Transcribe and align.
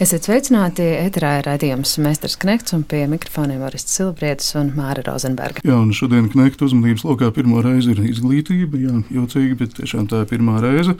Esiet 0.00 0.24
sveicināti, 0.24 0.80
ēterā 0.96 1.30
ir 1.36 1.44
raidījums 1.44 1.90
Meistars 2.00 2.38
Knekts 2.40 2.72
un 2.72 2.86
pie 2.88 3.02
mikrofoniem 3.12 3.60
Arists 3.68 3.98
Silbrietis 3.98 4.54
un 4.56 4.70
Māra 4.72 5.02
Rozenberga. 5.04 5.60
Jā, 5.60 5.76
un 5.76 5.90
šodien 5.92 6.30
Knekta 6.32 6.64
uzmanības 6.64 7.04
lokā 7.04 7.28
pirmo 7.36 7.60
reizi 7.60 7.92
ir 7.92 8.00
izglītība, 8.08 8.80
jā, 8.80 8.94
jocīgi, 9.12 9.58
bet 9.60 9.76
tiešām 9.76 10.08
tā 10.08 10.22
ir 10.24 10.30
pirmā 10.30 10.56
reize. 10.64 10.96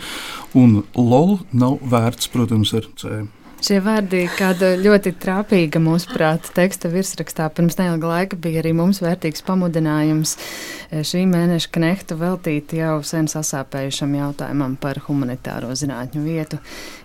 Un 0.53 0.83
LOL 0.93 1.39
nav 1.57 1.79
vērts, 1.81 2.29
protams, 2.35 2.75
ar 2.77 2.91
C. 3.01 3.23
Šie 3.61 3.77
vārdi, 3.85 4.23
kāda 4.39 4.71
ļoti 4.81 5.11
trāpīga 5.21 5.83
mūsuprāt 5.85 6.47
teksta 6.57 6.89
virsrakstā 6.89 7.51
pirms 7.53 7.77
neilga 7.77 8.09
laika, 8.09 8.39
bija 8.41 8.63
arī 8.63 8.71
mums 8.73 9.03
vērtīgs 9.05 9.45
pamudinājums 9.45 10.33
eh, 10.39 11.03
šī 11.05 11.27
mēneša 11.29 11.69
knehtu 11.75 12.17
veltīt 12.17 12.73
jau 12.79 12.95
sen 13.05 13.29
sasāpējušam 13.29 14.15
jautājumam 14.17 14.79
par 14.81 15.03
humanitāro 15.05 15.75
zinātņu 15.77 16.23
vietu 16.25 16.61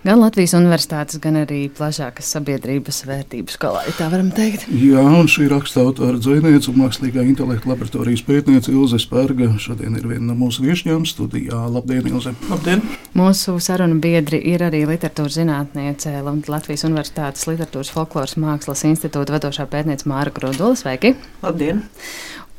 gan 0.06 0.22
Latvijas 0.22 0.54
universitātes, 0.56 1.18
gan 1.20 1.36
arī 1.42 1.66
plašākas 1.76 2.32
sabiedrības 2.38 3.02
vērtību 3.04 3.52
skolā, 3.52 3.84
ja 3.90 3.92
tā 3.98 4.08
varam 4.12 4.32
teikt. 4.32 4.64
Jā, 4.72 5.04
un 5.04 5.28
šī 5.28 5.50
raksta 5.52 5.84
autora 5.84 6.16
dzēniece 6.16 6.72
un 6.72 6.80
mākslīgā 6.86 7.26
intelekta 7.28 7.68
laboratorijas 7.74 8.24
pētniece 8.24 8.72
Ilze 8.72 9.02
Spērga 9.02 9.50
šodien 9.60 10.00
ir 10.00 10.08
viena 10.08 10.30
no 10.30 10.38
mūsu 10.40 10.64
viešņām 10.64 11.04
studijā. 11.10 11.66
Labdien, 11.76 12.08
Ilze! 12.08 12.32
Labdien! 12.48 12.84
Mūsu 13.16 13.58
sarunu 13.60 14.00
biedri 14.00 14.40
ir 14.54 14.64
arī 14.64 14.86
literatūras 14.88 15.36
zinātniece 15.36 16.16
Latvijas 16.52 16.84
Universitātes 16.86 17.46
Literatūras 17.48 17.92
folkloras 17.94 18.36
mākslas 18.40 18.84
institūta 18.88 19.36
vadošā 19.36 19.66
pētniece 19.72 20.08
Māra 20.10 20.32
Grudula. 20.34 20.76
Sveiki! 20.78 21.14
Labdien! 21.42 21.84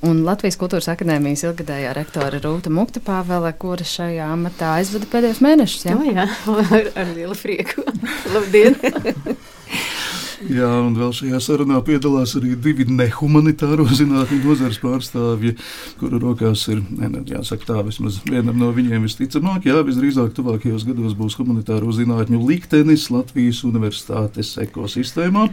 Un 0.05 0.19
Latvijas 0.27 0.59
Kultūras 0.61 0.91
Akadēmijas 0.93 1.41
ilgadējā 1.47 1.89
rektore 1.97 2.37
Rūta 2.43 2.69
Mukta 2.69 3.01
Pāvele, 3.01 3.49
kura 3.57 3.85
šajā 3.87 4.27
amatā 4.35 4.75
aizvada 4.77 5.09
pēdējos 5.09 5.41
mēnešus. 5.41 5.87
Jā, 5.89 5.97
jā 6.05 6.27
ar, 6.77 6.91
ar 6.93 7.13
lielu 7.15 7.37
prieku. 7.39 7.85
Labdien! 8.35 8.77
Jā, 10.45 10.67
un 10.85 10.93
vēl 10.93 11.09
šajā 11.17 11.39
sarunā 11.41 11.79
piedalās 11.81 12.35
arī 12.37 12.51
divi 12.61 12.85
nehumanitāro 12.93 13.87
zinātņu 13.89 14.37
nozares 14.43 14.77
pārstāvji, 14.83 15.55
kuru 15.97 16.19
rokās 16.21 16.67
ir, 16.69 16.83
ne, 16.93 17.09
jāsaka 17.25 17.65
tā, 17.71 17.77
vismaz 17.87 18.19
vienam 18.27 18.59
no 18.61 18.69
viņiem 18.75 19.07
visticamāk, 19.07 19.65
jā, 19.65 19.81
visdrīzāk 19.87 20.35
tuvākajos 20.37 20.85
gados 20.85 21.17
būs 21.17 21.39
humanitāro 21.39 21.89
zinātņu 21.89 22.43
liktenis 22.45 23.07
Latvijas 23.09 23.63
universitātes 23.65 24.53
ekosistēmā, 24.61 25.47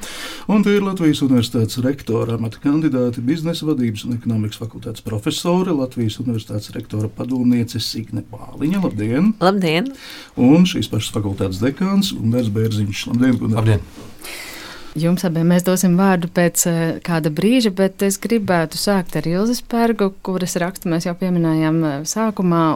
un 0.53 0.69
tie 0.69 0.77
ir 0.77 0.85
Latvijas 0.85 1.25
universitātes 1.25 1.81
rektora 1.85 2.37
amata 2.37 2.61
kandidāti, 2.61 3.25
biznesa 3.25 3.71
vadības 3.71 4.05
un 4.05 4.19
ekonomikas 4.19 4.61
fakultātes 4.61 5.07
profesore, 5.07 5.73
Latvijas 5.73 6.21
universitātes 6.21 6.75
rektora 6.77 7.09
padomniece 7.09 7.81
Signe 7.81 8.27
Bāliņa. 8.29 8.85
Labdien! 8.85 9.33
Labdien! 9.41 9.95
Un 10.37 10.69
šīs 10.69 10.93
pašas 10.93 11.15
fakultātes 11.17 11.65
dekāns 11.65 12.13
Gunārs 12.19 12.53
Bērziņš. 12.53 13.07
Labdien! 13.15 13.41
Gunār. 13.41 13.63
Labdien. 13.63 14.53
Jums 14.95 15.25
abiem 15.27 15.49
mēs 15.51 15.65
dosim 15.67 15.97
vārdu 15.99 16.29
pēc 16.31 16.65
uh, 16.71 16.81
kāda 17.03 17.33
brīža, 17.35 17.73
bet 17.75 18.03
es 18.07 18.15
gribētu 18.23 18.79
sākt 18.79 19.17
ar 19.19 19.27
Ilzas 19.27 19.59
Pērgu, 19.67 20.13
kuras 20.23 20.55
rakstu 20.63 20.93
mēs 20.93 21.09
jau 21.09 21.17
pieminējām 21.19 21.81
uh, 21.83 21.97
sākumā. 22.07 22.67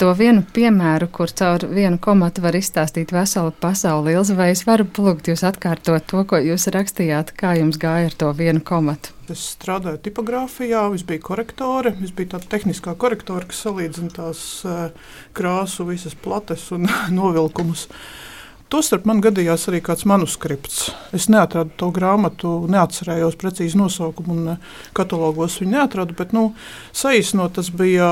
To 0.00 0.12
vienu 0.16 0.44
piemēru, 0.54 1.10
kur 1.12 1.28
caur 1.36 1.66
vienu 1.74 1.98
komatu 2.00 2.40
var 2.40 2.56
izstāstīt 2.56 3.10
veselu 3.12 3.50
pasauli, 3.60 4.14
Ilza, 4.14 4.38
vai 4.38 4.52
es 4.54 4.62
varu 4.64 4.86
plūgt 4.86 5.28
jūs 5.28 5.42
atkārtot 5.50 6.06
to, 6.08 6.22
ko 6.30 6.40
jūs 6.40 6.70
rakstījāt, 6.72 7.34
kā 7.36 7.56
jums 7.58 7.76
gāja 7.82 8.08
ar 8.08 8.16
to 8.22 8.30
vienu 8.38 8.62
komatu? 8.64 9.12
Es 9.28 9.42
strādāju 9.58 10.00
tipogrāfijā, 10.06 10.86
es 10.94 11.04
biju 11.10 11.26
korektore, 11.26 11.96
es 12.06 12.14
biju 12.16 12.36
tāda 12.36 12.48
tehniskā 12.54 12.94
korektore, 13.02 13.50
kas 13.50 13.66
salīdzina 13.66 14.14
tās 14.14 14.46
uh, 14.62 14.88
krāsu, 15.36 15.90
visas 15.90 16.14
plates 16.14 16.70
un 16.78 16.86
novilkumus. 17.20 17.88
Uh, 17.90 18.29
Tostarp 18.70 19.06
man 19.08 19.18
gadījās 19.18 19.64
arī 19.66 19.80
kāds 19.82 20.04
manuskripts. 20.06 20.92
Es 21.16 21.26
neatradu 21.32 21.72
to 21.80 21.88
grāmatu, 21.94 22.52
neatcerējos 22.70 23.34
precīzi 23.40 23.78
nosaukumu, 23.80 24.36
un 24.36 24.52
eh, 24.52 24.76
katalogos 24.94 25.58
viņu 25.58 25.74
neatradu. 25.74 26.14
Bet, 26.18 26.30
nu, 26.36 26.52
saīsinot, 26.94 27.56
tas 27.56 27.72
bija 27.74 28.10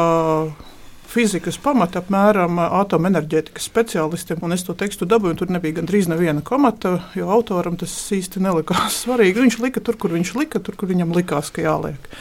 fizikas 1.09 1.61
pamata 1.63 2.03
apmēram 2.03 2.59
atomenerģētikas 2.65 3.69
speciālistiem, 3.71 4.43
es 4.57 4.67
to 4.67 4.75
tekstu 4.79 5.07
dabūju. 5.09 5.39
Tur 5.41 5.55
nebija 5.55 5.79
gandrīz 5.79 6.11
neviena 6.11 6.43
komata, 6.43 6.97
jo 7.15 7.31
autoram 7.39 7.79
tas 7.79 7.95
īsti 8.19 8.43
nelikās 8.43 8.99
svarīgi. 9.05 9.45
Viņš 9.47 9.61
lika 9.63 9.85
tur, 9.85 10.01
kur 10.01 10.19
viņš 10.19 10.35
lika, 10.43 10.59
tur, 10.59 10.75
kur 10.81 10.91
viņam 10.91 11.15
likās, 11.17 11.55
ka 11.55 11.65
jāliek. 11.65 12.13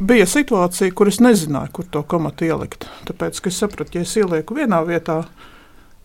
Bija 0.00 0.24
situācija, 0.26 0.90
kur 0.96 1.12
es 1.12 1.20
nezināju, 1.22 1.76
kur 1.76 1.92
to 1.92 2.00
komatu 2.08 2.48
ielikt. 2.48 2.88
Tāpēc 3.06 3.44
es 3.44 3.60
sapratu, 3.60 4.00
ja 4.00 4.08
es 4.08 4.16
ielieku 4.18 4.56
vienā 4.56 4.80
vietā, 4.88 5.20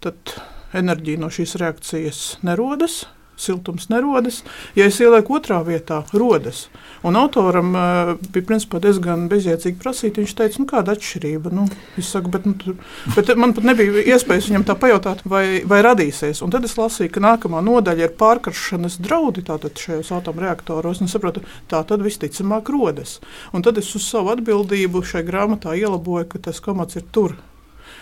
tad 0.03 0.39
enerģija 0.75 1.21
no 1.21 1.31
šīs 1.33 1.57
reakcijas 1.61 2.25
nerodas. 2.45 3.05
Siltums 3.39 3.85
nerodas. 3.87 4.41
Ja 4.75 4.83
es 4.89 4.97
ielieku 4.99 5.37
otrā 5.37 5.61
vietā, 5.63 6.01
rodas. 6.11 6.65
Un 7.07 7.15
autoram 7.15 7.69
uh, 7.71 8.09
bija 8.33 8.43
principā, 8.49 8.81
diezgan 8.83 9.29
bezjēdzīgi 9.31 9.79
prasīt. 9.79 10.19
Viņš 10.19 10.33
teica, 10.35 10.59
nu, 10.59 10.67
kāda 10.67 10.97
atšķirība. 10.97 11.53
Nu, 11.55 11.63
es 11.95 12.11
saku, 12.11 12.33
bet, 12.33 12.43
nu, 12.49 12.57
tur, 12.59 12.75
bet 13.15 13.31
man 13.39 13.55
pat 13.55 13.69
nebija 13.69 14.03
iespējas 14.11 14.49
viņam 14.51 14.67
tā 14.67 14.75
pajautāt, 14.81 15.23
vai, 15.23 15.61
vai 15.63 15.79
radīsies. 15.87 16.43
Un 16.43 16.51
tad 16.51 16.67
es 16.67 16.75
lasīju, 16.75 17.13
ka 17.15 17.23
nākamā 17.23 17.63
nodaļa 17.63 18.09
ir 18.09 18.17
pārkaršanas 18.19 18.99
draudi 19.07 19.45
šajos 19.47 20.11
atomreaktoros. 20.19 20.99
Es 21.05 21.15
saprotu, 21.15 21.45
tā 21.71 21.79
tad 21.87 22.03
visticamāk 22.03 22.73
rodas. 22.75 23.21
Un 23.55 23.63
tad 23.63 23.79
es 23.79 23.95
uz 23.95 24.03
savu 24.03 24.35
atbildību 24.35 24.99
šai 24.99 25.23
grāmatā 25.23 25.79
ielaboju, 25.79 26.27
ka 26.33 26.49
tas 26.49 26.59
komats 26.59 26.99
ir 26.99 27.07
tur 27.07 27.39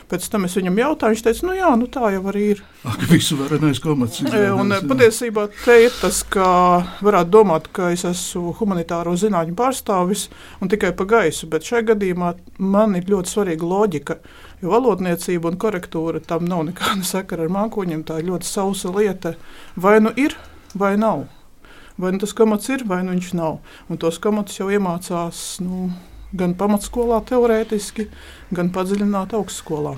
Pēc 0.07 0.29
tam 0.31 0.45
es 0.47 0.53
viņam 0.55 0.77
jautāju, 0.79 1.15
viņš 1.15 1.21
teica, 1.25 1.45
nu 1.49 1.53
jā, 1.57 1.69
nu 1.75 1.87
tā 1.91 2.09
jau 2.13 2.21
arī 2.31 2.43
ir. 2.53 2.61
Ak, 2.87 3.01
visu 3.09 3.35
varenais 3.35 3.81
komats. 3.83 4.21
Un 4.55 4.71
patiesībā 4.87 5.49
te 5.65 5.75
ir 5.83 5.91
tas, 5.99 6.21
ka 6.23 6.47
varētu 7.03 7.33
domāt, 7.33 7.67
ka 7.75 7.89
es 7.91 8.05
esmu 8.07 8.53
humanitāro 8.55 9.17
zinātņu 9.19 9.57
pārstāvis 9.59 10.29
un 10.63 10.71
tikai 10.71 10.93
pa 10.95 11.07
gaisu, 11.11 11.49
bet 11.51 11.67
šajā 11.67 11.89
gadījumā 11.91 12.33
man 12.63 12.95
ir 12.95 13.11
ļoti 13.11 13.33
svarīga 13.33 13.67
loģika, 13.67 14.19
jo 14.63 14.71
valodniecība 14.71 15.51
un 15.51 15.59
korektūra 15.59 16.23
tam 16.23 16.47
nav 16.47 16.63
nekāda 16.69 17.03
sakara 17.13 17.43
ar 17.43 17.55
mākoņiem, 17.59 18.07
tā 18.07 18.21
ir 18.21 18.31
ļoti 18.31 18.47
sausa 18.47 18.95
lieta. 18.95 19.35
Vai 19.75 19.97
nu 19.99 20.15
ir, 20.15 20.39
vai 20.71 20.95
nav. 20.95 21.27
Vai 21.99 22.13
nu 22.13 22.21
tas 22.21 22.31
komats 22.37 22.69
ir, 22.71 22.87
vai 22.87 23.01
nu 23.03 23.11
viņš 23.17 23.33
nav. 23.35 23.59
Un 23.91 23.99
tos 23.99 24.21
komatus 24.23 24.61
jau 24.61 24.69
iemācās. 24.71 25.57
Nu, 25.65 25.89
gan 26.35 26.53
pamatskolā, 26.59 27.21
teorētiski, 27.29 28.09
gan 28.55 28.71
padziļināti 28.75 29.37
augstskolā. 29.39 29.97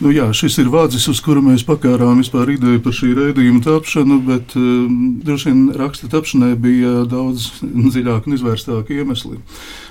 Nu 0.00 0.08
jā, 0.14 0.30
šis 0.32 0.54
ir 0.62 0.70
vārds, 0.72 0.96
uz 1.12 1.18
kuru 1.20 1.42
mēs 1.44 1.60
pakārām 1.68 2.22
vispār 2.22 2.54
ideju 2.54 2.80
par 2.80 2.94
šī 2.96 3.10
raidījuma 3.18 3.60
tapšanu, 3.66 4.16
bet 4.24 4.54
um, 4.56 4.94
droši 5.20 5.50
vien 5.50 5.66
raksta 5.76 6.08
tapšanai 6.08 6.54
bija 6.60 7.02
daudz 7.08 7.50
dziļāki 7.60 8.30
un 8.30 8.36
izvērstāki 8.38 8.96
iemesli. 9.02 9.36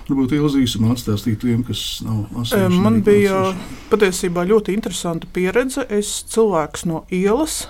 Varbūt 0.07 0.33
ilzīsumā 0.39 0.95
atstāstīt 0.95 1.43
tiem, 1.43 1.61
kas 1.67 1.83
nav 2.07 2.23
lasījuši. 2.33 2.81
Man 2.81 3.03
bija 3.05 3.51
patiesībā 3.93 4.47
ļoti 4.49 4.73
interesanta 4.79 5.29
pieredze. 5.29 5.85
Es 5.93 6.15
cilvēks 6.33 6.87
no 6.89 7.03
ielas, 7.13 7.67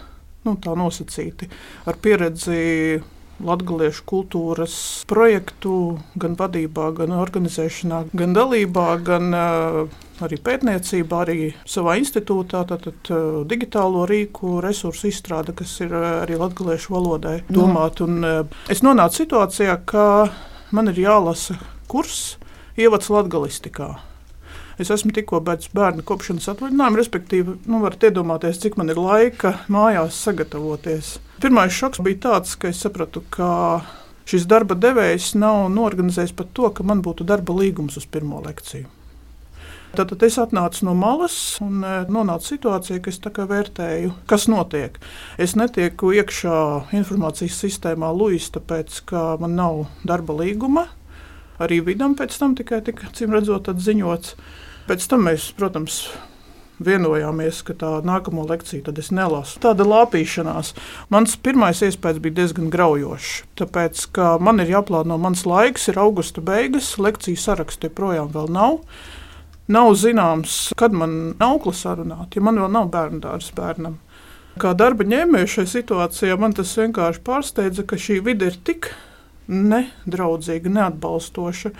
nu 0.47 0.55
tā 0.63 0.79
nosacīti, 0.79 1.51
ar 1.91 1.99
pieredzi 1.99 3.01
latviešu 3.45 4.03
kultūras 4.09 4.75
projektu, 5.09 5.99
gan 6.19 6.35
vadībā, 6.39 6.89
gan 6.97 7.15
organizēšanā, 7.17 8.03
gan 8.17 8.35
dalībā, 8.35 8.87
gan 9.05 9.29
uh, 9.35 9.79
arī 10.25 10.39
pētniecībā, 10.43 11.21
arī 11.25 11.37
savā 11.69 11.97
institūtā, 12.01 12.65
tātad 12.69 13.13
uh, 13.13 13.41
digitālo 13.49 14.05
rīku 14.09 14.59
resursu 14.65 15.09
izstrāde, 15.11 15.55
kas 15.57 15.77
ir 15.85 15.95
uh, 15.95 16.09
arī 16.25 16.39
latviešu 16.41 16.95
valodai 16.95 17.39
domāta. 17.47 18.07
Es 18.71 18.83
nonācu 18.85 19.23
situācijā, 19.23 19.79
ka 19.87 20.05
man 20.75 20.91
ir 20.91 21.03
jālasa 21.05 21.57
kurs 21.89 22.37
ievads 22.79 23.09
latgalistikā. 23.11 24.08
Es 24.79 24.91
esmu 24.93 25.11
tikko 25.15 25.41
beidzis 25.43 25.73
bērnu 25.75 26.05
kopšanas 26.07 26.47
atvaļinājumu, 26.53 26.99
respektīvi, 27.01 27.55
nu, 27.67 27.81
varat 27.83 28.05
iedomāties, 28.07 28.61
cik 28.63 28.77
man 28.79 28.93
ir 28.93 29.01
laika 29.01 29.57
mājās 29.67 30.19
sagatavoties. 30.23 31.17
Pirmais 31.43 31.75
šoks 31.75 31.99
bija 32.05 32.21
tāds, 32.29 32.55
ka 32.59 32.71
es 32.71 32.79
sapratu, 32.85 33.25
ka 33.33 33.49
šis 34.29 34.45
darba 34.47 34.77
devējs 34.79 35.33
nav 35.39 35.65
norganizējis 35.73 36.35
pat 36.37 36.55
to, 36.55 36.71
ka 36.71 36.85
man 36.87 37.03
būtu 37.03 37.27
darba 37.27 37.55
līgums 37.57 37.99
uz 37.99 38.07
pirmo 38.07 38.39
lekciju. 38.45 38.87
Tad, 39.97 40.11
es 40.21 40.37
atnācu 40.37 40.85
no 40.85 40.93
malas 40.93 41.35
un 41.65 41.81
e, 41.81 41.93
nonācu 42.13 42.51
situācijā, 42.51 42.99
ka 43.01 43.09
es 43.09 43.17
vērtēju, 43.49 44.13
kas 44.29 44.45
notiek. 44.51 44.99
Es 45.41 45.55
netieku 45.57 46.11
iekšā 46.13 46.59
informācijas 46.99 47.57
sistēmā 47.63 48.11
Luis, 48.13 48.51
tāpēc, 48.53 49.01
ka 49.09 49.23
man 49.41 49.57
nav 49.57 49.87
darba 50.05 50.37
līguma. 50.43 50.85
Arī 51.59 51.81
vidam 51.83 52.13
pēc 52.15 52.37
tam 52.37 52.53
tikai 52.55 52.83
tika, 52.85 53.09
cīm 53.17 53.33
redzot, 53.33 53.67
ziņots. 53.73 54.37
Pēc 54.89 55.03
tam 55.05 55.27
mēs, 55.27 55.51
protams, 55.53 55.99
vienojāmies, 56.81 57.59
ka 57.67 57.75
tā 57.77 57.89
nākamo 58.07 58.45
lekciju 58.49 58.87
tad 58.87 58.97
es 59.01 59.11
nelasu. 59.13 59.59
Tāda 59.61 59.85
lāpīšanās. 59.85 60.71
Mans 61.13 61.35
pirmais 61.45 61.83
iespējas 61.85 62.21
bija 62.23 62.39
diezgan 62.39 62.71
graujošs. 62.73 63.43
Tāpēc, 63.59 64.07
ka 64.15 64.31
man 64.41 64.63
ir 64.63 64.71
jāplāno 64.73 65.19
mans 65.21 65.45
laiks, 65.45 65.89
ir 65.91 65.99
augusta 66.01 66.41
beigas, 66.41 66.95
lekciju 66.97 67.37
sarakstu 67.37 67.91
joprojām 67.91 68.31
vēl 68.33 68.49
nav. 68.55 68.79
Nav 69.69 69.91
zināms, 70.01 70.71
kad 70.79 70.95
man 70.97 71.35
aukla 71.45 71.75
sarunāt, 71.77 72.33
ja 72.33 72.41
man 72.41 72.57
vēl 72.57 72.71
nav 72.73 72.89
bērnu 72.89 73.21
dārza 73.21 73.53
bērnam. 73.53 73.99
Kā 74.59 74.73
darba 74.73 75.05
ņēmēju 75.05 75.53
šajā 75.53 75.73
situācijā 75.75 76.39
man 76.41 76.57
tas 76.57 76.73
vienkārši 76.79 77.21
pārsteidza, 77.27 77.85
ka 77.85 77.99
šī 78.01 78.17
vide 78.25 78.49
ir 78.49 78.57
tik 78.65 78.89
nedraudzīga, 79.49 80.73
neatbalstoša. 80.73 81.75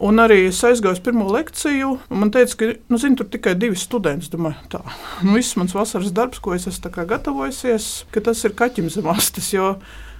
Un 0.00 0.22
arī 0.22 0.46
es 0.48 0.62
aizgāju 0.64 0.96
uz 0.96 1.02
pirmo 1.04 1.26
lekciju, 1.28 1.90
un 2.08 2.22
man 2.22 2.30
teica, 2.32 2.56
ka 2.58 2.70
nu, 2.88 2.98
zin, 2.98 3.16
tur 3.18 3.28
tikai 3.28 3.52
divi 3.60 3.76
studenti. 3.76 4.30
Domāju, 4.32 4.64
tā 4.72 4.80
nu, 5.22 5.34
viss 5.36 5.58
mans 5.60 5.74
vasaras 5.76 6.14
darbs, 6.16 6.40
ko 6.42 6.56
es 6.56 6.66
esmu 6.70 7.04
gatavojusies, 7.10 7.90
ka 8.14 8.24
tas 8.24 8.40
ir 8.46 8.56
kaķim 8.56 8.88
zem 8.90 9.10
astes. 9.12 9.52
Jo 9.52 9.76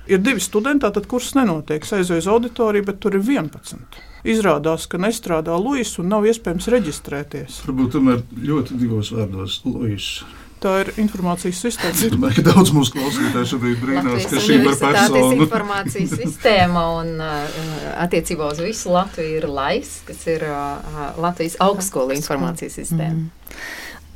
ir 0.07 0.21
divi 0.21 0.41
studenti, 0.41 0.89
tad 0.93 1.07
kurs 1.09 1.33
nenotiek. 1.39 1.85
Es 1.85 1.95
aizēju 1.97 2.25
uz 2.25 2.29
auditoriju, 2.29 2.87
bet 2.91 3.01
tur 3.03 3.17
ir 3.17 3.25
11. 3.25 3.99
Izrādās, 4.29 4.87
ka 4.91 5.01
nestrādā 5.03 5.57
Luis 5.59 5.97
un 5.99 6.13
nav 6.13 6.27
iespējams 6.31 6.69
reģistrēties. 6.77 7.63
Varbūt 7.67 7.97
tomēr 7.97 8.23
ļoti 8.39 8.79
divos 8.79 9.11
vārdos 9.15 9.61
Luis. 9.67 10.13
Tā 10.63 10.73
ir 10.85 10.93
informācijas 11.03 11.61
sistēma. 11.65 11.97
Es 11.97 12.13
domāju, 12.13 12.39
ka 12.39 12.45
daudz 12.53 12.71
mūsu 12.77 12.95
klausītāju 12.95 13.49
šobrīd 13.51 13.81
brīnās, 13.83 14.27
ka 14.31 14.43
šī 14.45 14.59
ir 14.61 14.69
persona. 14.79 15.23
informācijas 15.35 16.17
sistēma 16.23 16.85
un 17.01 17.15
uh, 17.19 17.63
attiecībā 18.05 18.53
uz 18.55 18.63
visu 18.63 18.93
Latviju 18.95 19.41
ir 19.41 19.49
LAIS, 19.51 19.95
kas 20.07 20.27
ir 20.31 20.47
uh, 20.47 21.01
Latvijas 21.23 21.59
augstskola 21.67 22.15
informācijas 22.19 22.79
sistēma. 22.79 23.25
Mm. 23.25 23.31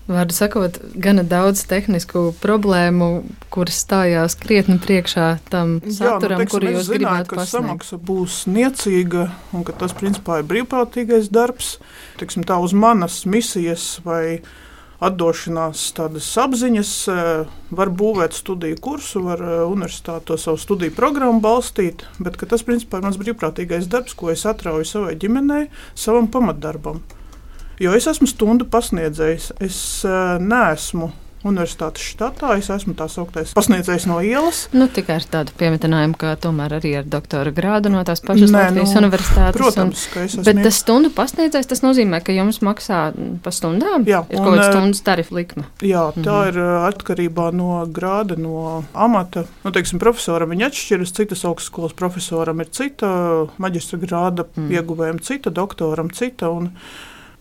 Vārdu 0.07 0.37
sakot, 0.37 0.77
gana 1.03 1.25
daudz 1.27 1.65
tehnisku 1.67 2.29
problēmu, 2.39 3.25
kuras 3.51 3.81
stājās 3.83 4.37
krietni 4.39 4.77
priekšā 4.79 5.31
tam 5.51 5.81
saturam, 5.83 6.45
Jā, 6.45 6.45
nu, 6.45 6.51
kuru 6.53 6.71
jūs 6.77 6.91
gribētu 6.93 7.33
ka 7.33 7.41
pasniegt. 7.41 7.57
samaksa 7.57 7.99
būs 7.99 8.37
niecīga 8.47 9.25
un 9.51 9.67
ka 9.67 9.75
tas 9.75 9.97
principā 9.99 10.39
ir 10.39 10.47
brīvprātīgais 10.53 11.27
darbs. 11.35 11.81
Tiksim, 12.23 12.47
tā 12.47 12.61
uz 12.63 12.71
manas 12.71 13.25
misijas 13.27 13.97
vai 14.07 14.39
atdošanās 15.05 15.83
tādas 15.97 16.29
apziņas, 16.41 16.93
eh, 17.13 17.59
var 17.71 17.91
būvēt 17.91 18.37
studiju 18.37 18.79
kursu, 18.81 19.23
var 19.27 19.43
eh, 19.43 19.59
universitāti 19.69 20.31
to 20.31 20.39
savu 20.41 20.61
studiju 20.61 20.95
programmu 20.97 21.41
balstīt, 21.45 22.07
bet 22.19 22.39
tas 22.49 22.65
principā 22.65 22.99
ir 22.99 23.09
mans 23.09 23.21
brīvprātīgais 23.21 23.91
darbs, 23.93 24.15
ko 24.15 24.31
es 24.33 24.47
atrauju 24.47 24.89
savai 24.89 25.17
ģimenei, 25.21 25.69
savam 25.95 26.29
pamatdarbam. 26.29 27.03
Jo 27.79 27.93
es 27.93 28.07
esmu 28.09 28.27
stundu 28.31 28.65
pasniedzējs, 28.73 29.51
es 29.61 29.79
uh, 30.09 30.39
neesmu 30.41 31.11
universitātes 31.47 32.03
štatā. 32.13 32.53
Es 32.59 32.69
esmu 32.71 32.95
tā 32.99 33.07
sauktais 33.13 33.53
pasniedzējs 33.57 34.07
no 34.11 34.19
ielas. 34.25 34.65
Nu, 34.77 34.89
tikai 34.93 35.17
ar 35.21 35.27
tādu 35.37 35.55
piemetinājumu, 35.61 36.17
ka 36.21 36.35
tomēr 36.43 36.77
arī 36.81 36.93
ar 37.01 37.07
doktora 37.09 37.53
grādu 37.55 37.91
no 37.93 38.03
tās 38.07 38.21
pašas 38.25 38.51
Nē, 38.51 38.67
Latvijas 38.69 38.93
nu, 38.95 39.01
universitātes. 39.05 39.61
Protams, 39.61 40.07
ka 40.13 40.25
es 40.27 40.35
un, 40.35 40.43
esmu. 40.43 40.47
bet 40.51 40.63
tas 40.67 40.81
stundu 40.83 41.11
pasniedzējs, 41.17 41.71
tas 41.73 41.83
nozīmē, 41.87 42.21
ka 42.27 42.35
jums 42.37 42.61
maksā 42.67 43.01
pa 43.43 43.51
stundām? 43.55 44.05
Jā, 44.09 44.25
ir 44.31 44.39
un, 44.41 44.45
kaut 44.45 44.57
kāda 44.59 44.67
eh, 44.67 44.73
stundas 44.75 45.03
tarifa 45.07 45.35
likme. 45.39 45.65
Jā, 45.83 46.07
tā 46.17 46.37
Mhm. 46.37 46.49
ir 46.53 46.61
uh, 46.63 46.89
atkarībā 46.91 47.49
no 47.55 47.87
grāda, 47.87 48.37
no 48.39 48.85
amata. 48.95 49.45
Nu, 49.65 49.71
teiksim, 49.73 49.99
profesoram 50.03 50.51
viņa 50.51 50.71
atšķiras, 50.71 51.13
citas 51.17 51.45
augstskolas 51.45 51.93
profesoram 51.97 52.61
ir 52.61 52.71
cita, 52.71 53.07
maģistra 53.59 53.99
grāda 54.03 54.45
Mm. 54.57 54.71
ieguvējiem 54.73 55.21
cita, 55.23 55.51
doktoram 55.51 56.09
cita. 56.13 56.49
Un, 56.51 56.71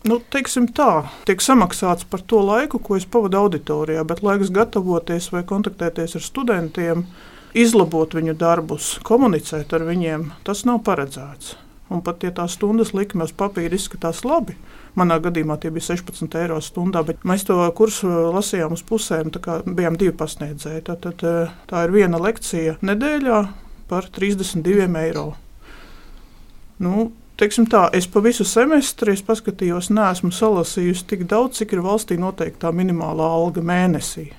Nu, 0.05 0.19
teiksim 0.29 0.67
tā, 0.69 1.07
tiek 1.25 1.41
samaksāts 1.41 2.05
par 2.05 2.21
to 2.29 2.37
laiku, 2.45 2.77
ko 2.77 2.93
es 2.93 3.07
pavadu 3.09 3.39
auditorijā, 3.39 4.03
bet 4.05 4.21
laiks 4.21 4.51
gatavoties 4.53 5.31
vai 5.33 5.41
kontaktēties 5.49 6.13
ar 6.19 6.21
studentiem, 6.21 7.01
izlabot 7.57 8.13
viņu 8.13 8.35
darbus, 8.37 8.99
komunicēt 9.07 9.73
ar 9.73 9.87
viņiem, 9.87 10.27
tas 10.45 10.61
nav 10.69 10.83
paredzēts. 10.85 11.55
Un 11.89 12.05
pat 12.05 12.21
ja 12.25 12.29
tās 12.37 12.53
stundas 12.57 12.93
likme 12.93 13.25
uz 13.25 13.33
papīra 13.33 13.77
izskatās 13.77 14.21
labi, 14.25 14.53
manā 14.93 15.17
gadījumā 15.25 15.57
tie 15.61 15.73
bija 15.73 15.89
16 15.89 16.37
eiro 16.37 16.61
stundā, 16.61 17.01
bet 17.05 17.25
mēs 17.25 17.45
to 17.49 17.57
kursu 17.77 18.09
lasījām 18.33 18.77
uz 18.77 18.85
pusēm, 18.85 19.33
tā 19.33 19.41
kā 19.41 19.59
bijām 19.65 19.97
divi 19.97 20.13
pasniedzēji. 20.17 20.85
Tad, 20.85 21.01
tad 21.01 21.25
eh, 21.25 21.53
tā 21.69 21.85
ir 21.85 21.97
viena 21.97 22.21
lekcija 22.21 22.77
nedēļā 22.85 23.43
par 23.89 24.09
32 24.13 24.89
eiro. 25.01 25.31
Nu, 26.81 27.09
Teiksim 27.35 27.65
tā, 27.67 27.89
es 27.91 28.05
pa 28.07 28.21
visu 28.23 28.45
semestri 28.47 29.11
es 29.11 29.19
paskatījos, 29.27 29.89
neesmu 29.91 30.29
salasījusi 30.31 31.03
tik 31.09 31.25
daudz, 31.27 31.57
cik 31.59 31.73
ir 31.75 31.81
valstī 31.83 32.15
noteiktā 32.15 32.71
minimālā 32.71 33.27
alga 33.27 33.59
mēnesī. 33.59 34.29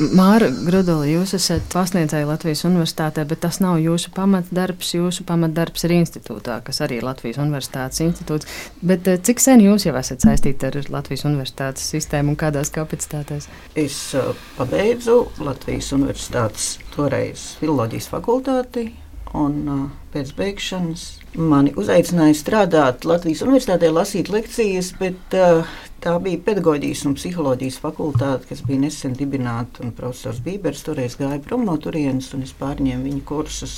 Māra 0.00 0.46
Grudoli, 0.48 1.10
jūs 1.12 1.34
esat 1.36 1.66
pasniedzēja 1.74 2.24
Latvijas 2.24 2.62
universitātē, 2.64 3.26
bet 3.28 3.42
tas 3.42 3.58
nav 3.60 3.76
jūsu 3.82 4.08
pamatdarbs. 4.16 4.94
Jūsu 4.96 5.26
pamatdarbs 5.28 5.84
ir 5.84 5.92
institūtā, 5.98 6.56
kas 6.64 6.80
arī 6.86 7.00
ir 7.00 7.04
Latvijas 7.04 7.36
universitātes 7.42 8.00
institūts. 8.06 8.48
Bet 8.80 9.10
eh, 9.12 9.18
cik 9.20 9.44
sen 9.44 9.60
jūs 9.60 9.84
jau 9.84 9.92
esat 10.00 10.24
saistīti 10.24 10.70
ar 10.70 10.78
Latvijas 10.88 11.26
universitātes 11.28 11.84
sistēmu 11.92 12.32
un 12.32 12.40
kādās 12.40 12.72
kapacitātēs? 12.72 13.50
Es 13.76 14.00
uh, 14.16 14.32
pabeidzu 14.56 15.18
Latvijas 15.44 15.92
Universitātes 15.98 16.72
toreiz 16.96 17.50
filozofijas 17.60 18.08
fakultāti. 18.14 18.88
Un, 19.36 19.60
uh, 19.70 19.82
pēc 20.10 20.32
beigšanas 20.34 21.02
mani 21.38 21.70
uzaicināja 21.78 22.34
strādāt 22.34 23.04
Latvijas 23.06 23.44
Universitātē, 23.46 23.86
lasīt 23.94 24.26
lekcijas, 24.32 24.88
bet 24.98 25.36
uh, 25.38 25.62
tā 26.02 26.16
bija 26.24 26.40
pedagoģijas 26.48 27.04
un 27.06 27.14
psiholoģijas 27.14 27.78
fakultāte, 27.82 28.48
kas 28.50 28.64
bija 28.66 28.82
nesen 28.82 29.14
dibināta. 29.14 29.86
Profesors 29.96 30.40
Bībers 30.42 30.82
toreiz 30.86 31.14
gāja 31.20 31.38
prom 31.44 31.62
no 31.68 31.76
turienes, 31.78 32.32
un 32.34 32.42
es 32.46 32.54
pārņēmu 32.58 33.06
viņa 33.06 33.22
kursus. 33.28 33.74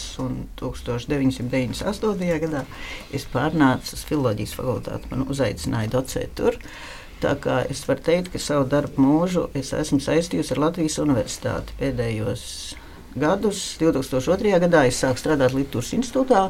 1998. 0.62 2.32
gadā 2.46 2.64
es 3.12 3.28
pārnācu 3.32 3.93
uz 3.98 4.02
filozofijas 4.08 4.56
fakultāti, 4.56 5.10
man 5.12 5.28
uzaicināja 5.28 5.93
docēt 5.98 6.31
tur. 6.40 6.56
Tā 7.22 7.37
kā 7.38 7.60
es 7.70 7.84
varu 7.87 8.02
teikt, 8.02 8.32
ka 8.32 8.38
savu 8.43 8.64
darbu 8.70 9.02
mūžu 9.05 9.44
es 9.58 9.69
esmu 9.76 10.00
saistījusi 10.02 10.56
ar 10.56 10.64
Latvijas 10.64 10.98
Universitāti 11.05 11.76
pēdējos 11.78 12.43
gadus. 13.18 13.60
2002. 13.80 14.54
gadā 14.62 14.86
es 14.88 15.00
sāku 15.02 15.20
strādāt 15.20 15.54
Latvijas 15.56 15.92
institūtā 15.96 16.46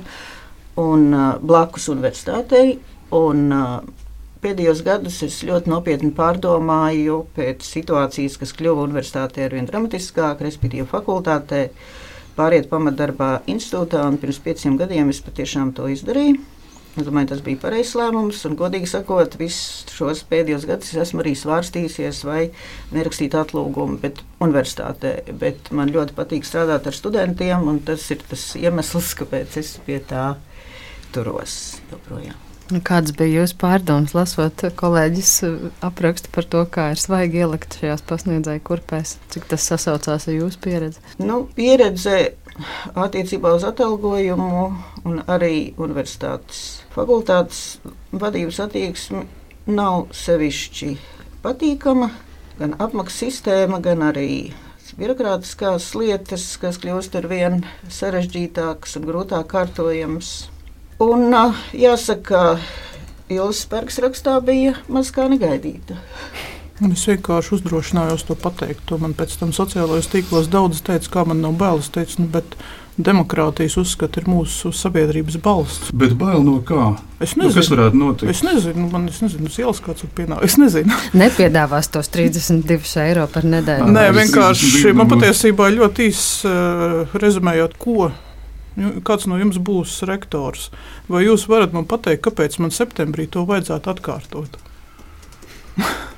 un 0.82 1.08
uh, 1.12 1.26
blakus 1.40 1.88
universitātei. 1.92 2.78
Un, 3.12 3.44
uh, 3.52 4.02
pēdējos 4.42 4.80
gados 4.86 5.20
es 5.22 5.40
ļoti 5.46 5.70
nopietni 5.70 6.10
pārdomāju 6.16 7.22
pēc 7.36 7.62
situācijas, 7.66 8.38
kas 8.40 8.54
kļuva 8.58 8.86
universitātē 8.88 9.46
ar 9.46 9.54
vien 9.54 9.68
dramatiskāk, 9.68 10.42
respektīvi 10.42 10.88
fakultātē, 10.90 11.68
pāriet 12.38 12.66
pamatdarbā 12.72 13.36
institūtā. 13.52 14.02
Pirms 14.22 14.40
pieciem 14.42 14.78
gadiem 14.80 15.12
es 15.14 15.22
patiešām 15.22 15.74
to 15.76 15.86
izdarīju. 15.92 16.40
Es 16.92 17.06
domāju, 17.06 17.30
tas 17.30 17.40
bija 17.40 17.56
pareizs 17.62 17.94
lēmums. 17.96 18.42
Un, 18.44 18.56
godīgi 18.60 18.90
sakot, 18.90 19.38
visus 19.40 19.88
šos 19.96 20.20
pēdējos 20.28 20.66
gadus 20.68 20.92
es 20.92 21.00
esmu 21.06 21.22
arī 21.24 21.32
svārstījusies, 21.40 22.20
vai 22.28 22.42
nerakstīt 22.92 23.36
atlūgumu 23.38 23.96
bet 24.02 24.20
universitātē. 24.44 25.14
Bet 25.40 25.72
man 25.72 25.92
ļoti 25.94 26.16
patīk 26.18 26.44
strādāt 26.44 26.90
ar 26.90 26.98
studentiem, 26.98 27.64
un 27.72 27.80
tas 27.86 28.04
ir 28.12 28.24
tas 28.28 28.50
iemesls, 28.60 29.14
kāpēc 29.22 29.56
es 29.62 29.78
pie 29.86 30.02
tā 30.04 30.34
turos 31.16 31.78
joprojām. 31.92 32.36
Nu, 32.72 32.80
Kādas 32.84 33.12
bija 33.16 33.42
jūsu 33.42 33.56
pārdomas, 33.60 34.14
lasot 34.16 34.62
kolēģis 34.78 35.32
eh, 35.44 35.64
aprakstu 35.84 36.30
par 36.32 36.46
to, 36.48 36.62
kā 36.72 36.86
ir 36.94 37.00
svaigi 37.00 37.42
ielikt 37.42 37.76
šajās 37.80 38.04
pasniedzēju 38.08 38.62
kurpēs? 38.64 39.16
Cik 39.32 39.48
tas 39.50 39.66
sasaucās 39.68 40.28
ar 40.28 40.36
jūsu 40.36 40.60
pieredzi? 40.62 41.02
Nu, 41.20 41.42
pieredze 41.56 42.14
attiecībā 42.94 43.54
uz 43.56 43.64
atalgojumu 43.68 44.64
un 45.08 45.22
arī 45.30 45.72
universitātes 45.80 46.82
fakultātes 46.94 47.78
vadības 48.12 48.60
attieksme 48.66 49.24
nav 49.66 50.10
sevišķi 50.16 50.92
patīkama. 51.44 52.10
Gan 52.58 52.76
apmaksas 52.82 53.22
sistēma, 53.24 53.80
gan 53.82 54.04
arī 54.04 54.52
birokrātiskās 54.98 55.88
lietas, 55.96 56.44
kas 56.60 56.78
kļūst 56.82 57.16
ar 57.18 57.28
vien 57.30 57.62
sarežģītākas 57.90 58.98
un 59.00 59.06
grūtāk 59.08 59.48
kārtojamas. 59.54 60.32
Un 61.02 61.32
jāsaka, 61.74 62.58
Ilgas 63.32 63.62
Spērks 63.64 63.98
rakstā 64.04 64.36
bija 64.44 64.76
maz 64.92 65.10
kā 65.14 65.24
negaidīta. 65.32 65.96
Un 66.82 66.94
es 66.96 67.04
vienkārši 67.06 67.56
uzdrošinājos 67.58 68.24
to 68.26 68.34
pateikt. 68.38 68.82
To 68.90 68.98
man 68.98 69.12
pēc 69.14 69.36
tam 69.38 69.52
sociālajos 69.54 70.08
tīklos 70.10 70.48
daudz 70.50 70.82
teica, 70.82 71.10
kā 71.12 71.26
man 71.28 71.42
nav 71.44 71.54
bailes. 71.60 71.90
Teicu, 71.94 72.24
nu, 72.24 72.30
bet 72.32 72.56
demokrātijas 72.98 73.76
uzskata 73.80 74.20
ir 74.20 74.26
mūsu 74.28 74.72
sabiedrības 74.74 75.38
balsts. 75.44 75.92
Bet 75.96 76.16
bail 76.18 76.42
no 76.44 76.58
kā? 76.66 76.90
Es 77.22 77.36
Nu, 77.38 77.46
kas 77.46 77.60
nezinu, 77.60 77.76
varētu 77.76 78.00
notikt? 78.00 78.30
es 78.34 78.42
nezinu, 78.42 78.88
man 78.90 79.06
es 79.08 79.22
nezinu, 79.22 79.46
uz 79.46 79.60
ielas 79.62 79.80
kāds 79.84 80.04
var 80.04 80.12
pienākt. 80.18 80.44
Es 80.44 80.58
nezinu. 80.58 80.98
Nepiedāvās 81.22 81.88
tos 81.94 82.10
32 82.12 83.06
eiro 83.06 83.28
par 83.30 83.46
nedēļu. 83.46 83.88
Nē, 83.94 84.04
vienkārši 84.18 84.72
nezinu, 84.74 84.98
man 84.98 85.14
patiesībā 85.14 85.70
ļoti 85.78 86.10
īsi 86.10 86.50
uh, 86.50 87.16
rezumējot, 87.22 87.78
ko 87.80 88.10
Nu, 88.72 88.88
kāds 89.04 89.26
no 89.28 89.36
jums 89.36 89.58
būs 89.60 89.98
rektors? 90.08 90.70
Vai 91.12 91.26
jūs 91.26 91.44
varat 91.50 91.74
man 91.76 91.84
pateikt, 91.84 92.22
kāpēc 92.24 92.56
man 92.62 92.72
septembrī 92.72 93.26
to 93.28 93.44
vajadzētu 93.44 93.92
atkārtot? 93.92 94.56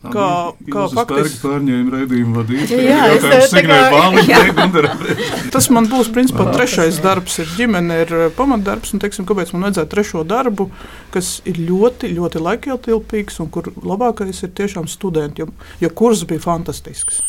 Kā, 0.00 0.26
kā 0.72 0.86
faktiski 0.94 1.42
pārņēma 1.42 1.92
raidījumu 1.92 2.38
vadītāju? 2.38 2.84
Jā, 2.86 3.00
es 3.12 3.52
tā 3.52 3.60
kā. 3.66 3.80
Tas 5.54 5.68
man 5.68 5.90
būs, 5.92 6.08
principā, 6.14 6.46
trešais 6.54 7.02
darbs. 7.04 7.36
Ir 7.42 7.52
ģimene, 7.58 7.98
ir 8.06 8.14
pamatdarbs, 8.38 8.94
un, 8.96 9.02
teiksim, 9.04 9.28
kāpēc 9.28 9.52
man 9.52 9.68
vajadzētu 9.68 9.92
trešo 9.92 10.24
darbu, 10.24 10.70
kas 11.12 11.34
ir 11.44 11.60
ļoti, 11.68 12.14
ļoti 12.16 12.44
laikietilpīgs, 12.46 13.42
un 13.44 13.52
kur 13.52 13.68
labākais 13.76 14.40
ir 14.46 14.56
tiešām 14.56 14.88
studenti, 14.88 15.44
jo, 15.44 15.52
jo 15.84 15.92
kurs 15.92 16.24
bija 16.24 16.48
fantastisks. 16.48 17.20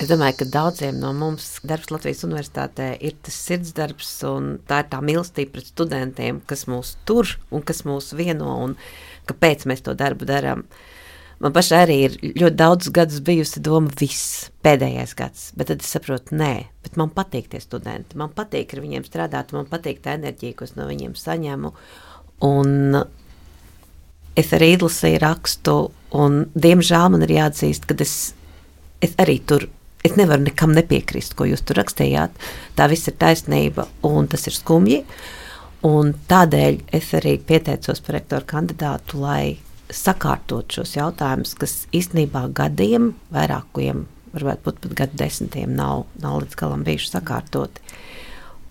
Es 0.00 0.08
domāju, 0.10 0.40
ka 0.40 0.46
daudziem 0.50 0.96
no 0.98 1.12
mums 1.14 1.60
darbs 1.68 1.92
Latvijas 1.92 2.24
universitātē 2.26 2.88
ir 3.06 3.12
tas 3.22 3.36
sirdsdarbs, 3.44 4.08
un 4.26 4.54
tā 4.66 4.80
ir 4.82 4.88
tā 4.90 4.98
mīlestība 5.04 5.58
pret 5.58 5.68
studentiem, 5.68 6.40
kas 6.48 6.64
mūs 6.66 6.96
tur 7.06 7.28
un 7.52 7.62
kas 7.62 7.84
mūs 7.86 8.10
vieno. 8.18 8.56
Un, 8.64 8.74
kāpēc 9.30 9.66
mēs 9.70 9.84
to 9.86 9.94
darbu 9.98 10.26
darām. 10.28 10.64
Man 11.42 11.54
pašai 11.54 11.78
arī 11.82 11.96
ir 12.06 12.12
ļoti 12.22 12.54
daudz 12.58 12.90
gadus 12.94 13.22
bijusi 13.26 13.62
doma, 13.66 13.90
viss 13.98 14.50
pēdējais 14.62 15.16
gads, 15.18 15.48
bet 15.58 15.72
tad 15.72 15.82
es 15.82 15.90
saprotu, 15.90 16.36
nē, 16.38 16.52
bet 16.86 16.98
man 17.00 17.10
patīk 17.14 17.48
tie 17.50 17.58
studenti. 17.62 18.18
Man 18.20 18.30
patīk 18.36 18.76
ar 18.76 18.82
viņiem 18.84 19.06
strādāt, 19.08 19.50
man 19.56 19.66
patīk 19.70 19.98
tā 20.04 20.14
enerģija, 20.20 20.54
ko 20.58 20.68
es 20.68 20.76
no 20.78 20.86
viņiem 20.86 21.16
saņemu. 21.18 21.72
Un 22.46 23.00
es 24.38 24.54
arī 24.54 24.72
izlasīju 24.76 25.22
rakstu, 25.24 25.76
un 26.14 26.44
diemžēl 26.54 27.10
man 27.16 27.26
ir 27.26 27.34
jāatzīst, 27.40 27.90
ka 27.90 27.98
es, 28.06 28.16
es 29.02 29.18
arī 29.22 29.40
tur. 29.42 29.66
Es 30.02 30.16
nevaru 30.18 30.42
nekam 30.46 30.72
nepiekrist, 30.74 31.34
ko 31.38 31.46
jūs 31.46 31.62
tur 31.66 31.78
rakstījāt. 31.78 32.34
Tā 32.78 32.88
viss 32.90 33.10
ir 33.10 33.14
taisnība, 33.18 33.86
un 34.06 34.26
tas 34.30 34.48
ir 34.50 34.54
skumji. 34.54 35.02
Uh, 35.02 35.41
Un 35.82 36.12
tādēļ 36.30 36.78
es 36.94 37.08
arī 37.18 37.36
pieteicos 37.42 38.02
par 38.06 38.20
rektoru 38.20 38.46
kandidātu, 38.46 39.18
lai 39.18 39.58
sakārtot 39.92 40.70
šos 40.78 40.94
jautājumus, 40.94 41.56
kas 41.58 41.74
īstenībā 41.94 42.46
gadiem, 42.54 43.12
vairākiem, 43.34 44.06
varbūt 44.32 44.62
pat, 44.62 44.78
pat 44.84 44.94
gadu 45.02 45.18
desmitiem, 45.24 45.74
nav, 45.76 46.06
nav 46.22 46.38
līdz 46.44 46.58
galam 46.60 46.86
bijuši 46.86 47.12
sakārtoti. 47.16 47.82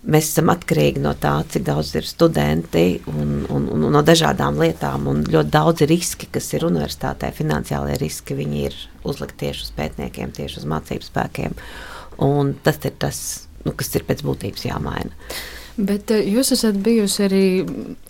Mēs 0.02 0.32
esam 0.32 0.50
atkarīgi 0.50 0.98
no 1.04 1.12
tā, 1.14 1.36
cik 1.52 1.62
daudz 1.68 1.92
ir 1.94 2.08
studenti 2.08 2.86
un, 3.12 3.44
un, 3.54 3.68
un 3.76 3.84
no 3.94 4.00
dažādām 4.02 4.58
lietām. 4.58 5.06
Ļoti 5.30 5.52
daudz 5.54 5.84
riski, 5.86 6.26
kas 6.32 6.48
ir 6.56 6.66
universitātē, 6.66 7.30
finansiālie 7.36 7.94
riski. 8.00 8.34
Viņi 8.34 8.64
ir 8.66 8.78
uzlikti 9.06 9.44
tieši 9.44 9.68
uz 9.68 9.70
pētniekiem, 9.76 10.32
tieši 10.34 10.58
uz 10.58 10.66
mācību 10.72 11.06
spēkiem. 11.06 11.54
Un 12.26 12.56
tas 12.66 12.82
ir 12.88 12.96
tas, 12.98 13.20
nu, 13.62 13.76
kas 13.78 13.94
ir 13.94 14.08
pēc 14.08 14.24
būtības 14.26 14.66
jāmaina. 14.72 15.14
Bet 15.76 16.10
eh, 16.12 16.26
jūs 16.28 16.52
esat 16.52 16.76
bijusi 16.84 17.22
arī 17.24 17.44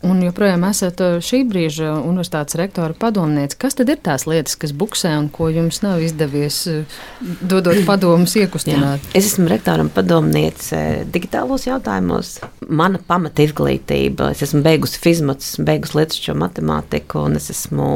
un 0.06 0.22
joprojām 0.24 0.64
esat 0.66 0.98
eh, 1.04 1.18
šī 1.22 1.42
brīža 1.46 1.92
universitātes 2.00 2.58
rektora 2.58 2.96
padomniece. 2.98 3.58
Kas 3.60 3.78
tad 3.78 3.92
ir 3.92 4.00
tās 4.02 4.26
lietas, 4.26 4.56
kas 4.58 4.74
buksē 4.74 5.14
un 5.20 5.28
ko 5.32 5.46
jums 5.52 5.82
nav 5.84 6.02
izdevies 6.02 6.58
eh, 6.72 6.98
dodot 7.22 7.78
padomus 7.90 8.34
iekustināt? 8.40 9.06
Jā. 9.06 9.14
Es 9.20 9.30
esmu 9.30 9.46
rektoram 9.52 9.92
padomniece 9.94 11.06
digitālos 11.14 11.68
jautājumos. 11.68 12.40
Mana 12.66 12.98
pamata 13.06 13.46
izglītība, 13.46 14.32
es 14.34 14.42
esmu 14.48 14.64
beigusi 14.66 14.98
fizmats, 15.02 15.54
beigusi 15.62 16.00
lietušķo 16.00 16.38
matemātiku 16.42 17.26
un 17.28 17.38
es 17.38 17.50
esmu 17.54 17.92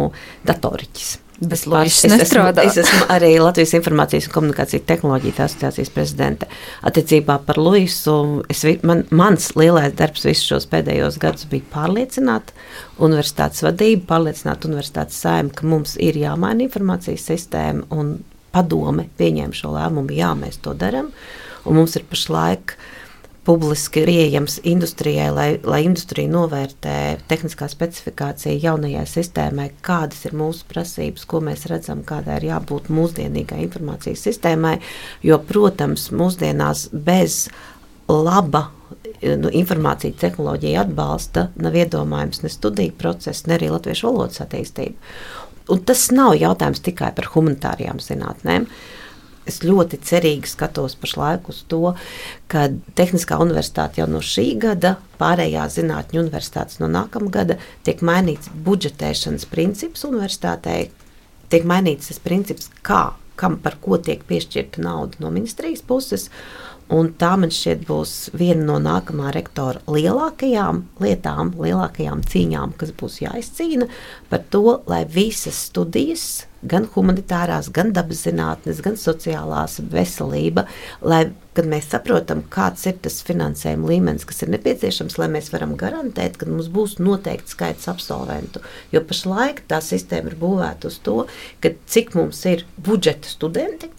datoriķis. 0.46 1.16
Bez 1.37 1.66
loģijas 1.69 1.99
es, 2.09 2.12
esmu, 2.31 2.45
es 2.62 2.78
esmu 2.81 3.07
arī 3.12 3.35
Latvijas 3.37 3.75
Informācijas 3.76 4.31
un 4.31 4.33
komunikāciju 4.33 4.87
tehnoloģiju 4.88 5.35
asociācijas 5.45 5.90
prezidente. 5.93 6.49
Attiecībā 6.88 7.37
par 7.45 7.61
Luisu, 7.61 8.14
es, 8.52 8.62
man, 8.88 9.05
mans 9.12 9.50
lielais 9.59 9.93
darbs 9.99 10.25
visus 10.25 10.49
šos 10.49 10.69
pēdējos 10.73 11.21
gadus 11.21 11.45
bija 11.50 11.69
pārliecināt 11.75 12.55
universitātes 12.97 13.66
vadību, 13.66 14.07
pārliecināt 14.09 14.64
universitātes 14.64 15.21
sēmu, 15.26 15.52
ka 15.52 15.69
mums 15.69 15.99
ir 16.00 16.16
jāmaina 16.23 16.64
informācijas 16.71 17.28
sistēma 17.28 17.85
un 17.93 18.16
padome 18.57 19.11
pieņēma 19.21 19.61
šo 19.61 19.76
lēmumu, 19.76 20.16
jā, 20.16 20.33
mēs 20.40 20.62
to 20.64 20.73
darām. 20.73 21.12
Un 21.66 21.83
mums 21.83 21.99
ir 21.99 22.09
pašlaik 22.09 22.78
uh, 22.78 22.93
publiski 23.47 24.03
pieejams 24.05 24.59
industrijai, 24.67 25.29
lai, 25.31 25.49
lai 25.62 25.85
industrija 25.87 26.31
novērtē 26.33 26.97
tehniskā 27.31 27.69
specifikācija 27.71 28.57
jaunajai 28.59 29.05
sistēmai, 29.07 29.69
kādas 29.87 30.25
ir 30.26 30.35
mūsu 30.37 30.67
prasības, 30.71 31.26
ko 31.31 31.41
mēs 31.47 31.69
redzam, 31.71 32.03
kādai 32.07 32.41
ir 32.41 32.49
jābūt 32.49 32.91
mūsdienīgai 32.91 33.61
informācijas 33.69 34.26
sistēmai. 34.26 34.81
Jo, 35.26 35.38
protams, 35.47 36.09
mūsdienās 36.11 36.88
bez 36.91 37.47
laba 38.11 38.67
nu, 39.23 39.53
informācija 39.55 40.19
tehnoloģija 40.26 40.83
atbalsta 40.83 41.49
nav 41.62 41.79
iedomājams 41.79 42.43
ne 42.43 42.50
studiju 42.50 42.99
process, 42.99 43.47
ne 43.47 43.61
arī 43.61 43.71
latviešu 43.71 44.11
valodas 44.11 44.43
attīstība. 44.43 44.99
Un 45.71 45.87
tas 45.87 46.09
nav 46.15 46.35
jautājums 46.38 46.83
tikai 46.83 47.15
par 47.15 47.31
humanitārajām 47.35 48.03
zinātnēm. 48.03 48.67
Uh, 48.67 48.96
es 49.47 49.61
ļoti 49.65 50.00
cerīgi 50.05 50.50
skatos 50.50 50.97
pašlaik 51.00 51.49
uz 51.53 51.62
to, 51.71 51.95
ka 52.50 52.67
Tehniskā 52.99 53.38
universitāte 53.43 54.03
jau 54.03 54.09
no 54.11 54.23
šī 54.25 54.47
gada, 54.62 54.97
pārējās 55.21 55.79
zinātņu 55.79 56.23
universitātes 56.25 56.81
no 56.83 56.91
nākamā 56.93 57.33
gada, 57.38 57.59
tiek 57.87 58.03
mainīts 58.05 58.50
budžetēšanas 58.67 59.49
princips 59.50 60.05
universitātei, 60.09 60.91
tiek 61.53 61.67
mainīts 61.69 62.11
tas 62.11 62.23
princips, 62.23 62.71
kā, 62.87 63.15
kam 63.37 63.59
par 63.62 63.79
ko 63.83 64.00
tiek 64.03 64.25
piešķirta 64.26 64.83
nauda 64.83 65.23
no 65.23 65.33
ministrijas 65.35 65.85
puses. 65.87 66.31
Un 66.95 67.09
tā 67.19 67.33
man 67.35 67.50
šķiet 67.50 67.81
būs 67.88 68.11
viena 68.38 68.62
no 68.69 68.76
nākamā 68.78 69.33
rektora 69.35 69.81
lielākajām 69.90 70.85
lietām, 71.02 71.50
lielākajām 71.59 72.23
cīņām, 72.31 72.76
kas 72.78 72.93
būs 72.95 73.16
jāizcīna 73.25 73.88
par 74.31 74.45
to, 74.55 74.78
lai 74.87 75.00
visas 75.11 75.64
studijas 75.66 76.45
gan 76.66 76.87
humanitārās, 76.95 77.73
gan 77.75 77.90
dabas 77.95 78.23
zinātnes, 78.26 78.85
gan 78.87 78.95
sociālās 78.99 79.81
veselība, 79.90 80.69
lai, 81.02 81.25
kad 81.59 81.66
mēs 81.71 81.90
saprotam, 81.90 82.45
kāds 82.55 82.87
ir 82.87 82.97
tas 83.02 83.19
finansējuma 83.26 83.90
līmenis, 83.90 84.26
kas 84.28 84.45
ir 84.47 84.55
nepieciešams, 84.55 85.19
lai 85.19 85.31
mēs 85.35 85.50
varam 85.55 85.75
garantēt, 85.78 86.38
ka 86.38 86.47
mums 86.50 86.71
būs 86.71 87.00
noteikts 87.02 87.59
skaits 87.59 87.90
absolventu. 87.90 88.62
Jo 88.95 89.02
pašlaik 89.07 89.64
tā 89.71 89.83
sistēma 89.83 90.31
ir 90.31 90.38
būvēta 90.38 90.90
uz 90.90 91.02
to, 91.02 91.25
ka 91.59 91.75
cik 91.90 92.14
mums 92.19 92.47
ir 92.47 92.66
budžeta 92.78 93.31
studenti, 93.31 93.90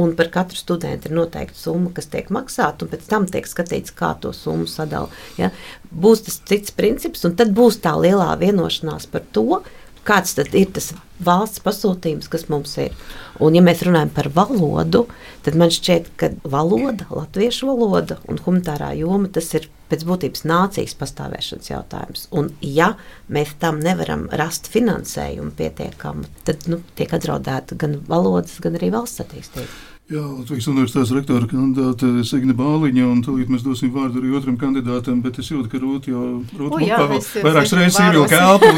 Un 0.00 0.14
par 0.16 0.30
katru 0.32 0.56
studentu 0.56 1.10
ir 1.10 1.16
noteikta 1.18 1.58
summa, 1.58 1.90
kas 1.92 2.08
tiek 2.08 2.30
maksāta, 2.32 2.86
un 2.86 2.92
pēc 2.92 3.04
tam 3.10 3.26
tiek 3.28 3.48
skatīts, 3.48 3.92
kā 3.92 4.14
to 4.22 4.32
summu 4.32 4.64
sadalīt. 4.70 5.12
Ja? 5.36 5.50
Būs 5.92 6.24
tas 6.24 6.38
cits 6.48 6.72
princips, 6.72 7.26
un 7.28 7.36
tad 7.36 7.52
būs 7.56 7.82
tā 7.84 7.92
lielā 8.00 8.30
vienošanās 8.40 9.10
par 9.12 9.26
to, 9.36 9.60
kāds 10.06 10.36
tad 10.38 10.54
ir 10.58 10.70
tas 10.74 10.92
valsts 11.22 11.62
pasūtījums, 11.62 12.30
kas 12.30 12.48
mums 12.50 12.74
ir. 12.82 12.94
Un, 13.42 13.54
ja 13.56 13.62
mēs 13.64 13.84
runājam 13.86 14.10
par 14.14 14.28
valodu, 14.34 15.04
tad 15.46 15.58
man 15.58 15.72
šķiet, 15.72 16.10
ka 16.18 16.32
valoda, 16.42 17.06
latviešu 17.10 17.70
valoda 17.70 18.18
un 18.30 18.40
humanitārā 18.42 18.92
joma 18.98 19.30
tas 19.32 19.52
ir 19.58 19.68
pēc 19.92 20.06
būtības 20.08 20.46
nācijas 20.48 20.96
pastāvēšanas 20.98 21.70
jautājums. 21.70 22.26
Un, 22.34 22.50
ja 22.64 22.94
mēs 23.32 23.54
tam 23.62 23.80
nevaram 23.84 24.26
rast 24.40 24.70
finansējumu 24.72 25.52
pietiekamu, 25.58 26.28
tad 26.48 26.68
nu, 26.72 26.80
tiek 26.98 27.12
apdraudēta 27.12 27.78
gan 27.78 28.00
valodas, 28.08 28.58
gan 28.64 28.78
arī 28.80 28.92
valsts 28.94 29.24
attīstība. 29.26 29.91
Jā, 30.12 30.20
Latvijas 30.28 30.66
Universitātes 30.68 31.10
rektora 31.16 31.46
kandidāte 31.48 32.08
Signe 32.28 32.52
Bāliņa, 32.56 33.04
un 33.08 33.20
tūlīt 33.24 33.48
mēs 33.48 33.62
dosim 33.64 33.88
vārdu 33.94 34.20
arī 34.20 34.34
otram 34.36 34.58
kandidātam, 34.60 35.22
bet 35.24 35.38
es 35.40 35.46
jūtu, 35.48 35.70
ka 35.72 35.78
Rūta 35.80 36.12
jau 36.12 36.24
Rūta 36.58 36.76
o, 36.76 36.80
jā, 36.84 36.98
vēl 37.00 37.22
vairākas 37.46 37.72
reizes 37.78 38.00
ievilka 38.02 38.40
elpu. 38.44 38.72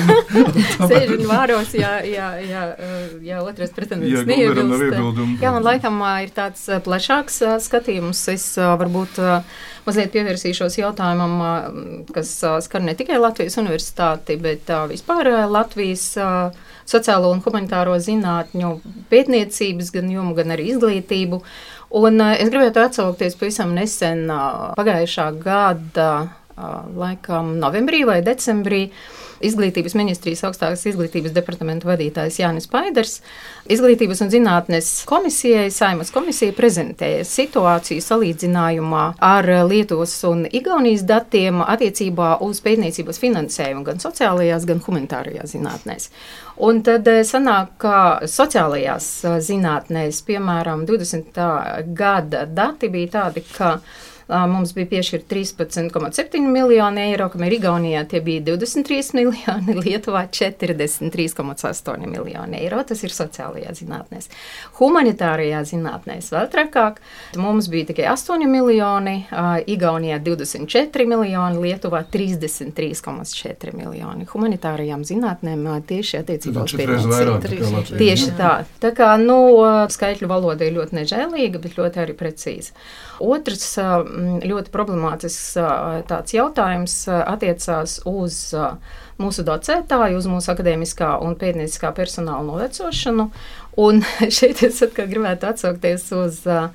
Sēžu 0.92 1.16
vāros, 1.26 1.72
jā, 1.74 1.90
jā, 2.06 2.28
jā, 2.38 2.62
jā 3.26 3.40
otrais 3.42 3.74
pretendents 3.74 4.28
neiebilst. 4.28 5.42
Jā, 5.42 5.50
un 5.56 5.66
laikam 5.66 5.98
ir 6.22 6.30
tāds 6.36 6.68
plašāks 6.86 7.40
skatījums. 7.66 8.20
Es 8.30 8.46
varbūt 8.54 9.18
mazliet 9.88 10.14
pievērsīšos 10.14 10.78
jautājumam, 10.84 11.34
kas 12.14 12.36
skar 12.68 12.86
ne 12.86 12.94
tikai 12.94 13.18
Latvijas 13.18 13.58
universitāti, 13.58 14.38
bet 14.38 14.70
vispār 14.92 15.32
Latvijas 15.50 16.12
sociālo 16.90 17.32
un 17.32 17.42
humanitāro 17.44 17.96
zinātņu 18.02 18.74
pētniecības 19.12 19.92
gan 19.94 20.12
jomu, 20.12 20.36
gan 20.38 20.54
arī 20.54 20.70
izglītību. 20.74 21.42
Un 21.94 22.22
es 22.32 22.48
gribētu 22.50 22.82
atsaukties 22.82 23.36
pavisam 23.38 23.74
nesen 23.76 24.26
pagājušā 24.78 25.28
gada 25.42 26.08
laikam 26.94 27.56
novembrī 27.58 28.04
vai 28.06 28.20
decembrī 28.22 28.88
izglītības 29.44 29.96
ministrijas 29.98 30.44
augstākās 30.46 30.84
izglītības 30.88 31.34
departamenta 31.34 31.88
vadītājs 31.88 32.38
Jānis 32.40 32.68
Paiders. 32.70 33.18
Izglītības 33.68 34.22
un 34.24 34.30
zinātnes 34.32 34.90
komisijai, 35.08 35.66
Saimas 35.74 36.12
komisija 36.14 36.54
prezentēja 36.56 37.26
situāciju 37.28 38.04
salīdzinājumā 38.04 39.04
ar 39.24 39.50
Lietuvas 39.68 40.14
un 40.30 40.46
Igaunijas 40.48 41.04
datiem 41.08 41.60
attiecībā 41.64 42.36
uz 42.46 42.62
pētniecības 42.64 43.20
finansējumu 43.20 43.84
gan 43.90 44.02
sociālajās, 44.02 44.68
gan 44.70 44.82
humanitārajās 44.86 45.56
zinātnēs. 45.56 46.10
Un 46.62 46.82
tad 46.86 47.08
eh, 47.10 47.24
sanāk, 47.26 47.72
ka 47.82 47.98
sociālajās 48.30 49.08
eh, 49.26 49.38
zinātnēs, 49.42 50.20
piemēram, 50.28 50.84
20. 50.86 51.40
gada 51.98 52.44
dati 52.46 52.90
bija 52.92 53.10
tādi, 53.18 53.42
ka 53.56 53.78
Mums 54.28 54.72
bija 54.72 54.88
piešķirta 54.88 55.28
13,7 55.34 56.46
miljoni 56.48 57.02
eiro, 57.10 57.26
kamēr 57.32 57.58
Igaunijā 57.58 58.04
tie 58.08 58.22
bija 58.24 58.40
23 58.46 59.12
miljoni, 59.18 59.76
Lietuvā 59.84 60.24
43,8 60.32 62.06
miljoni 62.08 62.62
eiro. 62.62 62.80
Tas 62.88 63.04
ir 63.04 63.12
sociālajā 63.12 63.74
zinātnē. 63.76 64.22
Humanitārajā 64.78 65.60
zinātnē 65.68 66.18
vēl 66.24 66.48
trakāk. 66.52 67.02
Mums 67.40 67.68
bija 67.72 67.90
tikai 67.92 68.08
8 68.14 68.48
miljoni, 68.48 69.16
Igaunijā 69.74 70.18
24 70.24 71.08
miljoni, 71.10 71.60
Lietuvā 71.66 72.04
33,4 72.08 73.76
miljoni. 73.76 74.28
Humanitārajām 74.32 75.04
zinātnēm 75.04 75.68
tieši 75.88 76.22
attiecībā 76.22 76.64
uz 76.64 76.76
pētniecību. 76.78 77.84
Tieši 78.00 78.32
tā. 78.38 78.54
Tā 78.80 78.94
kā 78.96 79.12
nu, 79.20 79.38
skaitļu 79.92 80.30
valoda 80.30 80.64
ir 80.64 80.78
ļoti 80.78 81.02
nežēlīga, 81.02 81.60
bet 81.60 81.76
ļoti 81.76 82.02
arī 82.04 82.16
precīza. 82.16 82.72
Otrs 83.24 83.76
ļoti 84.44 84.72
problemātisks 84.74 85.56
tāds 86.10 86.34
jautājums 86.34 86.96
attiecās 87.10 88.00
uz 88.08 88.38
mūsu 89.20 89.44
docētāju, 89.46 90.18
uz 90.18 90.28
mūsu 90.30 90.52
akadēmiskā 90.54 91.14
un 91.24 91.36
pētnieciskā 91.38 91.92
personāla 91.96 92.42
novecošanu. 92.48 93.28
Un 93.80 94.02
šeit 94.36 94.62
es 94.66 94.82
atkal 94.84 95.08
gribētu 95.10 95.48
atsaukties 95.48 96.06
uz 96.14 96.40
uh, 96.46 96.68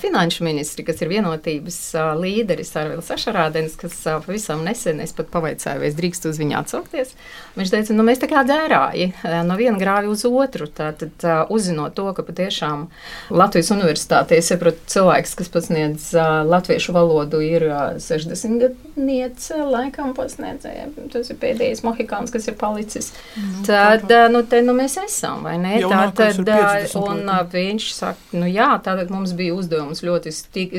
finanšu 0.00 0.44
ministri, 0.44 0.84
kas 0.84 1.00
ir 1.00 1.10
vienotības 1.12 1.78
uh, 1.96 2.10
līderis 2.20 2.74
Arvils 2.80 3.10
Ašarādens, 3.14 3.76
kas 3.80 3.96
uh, 4.08 4.18
pavisam 4.24 4.64
nesen 4.66 5.00
es 5.04 5.14
pat 5.16 5.30
pavaicāju, 5.32 5.80
vai 5.80 5.88
es 5.88 5.96
drīkstu 5.98 6.32
uz 6.32 6.40
viņu 6.40 6.58
atsaukties. 6.60 7.14
Viņš 7.56 7.72
teica, 7.72 7.96
nu 7.96 8.04
mēs 8.06 8.20
tā 8.22 8.28
kā 8.30 8.44
dzērāji 8.44 9.10
uh, 9.12 9.38
no 9.48 9.56
viena 9.60 9.80
grāvja 9.80 10.12
uz 10.12 10.26
otru, 10.28 10.68
tātad 10.68 11.26
uh, 11.26 11.44
uzzinot 11.54 11.96
to, 11.96 12.10
ka 12.16 12.26
patiešām 12.26 12.88
Latvijas 13.32 13.72
universitātē, 13.74 14.38
es 14.40 14.52
saprotu, 14.52 14.84
cilvēks, 14.94 15.36
kas 15.40 15.52
pasniedz 15.52 16.10
uh, 16.16 16.42
latviešu 16.48 16.92
valodu, 16.96 17.40
ir 17.44 17.68
uh, 17.70 17.82
60 18.02 18.60
gadniece 18.64 19.58
laikam 19.64 20.12
pasniedzēja. 20.16 20.90
Tas 21.12 21.30
ir 21.32 21.40
pēdējais 21.40 21.84
mohikāns, 21.86 22.32
kas 22.34 22.48
ir 22.50 22.58
palicis. 22.60 23.12
Nu, 23.38 23.64
tad, 23.66 24.04
uh, 24.10 24.26
nu, 24.32 24.44
te 24.48 24.60
nu 24.64 24.76
mēs 24.76 24.98
esam, 25.04 25.44
vai 25.46 25.56
ne? 25.62 25.76
Tātad, 25.84 26.33
tad, 26.42 26.90
un 26.98 27.24
viņš 27.52 27.88
saka, 27.94 28.36
nu 28.36 28.50
jā, 28.50 28.72
tātad 28.84 29.12
mums 29.14 29.34
bija 29.36 29.54
uzdevums 29.54 30.02
ļoti 30.04 30.32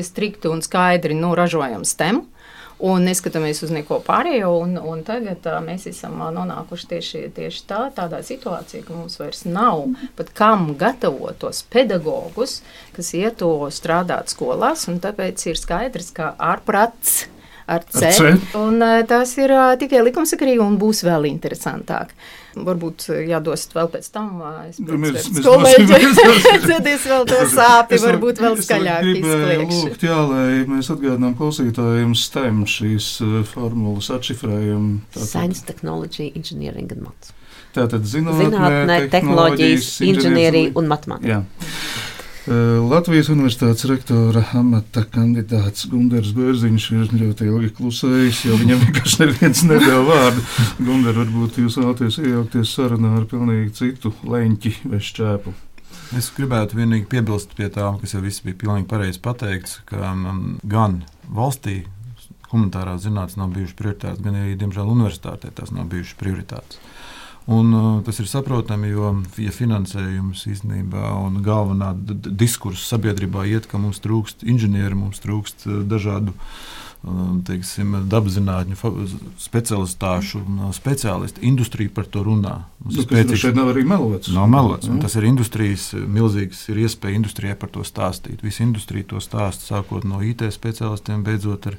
strikti 0.04 0.50
un 0.52 0.64
skaidri, 0.64 1.16
nu, 1.18 1.34
ražojam 1.38 1.86
stemu. 1.88 2.26
Un 2.76 3.06
neskatāmies 3.08 3.62
uz 3.64 3.70
neko 3.72 4.02
pārējo, 4.04 4.50
un, 4.60 4.74
un 4.76 4.98
tagad 5.04 5.46
uh, 5.48 5.54
mēs 5.64 5.86
esam 5.88 6.18
nonākuši 6.20 6.88
tieši, 6.90 7.20
tieši 7.32 7.62
tā, 7.70 7.78
tādā 7.96 8.20
situācijā, 8.20 8.82
ka 8.84 8.92
mums 8.92 9.16
vairs 9.16 9.46
nav 9.48 9.86
pat 10.18 10.34
kam 10.36 10.74
gatavot 10.76 11.38
tos 11.40 11.62
pedagogus, 11.72 12.58
kas 12.92 13.14
ieto 13.16 13.48
strādāt 13.72 14.28
skolās, 14.28 14.84
un 14.92 15.00
tāpēc 15.00 15.46
ir 15.48 15.56
skaidrs, 15.56 16.12
ka 16.18 16.34
ārprats 16.36 17.22
ar 17.64 17.88
C. 17.88 18.04
Ar 18.04 18.12
C. 18.12 18.34
Un, 18.60 18.76
uh, 18.84 19.00
tas 19.08 19.32
ir 19.40 19.56
uh, 19.56 19.72
tikai 19.80 20.04
likumsakarīgi 20.10 20.60
un 20.60 20.76
būs 20.80 21.00
vēl 21.08 21.30
interesantāk. 21.32 22.12
Varbūt 22.56 23.08
jādos 23.28 23.66
vēl 23.74 23.90
pēc 23.92 24.06
tam. 24.14 24.40
Es 24.64 24.78
mēs 24.80 25.28
dzirdēsim 25.28 27.10
vēl 27.12 27.26
to 27.28 27.40
sāpi, 27.52 28.00
varbūt 28.00 28.40
vēl 28.40 28.56
skaļāk 28.64 29.08
lūgt, 29.68 30.06
jā, 30.08 30.18
lai 30.30 30.64
mēs 30.70 30.88
atgādinām 30.94 31.36
klausītājiem 31.36 32.14
STEM 32.16 32.64
šīs 32.70 33.10
formulas 33.52 34.08
atšifrējam. 34.16 34.88
Science, 35.18 35.66
Technology, 35.68 36.30
Engineering 36.34 36.88
and 36.96 37.04
Maths. 37.10 37.36
Tātad 37.76 38.06
zinātnē, 38.08 38.48
zinātnē 38.48 38.98
tehnoloģijas, 39.12 39.88
inženierija 40.06 40.72
un 40.80 40.88
matemātika. 40.88 41.42
Eh, 41.60 42.15
Latvijas 42.46 43.26
Universitātes 43.32 43.88
rektora 43.90 44.44
amata 44.54 45.02
kandidāts 45.10 45.88
Gunārs 45.90 46.30
Bērziņš 46.36 46.84
ir 46.94 47.14
ļoti 47.18 47.48
ilgi 47.50 47.70
klusējis, 47.74 48.44
jo 48.46 48.58
viņam 48.60 48.84
vienkārši 48.84 49.18
neviens 49.24 49.62
nedēļa 49.66 50.04
vārdu. 50.06 50.44
Gunārs, 50.78 51.18
varbūt 51.18 51.58
jūs 51.64 51.78
vēlaties 51.80 52.20
iejaukties 52.22 52.76
sarunā 52.78 53.16
ar 53.18 53.26
pilnīgi 53.32 53.74
citu 53.80 54.14
leņķi 54.22 54.74
vai 54.92 55.02
šķēpu. 55.08 55.56
Es 56.14 56.30
gribētu 56.36 56.78
vienīgi 56.78 57.08
piebilst 57.10 57.56
pie 57.58 57.66
tā, 57.74 57.88
kas 57.98 58.14
jau 58.14 58.22
viss 58.22 58.44
bija 58.46 58.60
pilnīgi 58.62 58.86
pareizi 58.94 59.18
pateikts, 59.24 59.80
ka 59.90 60.12
um, 60.12 60.60
gan 60.62 61.00
valstī 61.26 61.80
humanitārās 62.52 63.02
zinātnes 63.02 63.40
nav 63.40 63.50
bijušas 63.56 63.74
prioritātes, 63.80 64.22
gan 64.22 64.38
arī, 64.38 64.54
diemžēl, 64.60 64.92
universitātē 64.94 65.50
tās 65.50 65.74
nav 65.74 65.90
bijušas 65.90 66.18
prioritātes. 66.20 66.78
Un, 67.46 67.68
uh, 67.70 68.02
tas 68.02 68.16
ir 68.18 68.26
saprotami, 68.26 68.88
jo 68.90 69.12
ja 69.38 69.52
finansējums 69.54 70.48
īstenībā 70.50 71.12
un 71.22 71.38
galvenā 71.46 71.92
diskursa 72.26 72.96
sabiedrībā 72.96 73.44
iet, 73.46 73.68
ka 73.70 73.78
mums 73.78 74.02
trūkst 74.02 74.42
inženieru, 74.42 74.98
mums 75.04 75.22
trūkst 75.22 75.68
uh, 75.68 75.76
dažādu 75.86 76.34
teiksim, 77.46 77.94
dabzinātņu 78.10 78.76
speciālistāšu 79.40 80.42
speciālisti. 80.74 81.42
Industrija 81.46 81.92
par 81.94 82.08
to 82.10 82.24
runā. 82.26 82.56
Tas 82.82 83.06
spēcīgs... 83.06 83.42
šeit 83.44 83.58
nav 83.58 83.70
arī 83.72 83.84
melots. 83.88 84.30
Nav 84.34 84.48
melots. 84.50 84.90
Tas 85.02 85.16
ir 85.18 85.28
industrijas 85.28 85.88
milzīgs, 85.94 86.64
ir 86.72 86.82
iespēja 86.84 87.20
industrijai 87.20 87.56
par 87.60 87.70
to 87.74 87.84
stāstīt. 87.86 88.42
Visa 88.46 88.64
industrija 88.66 89.06
to 89.12 89.22
stāsta, 89.22 89.68
sākot 89.76 90.06
no 90.08 90.22
IT 90.24 90.46
speciālistiem, 90.54 91.22
beidzot 91.26 91.70
ar 91.70 91.78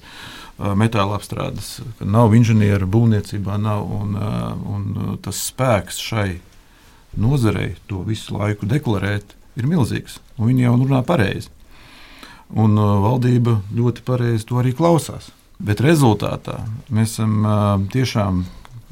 metāla 0.79 1.19
apstrādes, 1.19 1.77
nav 2.01 2.33
inženieru 2.37 2.87
būvniecībā, 2.89 3.59
nav, 3.61 3.83
un, 3.99 4.15
un 4.17 5.19
tas 5.23 5.43
spēks 5.51 5.99
šai 6.01 6.29
nozarei 7.17 7.75
to 7.89 8.01
visu 8.07 8.37
laiku 8.37 8.69
deklarēt 8.69 9.35
ir 9.57 9.69
milzīgs. 9.69 10.21
Viņi 10.37 10.67
jau 10.67 10.75
runā 10.79 11.03
pareizi. 11.05 11.51
Un 12.55 12.79
valdība 12.79 13.57
ļoti 13.75 14.05
pareizi 14.07 14.47
to 14.47 14.61
arī 14.61 14.71
klausās. 14.77 15.31
Bet 15.59 15.81
rezultātā 15.83 16.61
mēs 16.93 17.17
esam 17.17 17.41
tiešām 17.91 18.45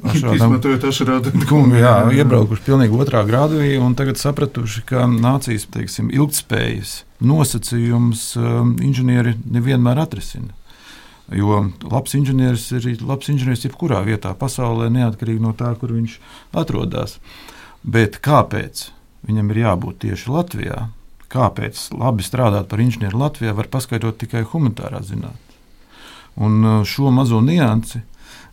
Izmantojot 0.03 0.83
ašarādu 0.89 1.31
kungu, 1.49 1.77
jā, 1.79 1.93
iebraukuši 2.19 2.65
pilnīgi 2.65 2.97
otrā 2.99 3.23
grādī 3.25 3.77
un 3.79 3.95
tagad 3.97 4.19
sapratuši, 4.19 4.83
ka 4.89 5.05
nācijas 5.07 5.69
teiksim, 5.71 6.11
ilgtspējas 6.13 6.97
nosacījums 7.23 8.27
inženieri 8.83 9.37
nevienmēr 9.55 10.03
atrisina. 10.03 10.51
Jo 11.33 11.63
labs 11.81 12.13
inženieris 12.19 12.67
ir 12.75 12.89
labs 13.01 13.31
inženieris 13.31 13.65
jebkurā 13.65 14.03
vietā 14.05 14.35
pasaulē, 14.37 14.91
neatkarīgi 14.93 15.41
no 15.41 15.55
tā, 15.57 15.71
kur 15.79 15.95
viņš 15.95 16.19
atrodas. 16.53 17.17
Bet 17.81 18.19
kāpēc 18.25 18.89
viņam 19.25 19.49
ir 19.53 19.63
jābūt 19.63 20.03
tieši 20.05 20.29
Latvijā? 20.35 20.83
Kāpēc 21.35 21.89
labi 21.99 22.23
strādāt 22.23 22.69
par 22.71 22.83
inženieri 22.83 23.17
Latvijā 23.19 23.55
var 23.57 23.67
paskaidrot 23.71 24.21
tikai 24.21 24.45
humanitārā 24.47 25.01
zinātnē? 25.03 25.57
Un 26.35 26.61
uh, 26.63 26.83
šo 26.87 27.11
mazo 27.15 27.41
niansi 27.43 28.01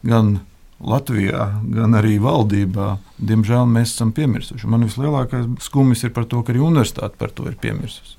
gan 0.06 0.40
Latvijā, 0.82 1.44
gan 1.62 1.94
arī 1.94 2.16
valdībā, 2.22 2.96
diemžēl, 3.22 3.68
mēs 3.70 3.94
esam 3.94 4.10
piemirsuši. 4.14 4.66
Man 4.66 4.82
vislielākais 4.88 5.46
skumjas 5.62 6.02
ir 6.02 6.10
par 6.16 6.26
to, 6.26 6.42
ka 6.42 6.50
arī 6.54 6.64
universitāte 6.64 7.18
par 7.20 7.30
to 7.30 7.46
ir 7.50 7.54
piemirsusi. 7.62 8.18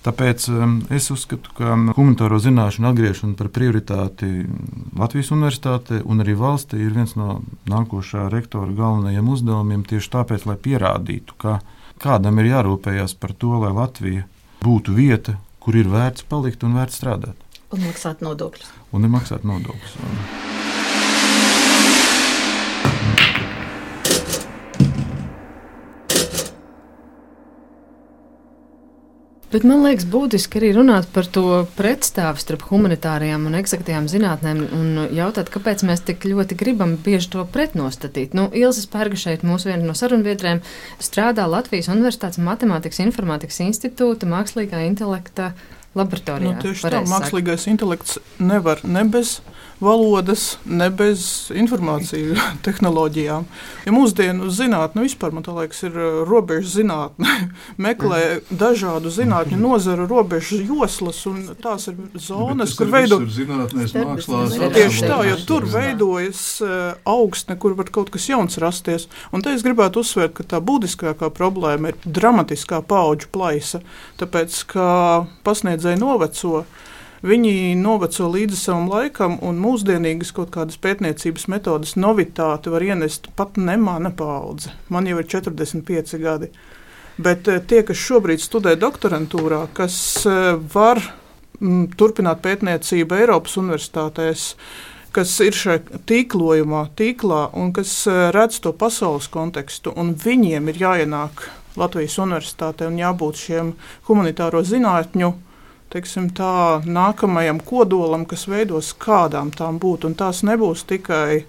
Tāpēc 0.00 0.46
um, 0.48 0.78
es 0.96 1.10
uzskatu, 1.12 1.52
ka 1.54 1.74
humanitāro 1.92 2.38
zināšanu 2.40 2.88
atgriešana 2.88 3.36
par 3.36 3.50
prioritāti 3.52 4.46
Latvijas 4.96 5.28
universitātē 5.36 6.00
un 6.08 6.24
arī 6.24 6.34
valstī 6.40 6.80
ir 6.80 6.94
viens 6.96 7.12
no 7.20 7.42
nākošā 7.68 8.30
rektora 8.32 8.72
galvenajiem 8.72 9.28
uzdevumiem. 9.28 9.84
Tieši 9.84 10.12
tāpēc, 10.14 10.48
lai 10.48 10.56
pierādītu, 10.56 11.36
ka 11.36 11.58
kādam 12.00 12.40
ir 12.40 12.50
jārūpējas 12.54 13.16
par 13.20 13.34
to, 13.36 13.52
lai 13.62 13.72
Latvija 13.76 14.26
būtu 14.64 14.96
vieta, 14.96 15.36
kur 15.60 15.76
ir 15.76 15.90
vērts 15.92 16.26
palikt 16.30 16.64
un 16.66 16.76
vērts 16.78 17.00
strādāt. 17.00 17.46
Un 17.70 17.84
maksāt 17.86 18.24
nodokļus. 18.24 18.72
Un 18.90 19.06
nemaksāt 19.06 19.46
nodokļus. 19.46 19.96
Bet 29.50 29.64
man 29.66 29.80
liekas, 29.82 30.04
būtiski 30.06 30.60
arī 30.60 30.68
runāt 30.76 31.08
par 31.10 31.26
to 31.26 31.64
pretstāvu 31.74 32.38
starp 32.38 32.62
humanitārajām 32.68 33.48
un 33.48 33.56
eksaktajām 33.58 34.06
zinātnēm 34.10 34.60
un 34.76 35.00
jautāt, 35.16 35.50
kāpēc 35.50 35.82
mēs 35.88 36.04
tik 36.06 36.22
ļoti 36.30 36.54
gribam 36.60 36.92
bieži 37.02 37.32
to 37.32 37.42
pretnostatīt. 37.50 38.36
Nu, 38.38 38.46
Ilza 38.54 38.84
Spērga 38.84 39.18
šeit, 39.18 39.42
mūsu 39.42 39.72
viena 39.72 39.82
no 39.88 39.96
sarunbiedrēm, 39.98 40.62
strādā 41.02 41.48
Latvijas 41.50 41.90
Universitātes 41.90 42.38
Matemātikas 42.38 43.02
Informātikas 43.02 43.58
institūta 43.66 44.30
mākslīgā 44.30 44.84
intelekta 44.86 45.50
laboratorijā. 45.98 46.54
Nu, 46.54 46.62
tieši 46.62 46.86
tā, 46.94 47.02
mākslīgais 47.10 47.66
intelekts 47.72 48.20
nevar 48.38 48.84
ne 48.86 49.02
bez 49.10 49.40
valodas, 49.80 50.58
ne 50.64 50.90
bez 50.92 51.50
informāciju 51.56 52.36
tehnoloģijām. 52.66 53.46
Ja 53.86 53.94
mūsdienu 53.94 54.50
zinātne 54.52 55.04
vispār, 55.06 55.32
man 55.34 55.46
liekas, 55.46 55.82
ir 55.88 55.96
uh, 55.96 56.18
robežu 56.28 56.68
zinātne, 56.80 57.50
meklē 57.86 58.40
dažādu 58.50 59.12
zinātņu 59.14 59.60
nozaru 59.60 60.06
robežu 60.10 60.60
joslas, 60.60 61.22
un 61.30 61.42
tās 61.62 61.88
ir 61.90 61.96
zonas, 62.20 62.76
kur 62.78 62.92
veidojas 62.92 63.38
zinātnēs, 63.38 63.96
mākslās. 63.96 64.58
Tieši 64.76 65.08
tā, 65.08 65.22
jo 65.30 65.40
tur 65.48 65.68
veidojas 65.70 66.42
uh, 66.64 66.76
augstne, 67.08 67.56
kur 67.60 67.78
var 67.78 67.90
kaut 67.92 68.12
kas 68.12 68.28
jauns 68.30 68.60
rasties. 68.60 69.08
Un 69.32 69.44
te 69.44 69.54
es 69.56 69.64
gribētu 69.66 70.04
uzsvērt, 70.04 70.36
ka 70.36 70.48
tā 70.54 70.60
būtiskākā 70.64 71.32
problēma 71.34 71.94
ir 71.94 71.98
dramatiskā 72.04 72.82
paudžu 72.86 73.32
plaisa, 73.32 73.80
tāpēc, 74.20 74.62
ka 74.74 74.86
pasniedzēji 75.46 76.00
noveco. 76.04 76.64
Viņi 77.20 77.74
noveco 77.76 78.30
līdzi 78.32 78.56
savam 78.56 78.86
laikam, 78.88 79.34
un 79.44 79.58
mūsdienīgas 79.60 80.30
kaut 80.32 80.54
kādas 80.54 80.78
pētniecības 80.80 81.50
metodas 81.52 81.92
novitāti 82.00 82.72
var 82.72 82.84
ienest 82.86 83.28
pat 83.36 83.58
ne 83.60 83.74
mana 83.76 84.08
paudze. 84.08 84.72
Man 84.88 85.08
jau 85.08 85.18
ir 85.20 85.28
45 85.28 86.16
gadi. 86.22 86.48
Bet 87.20 87.48
eh, 87.52 87.58
tie, 87.60 87.82
kas 87.84 88.00
šobrīd 88.00 88.40
studē 88.40 88.72
doktorantūrā, 88.80 89.66
kas 89.76 89.98
eh, 90.24 90.54
var 90.72 91.02
m, 91.02 91.66
mm, 91.66 91.82
turpināt 92.00 92.40
pētniecību 92.46 93.18
Eiropas 93.18 93.58
universitātēs, 93.60 94.46
kas 95.12 95.34
ir 95.44 95.60
šajā 95.60 96.00
tīklojumā, 96.08 96.86
tīklā 96.96 97.50
un 97.60 97.74
kas 97.76 97.92
eh, 98.08 98.30
redz 98.32 98.62
to 98.64 98.72
pasaules 98.72 99.28
kontekstu, 99.28 99.92
un 99.92 100.14
viņiem 100.24 100.72
ir 100.72 100.80
jāienāk 100.86 101.44
Latvijas 101.76 102.16
universitātē 102.24 102.88
un 102.88 102.96
jābūt 103.02 103.44
šiem 103.44 103.76
humanitāro 104.08 104.64
zinātņu 104.64 105.34
teiksim, 105.90 106.30
tā, 106.36 106.80
nākamajam 106.86 107.60
kodolam, 107.66 108.26
kas 108.28 108.46
veidos, 108.50 108.92
kādām 108.98 109.50
tām 109.54 109.80
būtu. 109.82 110.12
Tās 110.18 110.44
nebūs 110.46 110.84
tikai 110.88 111.44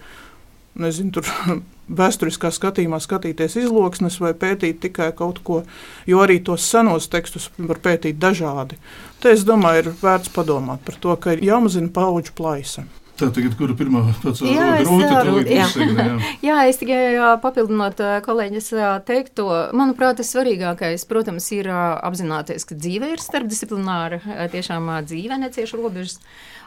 nezinu, 0.81 1.11
tur, 1.17 1.27
vēsturiskā 2.01 2.51
skatījumā 2.55 3.01
skatīties 3.03 3.57
izloksnes 3.65 4.19
vai 4.23 4.33
pētīt 4.37 4.79
tikai 4.85 5.11
kaut 5.17 5.41
ko, 5.43 5.61
jo 6.07 6.21
arī 6.23 6.39
tos 6.45 6.65
senos 6.71 7.09
tekstus 7.11 7.49
var 7.57 7.81
pētīt 7.83 8.19
dažādi. 8.21 8.79
Te 9.21 9.35
es 9.35 9.45
domāju, 9.47 9.83
ir 9.83 10.01
vērts 10.01 10.31
padomāt 10.33 10.83
par 10.87 10.97
to, 11.03 11.15
ka 11.19 11.35
ir 11.35 11.43
jāmazina 11.51 11.91
paudžu 11.93 12.35
plaisa. 12.37 12.87
Tā 13.19 13.27
tagad, 13.33 13.53
kura 13.59 13.75
pirmā 13.77 14.03
pacēla 14.23 14.77
grūti, 14.81 15.57
jā. 15.57 15.65
Uzsegna, 15.67 16.05
jā. 16.07 16.29
jā, 16.49 16.61
es 16.71 16.79
tikai 16.81 17.01
papildinot 17.43 17.99
kolēģis 18.25 18.71
teikto, 19.07 19.49
manuprāt, 19.77 20.21
tas 20.21 20.31
svarīgākais, 20.33 21.05
protams, 21.09 21.51
ir 21.55 21.69
apzināties, 21.73 22.65
ka 22.69 22.79
dzīve 22.79 23.11
ir 23.13 23.21
starpdisciplināra, 23.21 24.21
tiešām 24.53 24.89
dzīve 25.05 25.37
necieš 25.43 25.77
robežas. 25.77 26.19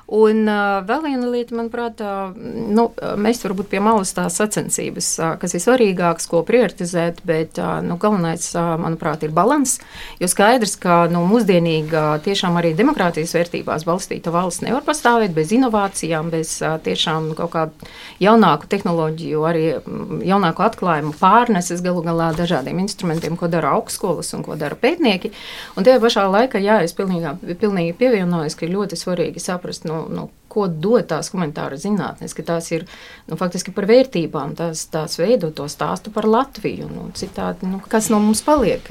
Un 0.05 0.45
vēl 0.85 1.01
viena 1.01 1.29
lieta, 1.33 1.55
manuprāt, 1.57 2.01
nu, 2.37 2.83
mēs 3.17 3.39
varbūt 3.41 3.71
pie 3.73 3.81
malas 3.81 4.13
tās 4.13 4.37
sacensības, 4.37 5.07
kas 5.41 5.55
ir 5.57 5.63
svarīgākas, 5.65 6.29
ko 6.29 6.43
prioritizēt, 6.45 7.23
bet 7.25 7.57
nu, 7.87 7.97
galvenais, 8.01 8.51
manuprāt, 8.83 9.25
ir 9.25 9.33
balans. 9.33 9.79
Jo 10.21 10.29
skaidrs, 10.29 10.77
ka 10.83 11.07
nu, 11.09 11.25
mūsdienīga 11.31 12.19
tiešām 12.27 12.61
arī 12.61 12.75
demokrātijas 12.77 13.33
vērtībās 13.39 13.87
balstīta 13.89 14.35
valsts 14.35 14.67
nevar 14.67 14.85
pastāvēt 14.85 15.33
bez 15.37 15.57
inovācijām, 15.57 16.29
bez 16.35 16.53
tiešām 16.59 17.33
kaut 17.39 17.55
kādu 17.55 17.91
jaunāku 18.23 18.69
tehnoloģiju, 18.71 19.47
arī 19.49 19.65
jaunāku 20.27 20.67
atklājumu 20.67 21.15
pārneses 21.21 21.83
galu 21.85 22.05
galā 22.07 22.33
dažādiem 22.37 22.83
instrumentiem, 22.85 23.39
ko 23.41 23.49
dara 23.53 23.75
augstskolas 23.79 24.35
un 24.37 24.45
ko 24.47 24.59
dara 24.61 24.79
pētnieki. 24.79 25.33
Un 25.79 25.87
tajā 25.87 26.03
pašā 26.03 26.27
laikā, 26.31 26.63
jā, 26.63 26.81
es 26.85 26.97
pilnīgi, 26.97 27.57
pilnīgi 27.61 27.97
pievienojos, 28.01 28.59
ka 28.59 28.67
ir 28.67 28.75
ļoti 28.77 28.99
svarīgi 29.01 29.43
saprast, 29.43 29.87
nu, 29.89 30.05
nu, 30.11 30.29
ko 30.55 30.69
dod 30.69 31.09
tās 31.11 31.31
komentāra 31.33 31.79
zinātnes, 31.81 32.35
ka 32.37 32.47
tās 32.47 32.71
ir 32.73 32.87
nu, 33.29 33.39
faktiski 33.41 33.75
par 33.75 33.89
vērtībām, 33.91 34.55
tās, 34.59 34.87
tās 34.93 35.19
veido 35.21 35.51
to 35.55 35.67
stāstu 35.71 36.13
par 36.15 36.29
Latviju. 36.31 36.89
Nu, 36.93 37.09
citādi, 37.19 37.69
nu, 37.71 37.83
kas 37.91 38.11
no 38.13 38.21
mums 38.23 38.45
paliek? 38.47 38.89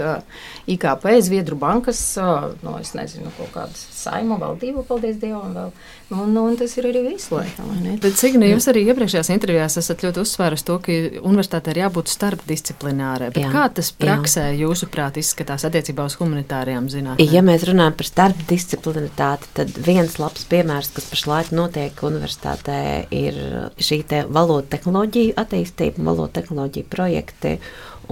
IKP, 0.69 1.10
Zviedru 1.23 1.58
bankas, 1.60 2.02
no, 2.63 2.78
es 2.82 2.93
nezinu, 2.97 3.32
kaut 3.38 3.52
kāda 3.56 3.76
saima 3.76 4.38
valdība, 4.41 4.86
paldies 4.88 5.19
Dievam, 5.21 5.54
vēl. 5.56 5.76
Nu, 6.13 6.26
nu, 6.30 6.43
un 6.45 6.58
tas 6.60 6.73
ir 6.78 6.86
arī 6.89 7.02
visu 7.08 7.34
laiku. 7.34 7.63
Bet, 8.04 8.17
Signe, 8.19 8.45
jūs 8.52 8.67
arī 8.69 8.84
iepriekšējās 8.91 9.32
intervijās 9.34 9.80
esat 9.82 10.04
ļoti 10.06 10.21
uzsvērusi 10.21 10.65
to, 10.67 10.76
ka 10.84 10.97
universitātē 11.23 11.73
ir 11.73 11.80
jābūt 11.86 12.12
starpdisciplinārai. 12.12 13.32
Kā 13.34 13.63
tas 13.73 13.89
praksē, 13.97 14.49
jā. 14.52 14.67
jūsuprāt, 14.67 15.17
izskatās 15.21 15.65
attiecībā 15.69 16.06
uz 16.10 16.17
humanitārajām 16.19 16.89
zinātnēm? 16.91 17.34
Ja 17.34 17.41
mēs 17.45 17.65
runājam 17.69 17.97
par 17.97 18.10
starpdisciplinaritāti, 18.12 19.49
tad 19.58 19.73
viens 19.88 20.19
labs 20.21 20.45
piemērs, 20.52 20.91
kas 20.97 21.10
pašlaik 21.13 21.52
notiek 21.55 22.03
universitātē, 22.05 22.79
ir 23.13 23.37
šī 23.77 24.01
te 24.09 24.23
valodu 24.27 24.67
tehnoloģiju 24.73 25.37
attīstība, 25.39 26.03
valodu 26.09 26.33
tehnoloģiju 26.39 26.89
projekti. 26.91 27.57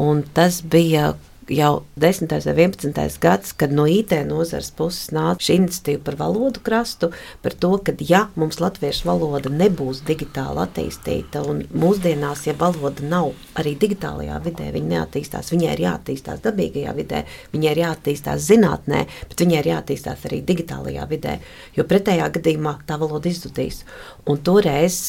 Un 0.02 0.24
tas 0.36 0.62
bija 0.64 1.12
jau 1.52 1.84
10. 2.00 2.28
vai 2.46 2.54
11. 2.56 3.20
gads, 3.22 3.54
kad 3.54 3.72
no 3.72 3.86
IT 3.90 4.14
nozares 4.28 4.72
puses 4.76 5.12
nāca 5.16 5.44
šī 5.44 5.58
iniciatīva 5.60 6.04
par 6.06 6.18
valodu 6.20 6.62
krastu, 6.64 7.12
par 7.44 7.56
to, 7.60 7.74
ka 7.84 7.94
ja 8.08 8.24
mums 8.40 8.62
latviešu 8.64 9.08
valoda 9.10 9.52
nebūs 9.52 10.04
digitāli 10.08 10.64
attīstīta, 10.64 11.44
un 11.48 11.64
mūsdienās, 11.76 12.46
ja 12.48 12.56
valoda 12.58 13.06
nav 13.06 13.34
arī 13.60 13.76
digitālajā 13.82 14.40
vidē, 14.46 14.70
viņa 14.76 14.92
neattīstās, 14.96 15.52
viņai 15.54 15.74
ir 15.76 15.84
jāattīstās 15.86 16.44
dabīgajā 16.46 16.96
vidē, 16.98 17.24
viņai 17.56 17.74
ir 17.76 17.84
jāattīstās 17.84 18.48
zinātnē, 18.48 19.04
bet 19.32 19.46
viņai 19.46 19.60
ir 19.62 19.72
jāattīstās 19.74 20.28
arī 20.30 20.42
digitālajā 20.48 21.10
vidē, 21.12 21.38
jo 21.76 21.88
pretējā 21.88 22.32
gadījumā 22.38 22.78
tā 22.88 23.00
valoda 23.02 23.32
izzudīs. 23.32 23.84
Un 24.30 24.40
toreiz 24.46 25.02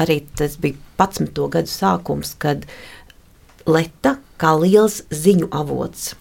arī 0.00 0.22
tas 0.36 0.58
bija 0.60 0.80
11. 0.98 1.48
gadu 1.50 1.70
sākums, 1.70 2.34
kad 2.38 2.66
Leta 3.64 4.18
kā 4.36 4.52
liels 4.60 5.00
ziņu 5.08 5.48
avots. 5.56 6.12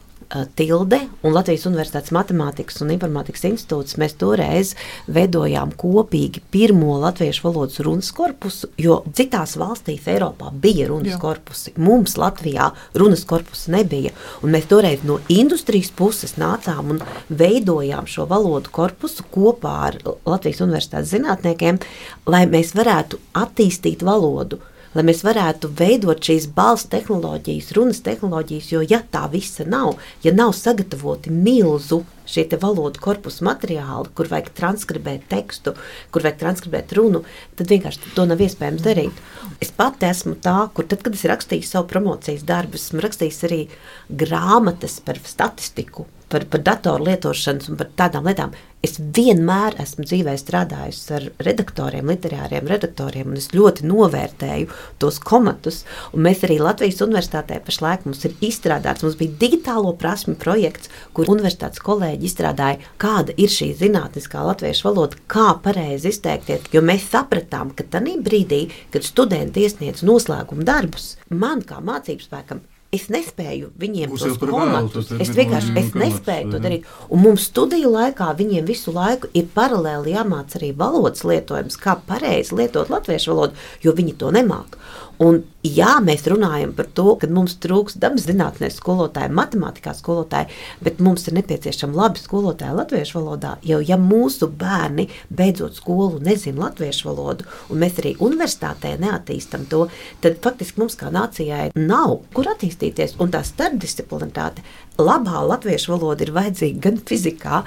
Tilde 0.58 0.98
un 1.22 1.34
Latvijas 1.36 1.68
Universitātes 1.68 2.14
Matemātikas 2.16 2.80
un 2.82 2.94
Informātikas 2.96 3.44
institūts 3.46 4.00
mēs 4.02 4.16
toreiz 4.18 4.72
veidojām 5.14 5.76
kopīgi 5.78 6.42
pirmo 6.56 6.96
latviešu 7.04 7.44
valodas 7.46 7.84
runas 7.86 8.10
korpusu, 8.16 8.72
jo 8.82 9.02
citās 9.14 9.54
valstīs 9.62 10.08
Eiropā 10.10 10.50
bija 10.64 10.88
runas 10.90 11.14
Jā. 11.14 11.20
korpusi. 11.22 11.76
Mums 11.78 12.16
Latvijā 12.18 12.72
runas 12.98 13.28
korpusa 13.30 13.76
nebija. 13.76 14.16
Un 14.42 14.56
mēs 14.56 14.66
toreiz 14.72 15.06
no 15.06 15.20
industrijas 15.30 15.92
puses 15.94 16.40
nācām 16.42 16.96
un 16.96 17.06
veidojām 17.30 18.10
šo 18.10 18.26
valodu 18.32 18.74
korpusu 18.74 19.28
kopā 19.36 19.78
ar 19.92 20.02
Latvijas 20.26 20.64
Universitātes 20.66 21.14
zinātniekiem, 21.14 21.84
lai 22.26 22.46
mēs 22.50 22.74
varētu 22.80 23.22
attīstīt 23.44 24.02
valodu 24.02 24.64
lai 24.94 25.04
mēs 25.08 25.24
varētu 25.26 25.72
veidot 25.80 26.22
šīs 26.24 26.48
balss 26.56 26.90
tehnoloģijas, 26.92 27.72
runas 27.78 28.02
tehnoloģijas, 28.06 28.72
jo 28.74 28.84
ja 28.86 29.02
tā 29.12 29.26
visa 29.32 29.66
nav, 29.68 29.98
ja 30.26 30.34
nav 30.36 30.54
sagatavoti 30.58 31.34
milzu 31.34 32.04
šie 32.30 32.46
valodu 32.62 33.02
korpusu 33.04 33.44
materiāli, 33.44 34.12
kur 34.16 34.30
vajag 34.32 34.54
transkribēt 34.56 35.28
tekstu, 35.32 35.76
kur 36.14 36.24
vajag 36.24 36.40
transkribēt 36.40 36.94
runu, 36.96 37.24
tad 37.60 37.72
vienkārši 37.74 38.14
to 38.16 38.28
nav 38.30 38.42
iespējams 38.44 38.86
darīt. 38.86 39.22
Es 39.64 39.74
pati 39.76 40.08
esmu 40.08 40.38
tā, 40.44 40.70
kur 40.74 40.88
tad, 40.88 41.04
kad 41.04 41.18
es 41.18 41.26
rakstīju 41.30 41.68
savu 41.68 41.90
promocijas 41.92 42.46
darbu, 42.48 42.80
esmu 42.80 43.04
rakstījis 43.04 43.44
arī 43.50 43.62
grāmatas 44.24 45.02
par 45.04 45.20
statistiku, 45.28 46.08
par, 46.34 46.46
par 46.50 46.63
datoru 46.65 47.12
lietošanas 47.12 47.69
un 47.69 47.80
par 47.80 47.91
tādām 48.00 48.30
lietām. 48.30 48.54
Es 48.84 48.98
vienmēr 49.00 49.78
esmu 49.80 50.04
dzīvē 50.04 50.34
strādājusi 50.36 51.13
ar 51.15 51.28
redaktoriem, 51.46 52.10
literāriem 52.12 52.67
redaktoriem, 52.67 53.30
un 53.32 53.39
es 53.39 53.48
ļoti 53.56 53.86
novērtēju 53.88 54.67
tos 55.00 55.22
komatus. 55.24 55.84
Mēs 56.26 56.43
arī 56.43 56.58
Latvijas 56.60 57.00
Universitātē 57.06 57.62
pašlaik 57.63 58.04
mums 58.10 58.26
ir 58.28 58.36
izstrādāts, 58.43 59.06
mums 59.06 59.15
bija 59.22 59.38
digitālo 59.46 59.93
prasmu 60.02 60.36
projekts, 60.41 60.91
kur 61.15 61.32
universitātes 61.32 61.80
kolēģi 61.86 62.28
izstrādāja, 62.28 62.82
kāda 63.00 63.38
ir 63.39 63.54
šī 63.54 63.69
zinātniskā 63.80 64.43
latviešu 64.50 64.89
valoda, 64.89 65.22
kā 65.32 65.54
pareizi 65.63 66.12
izteikties. 66.12 66.67
Jo 66.76 66.84
mēs 66.84 67.08
sapratām, 67.13 67.72
ka 67.72 67.88
tajā 67.88 68.19
brīdī, 68.26 68.65
kad 68.91 69.08
studenti 69.08 69.63
iesniedz 69.63 70.04
noslēguma 70.04 70.67
darbus, 70.67 71.13
man 71.32 71.63
kā 71.63 71.80
mācību 71.80 72.28
spēkam 72.28 72.65
es 72.94 73.08
nespēju 73.14 73.72
viņiem 73.80 74.14
to 74.14 74.30
izdarīt. 74.30 75.14
Es 75.24 75.32
vienkārši 75.36 75.76
es 75.82 75.94
nespēju 75.98 76.54
to 76.54 76.62
darīt. 76.64 76.90
Un 77.14 77.24
mums 77.26 77.48
studiju 77.50 77.92
laikā 77.94 78.30
viņiem 78.40 78.68
visu 78.70 78.94
laiku 78.96 79.32
ir 79.38 79.50
paralēli 79.56 80.16
jāmācās 80.16 80.60
arī 80.60 80.74
valodas 80.78 81.26
lietojums, 81.28 81.80
kā 81.82 81.98
pareizi 82.08 82.56
lietot 82.60 82.92
latviešu 82.94 83.34
valodu, 83.34 83.66
jo 83.86 83.96
viņi 83.98 84.18
to 84.22 84.34
nemāķi. 84.36 84.84
Un, 85.24 85.38
jā, 85.64 86.00
mēs 86.04 86.26
runājam 86.28 86.74
par 86.76 86.88
to, 86.98 87.06
ka 87.22 87.30
mums 87.32 87.54
trūks 87.64 87.96
dabas 88.02 88.26
zinātnēs 88.28 88.76
skolotāji, 88.80 89.32
matemātikā 89.38 89.94
skolotāji, 89.96 90.50
bet 90.84 91.00
mums 91.04 91.24
ir 91.30 91.38
nepieciešami 91.38 91.96
labi 91.96 92.20
skolotāji 92.20 92.76
latviešu 92.80 93.20
valodā. 93.22 93.54
Jo, 93.64 93.80
ja 93.80 93.96
mūsu 94.00 94.50
bērni 94.52 95.08
beidzot 95.32 95.78
skolu 95.80 96.20
nezina 96.24 96.66
latviešu 96.66 97.08
valodu, 97.12 97.48
un 97.72 97.80
mēs 97.86 98.02
arī 98.04 98.16
universitātē 98.20 98.98
neattīstam 99.00 99.68
to, 99.72 99.86
tad 100.26 100.42
faktiski 100.44 100.84
mums 100.84 101.00
kā 101.00 101.14
nācijai 101.14 101.70
nav 101.80 102.20
kur 102.36 102.52
attīstīties. 102.52 103.16
Un 103.24 103.32
tā 103.32 103.46
starpdisciplinaritāte, 103.48 104.66
labā 105.00 105.46
latviešu 105.54 105.96
valoda 105.96 106.28
ir 106.28 106.36
vajadzīga 106.36 106.84
gan 106.90 107.00
fizikā, 107.08 107.64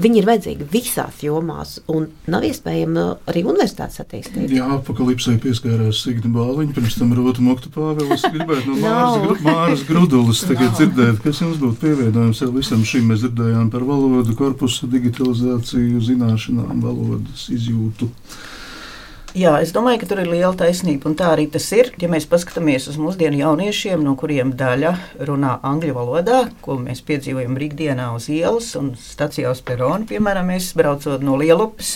Viņi 0.00 0.22
ir 0.22 0.24
vajadzīgi 0.24 0.66
visās 0.72 1.18
jomās, 1.20 1.74
un 1.92 2.06
nav 2.32 2.46
iespējama 2.48 3.02
arī 3.28 3.42
universitātes 3.44 4.00
attīstība. 4.00 4.48
Jā, 4.48 4.68
apakalipsē 4.78 5.34
pieskārās 5.42 6.00
Signa 6.06 6.30
Bāliņa, 6.32 6.72
pirms 6.78 6.96
tam 6.96 7.12
Rota 7.18 7.44
Mokta 7.44 7.68
Pāvēlis. 7.74 8.24
Gribētu 8.32 8.72
no 8.72 8.78
Māras, 8.86 9.42
Māras 9.44 9.84
Grudulas 9.88 10.40
tagad 10.48 10.72
dzirdēt, 10.78 11.20
kas 11.24 11.42
jums 11.44 11.60
būtu 11.60 11.76
pievienojums 11.84 12.40
jau 12.40 12.48
visam 12.56 12.86
šim. 12.88 13.10
Mēs 13.12 13.26
dzirdējām 13.26 13.68
par 13.74 13.84
valodu, 13.88 14.32
korpusu 14.38 14.88
digitalizāciju, 14.92 16.00
zināšanām, 16.08 16.80
valodas 16.80 17.50
izjūtu. 17.52 18.08
Jā, 19.32 19.54
es 19.64 19.70
domāju, 19.72 20.02
ka 20.02 20.06
tur 20.10 20.18
ir 20.20 20.28
liela 20.28 20.52
taisnība, 20.60 21.06
un 21.08 21.14
tā 21.16 21.30
arī 21.32 21.46
tas 21.48 21.64
ir. 21.72 21.88
Ja 22.02 22.10
mēs 22.12 22.26
paskatāmies 22.28 22.84
uz 22.90 22.98
mūsdienu 23.00 23.38
jauniešiem, 23.40 24.02
no 24.04 24.12
kuriem 24.20 24.50
daļa 24.60 24.90
runā 25.24 25.54
angļu 25.64 25.94
valodā, 25.96 26.42
ko 26.60 26.76
mēs 26.76 27.00
piedzīvojam 27.08 27.56
brīvdienā 27.56 28.10
uz 28.12 28.28
ielas 28.28 28.68
un 28.76 28.92
stācijā 29.00 29.48
uz 29.56 29.64
peronu, 29.64 30.04
piemēram, 30.10 30.52
braucot 30.76 31.24
no 31.24 31.38
Lielupas. 31.40 31.94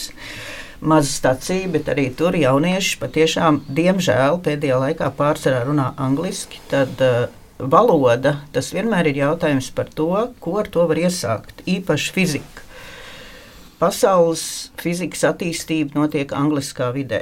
Maza 0.81 1.13
stācija, 1.13 1.69
bet 1.77 1.93
arī 1.93 2.09
tur 2.17 2.37
jaunieši 2.41 2.97
patiešām, 3.05 3.63
diemžēl, 3.69 4.41
pēdējā 4.45 4.81
laikā 4.87 5.13
pārsvarā 5.21 5.61
runā 5.69 5.91
angliski. 6.01 6.65
Tad, 6.73 6.97
uh, 7.05 7.27
Valoda 7.57 8.39
tas 8.53 8.73
vienmēr 8.73 9.13
ir 9.13 9.27
jautājums 9.27 9.71
par 9.77 9.93
to, 9.93 10.11
ko 10.41 10.59
ar 10.61 10.73
to 10.73 10.89
var 10.89 11.05
iesākt. 11.05 11.65
Īpaši 11.69 12.17
fizika. 12.17 12.66
Pasaules 13.77 14.43
fizikas 14.81 15.21
attīstība 15.29 15.99
notiek 15.99 16.31
angliskā 16.33 16.87
vidē. 16.95 17.19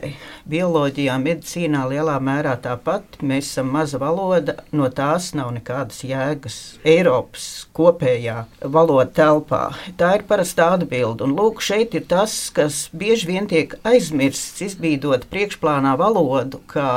Bioloģijā, 0.46 1.16
medicīnā 1.18 1.80
lielā 1.90 2.14
mērā 2.22 2.52
tāpat. 2.62 3.18
Mēs 3.26 3.48
esam 3.48 3.72
maza 3.74 3.98
valoda, 3.98 4.60
no 4.70 4.86
tās 4.86 5.32
nav 5.34 5.50
nekādas 5.56 6.04
jēgas 6.06 6.60
Eiropas 6.86 7.48
kopējā 7.74 8.44
valoda 8.62 9.10
telpā. 9.18 9.64
Tā 9.98 10.14
ir 10.20 10.28
parasta 10.30 10.70
atbilde. 10.76 11.26
Un 11.26 11.34
lūk, 11.34 11.58
šeit 11.58 11.98
ir 11.98 12.06
tas, 12.06 12.36
kas 12.54 12.84
bieži 12.94 13.32
vien 13.32 13.50
tiek 13.50 13.74
aizmirsts, 13.82 14.62
izbīdot 14.70 15.26
priekšplānā 15.34 15.98
valodu 15.98 16.62
kā 16.70 16.90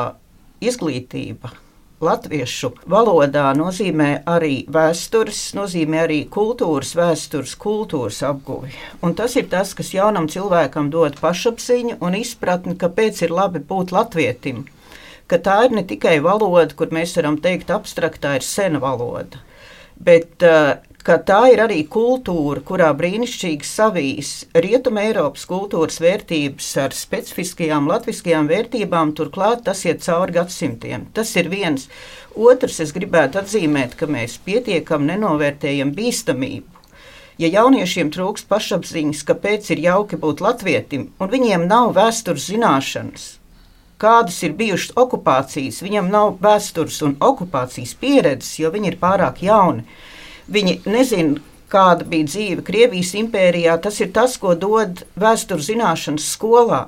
izglītība 0.61 1.57
latviešu 2.03 2.71
valodā 2.89 3.47
nozīmē 3.57 4.09
arī 4.29 4.61
vēstures, 4.73 5.39
nozīmē 5.57 6.03
arī 6.05 6.19
kultūras, 6.29 6.93
vēstures, 6.97 7.55
kultūras 7.57 8.21
apguvi. 8.27 8.73
Un 9.01 9.15
tas 9.17 9.35
ir 9.39 9.47
tas, 9.49 9.73
kas 9.77 9.93
jaunam 9.95 10.29
cilvēkam 10.29 10.91
dod 10.93 11.17
pašapziņu 11.21 11.97
un 12.05 12.17
izpratni, 12.19 12.77
kāpēc 12.77 13.23
ir 13.25 13.33
labi 13.33 13.63
būt 13.65 13.93
latvietim. 13.95 14.65
Ka 15.27 15.41
tā 15.43 15.57
ir 15.65 15.73
ne 15.75 15.83
tikai 15.83 16.19
valoda, 16.23 16.69
kur 16.77 16.93
mēs 16.93 17.17
varam 17.17 17.39
teikt, 17.43 17.73
abstraktā 17.73 18.37
ir 18.37 18.45
sena 18.45 18.79
valoda, 18.79 19.41
bet 19.97 20.45
uh, 20.45 20.77
ka 21.07 21.15
tā 21.23 21.39
ir 21.53 21.61
arī 21.63 21.85
kultūra, 21.87 22.59
kurā 22.67 22.89
brīnišķīgi 22.99 23.63
savijas 23.63 24.31
rietuma 24.51 25.05
Eiropas 25.07 25.45
kultūras 25.47 26.01
vērtības 26.03 26.67
ar 26.83 26.95
specifiskajām 26.95 27.87
latviskajām 27.87 28.49
vērtībām, 28.51 29.13
turklāt 29.15 29.63
tas 29.63 29.85
iet 29.87 30.03
cauri 30.03 30.35
gadsimtiem. 30.35 31.05
Tas 31.15 31.31
ir 31.39 31.47
viens. 31.53 31.87
Otrs, 32.35 32.81
es 32.83 32.91
gribētu 32.91 33.39
atzīmēt, 33.39 33.95
ka 33.95 34.09
mēs 34.11 34.35
pietiekami 34.43 35.13
nenovērtējam 35.13 35.93
bīstamību. 35.95 36.83
Ja 37.39 37.53
jauniešiem 37.53 38.11
trūkst 38.11 38.49
pašapziņas, 38.51 39.23
kāpēc 39.29 39.71
ir 39.71 39.85
jauki 39.85 40.19
būt 40.19 40.43
latvietim, 40.43 41.07
un 41.21 41.31
viņiem 41.31 41.67
nav 41.69 41.93
vēstures 41.95 42.49
zināšanas, 42.49 43.29
kādas 44.01 44.41
ir 44.43 44.57
bijušas 44.59 44.97
okupācijas, 44.99 45.79
viņam 45.85 46.11
nav 46.11 46.35
vēstures 46.43 46.99
un 47.07 47.15
okupācijas 47.31 47.95
pieredzes, 48.01 48.57
jo 48.59 48.73
viņi 48.75 48.91
ir 48.91 48.99
pārāk 48.99 49.43
jauni. 49.45 49.87
Viņi 50.47 50.79
nezina, 50.87 51.41
kāda 51.71 52.05
bija 52.07 52.27
dzīve 52.29 52.63
Krievijas 52.67 53.11
impērijā. 53.19 53.75
Tas 53.83 53.99
ir 53.99 54.13
tas, 54.15 54.37
ko 54.39 54.55
dod 54.55 55.03
vēstures 55.19 55.67
zināšanas 55.67 56.29
skolā. 56.35 56.85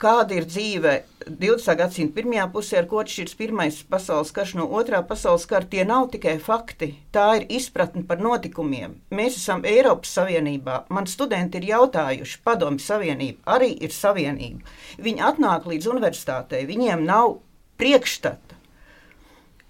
Kāda 0.00 0.38
ir 0.38 0.46
dzīve 0.48 0.92
20. 1.26 1.74
gadsimta 1.76 2.14
pirmajā 2.16 2.46
pusē, 2.54 2.78
ar 2.80 2.86
ko 2.88 3.02
atšķiras 3.02 3.34
Pirmais 3.36 3.80
pasaules 3.90 4.30
karš 4.32 4.54
no 4.56 4.64
Otrā 4.78 5.02
pasaules 5.04 5.44
kara? 5.50 5.68
Tie 5.68 5.82
nav 5.84 6.06
tikai 6.14 6.38
fakti, 6.40 6.94
tā 7.12 7.26
ir 7.40 7.44
izpratne 7.58 8.06
par 8.08 8.22
notikumiem. 8.24 8.94
Mēs 9.12 9.36
esam 9.36 9.66
Eiropas 9.68 10.14
Savienībā. 10.16 10.84
Man 10.88 11.10
studenti 11.10 11.60
ir 11.60 11.68
jautājuši, 11.74 12.40
Padomju 12.46 12.80
Savienība 12.86 13.58
arī 13.58 13.74
ir 13.84 13.92
savienība. 13.92 14.64
Viņi 15.04 15.26
atnāk 15.32 15.68
līdz 15.68 15.90
universitātei, 15.92 16.64
viņiem 16.70 17.04
nav 17.04 17.36
priekšstata 17.82 18.49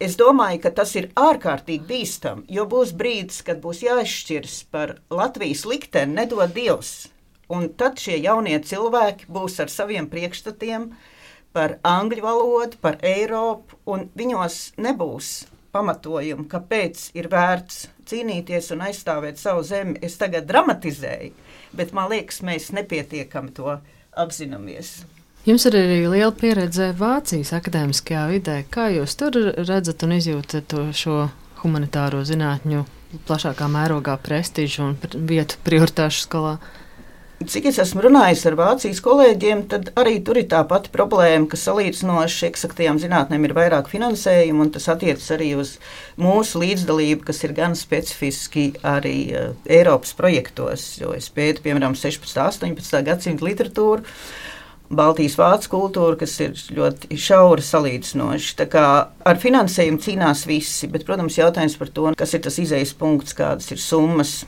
Es 0.00 0.14
domāju, 0.16 0.62
ka 0.64 0.70
tas 0.78 0.94
ir 0.96 1.10
ārkārtīgi 1.20 1.84
bīstami, 1.84 2.46
jo 2.48 2.64
būs 2.68 2.94
brīdis, 2.96 3.42
kad 3.44 3.58
būs 3.60 3.82
jāizšķiras 3.84 4.54
par 4.72 4.94
Latvijas 5.12 5.66
likteni, 5.68 6.16
nedod 6.16 6.54
Dievs. 6.56 7.10
Un 7.52 7.66
tad 7.76 8.00
šie 8.00 8.16
jaunie 8.22 8.56
cilvēki 8.64 9.28
būs 9.28 9.58
ar 9.60 9.68
saviem 9.68 10.08
priekšstatiem 10.08 10.88
par 11.52 11.76
angļu 11.84 12.24
valodu, 12.24 12.80
par 12.80 12.96
Eiropu, 13.04 13.76
un 13.84 14.08
viņos 14.16 14.58
nebūs 14.80 15.30
pamatojumu, 15.74 16.48
kāpēc 16.48 17.10
ir 17.20 17.28
vērts 17.28 17.88
cīnīties 18.08 18.72
un 18.72 18.88
aizstāvēt 18.88 19.36
savu 19.42 19.66
zemi. 19.68 19.98
Es 20.00 20.16
tagad 20.16 20.48
dramatizēju, 20.48 21.34
bet 21.76 21.92
man 21.92 22.08
liekas, 22.14 22.40
mēs 22.46 22.72
nepietiekami 22.72 23.52
to 23.52 23.76
apzināmies. 24.16 25.02
Jums 25.48 25.64
ir 25.64 25.72
arī 25.72 26.03
liela 26.05 26.35
pieredze 26.37 26.90
Vācijas 26.98 27.55
akadēmiskajā 27.57 28.26
vidē. 28.29 28.59
Kā 28.68 28.90
jūs 28.92 29.14
tur 29.16 29.38
redzat 29.57 30.05
un 30.05 30.12
izjūtat 30.18 30.66
to 30.68 30.83
šo 30.92 31.31
humanitāro 31.62 32.20
zinātņu 32.29 32.83
plašākā 33.24 33.70
mērogā 33.72 34.18
prestižu 34.20 34.90
un 34.90 35.24
vietu 35.31 35.57
prioritāšu 35.64 36.26
skalā? 36.26 36.59
Cik 37.40 37.70
es 37.70 37.79
esmu 37.81 38.03
runājis 38.05 38.42
ar 38.50 38.59
Vācijas 38.59 39.00
kolēģiem, 39.00 39.64
tad 39.72 39.88
arī 39.96 40.18
tur 40.20 40.37
ir 40.37 40.44
tā 40.53 40.61
pati 40.68 40.92
problēma, 40.92 41.48
ka 41.48 41.57
salīdzinoši 41.57 42.50
eksaktajām 42.50 43.00
zinātnēm 43.00 43.48
ir 43.48 43.57
vairāk 43.57 43.88
finansējuma, 43.88 44.66
un 44.66 44.74
tas 44.76 44.90
attiecas 44.92 45.33
arī 45.38 45.55
uz 45.57 45.79
mūsu 46.20 46.61
līdzdalību, 46.61 47.24
kas 47.33 47.40
ir 47.48 47.57
gan 47.57 47.79
specifiski 47.81 48.66
arī 48.85 49.16
uh, 49.33 49.57
Eiropas 49.64 50.12
projektos, 50.20 50.90
jo 51.00 51.16
es 51.16 51.33
pētu, 51.33 51.64
piemēram, 51.64 51.96
16. 51.96 52.29
un 52.44 52.76
18. 52.76 53.05
gadsimta 53.09 53.48
literatūru. 53.48 54.05
Baltijas 54.90 55.37
vācu 55.38 55.70
kultūra, 55.70 56.16
kas 56.18 56.33
ir 56.42 56.57
ļoti 56.74 57.14
šaura 57.14 57.62
salīdzinoši. 57.62 58.57
Ar 58.74 59.38
finansējumu 59.38 60.03
cīnās 60.03 60.46
visi, 60.50 60.90
bet, 60.90 61.07
protams, 61.07 61.38
jautājums 61.38 61.76
par 61.79 61.92
to, 61.94 62.09
kas 62.18 62.35
ir 62.35 62.42
tas 62.46 62.59
izējas 62.59 62.96
punkts, 62.98 63.37
kādas 63.38 63.70
ir 63.70 63.79
summas. 63.83 64.40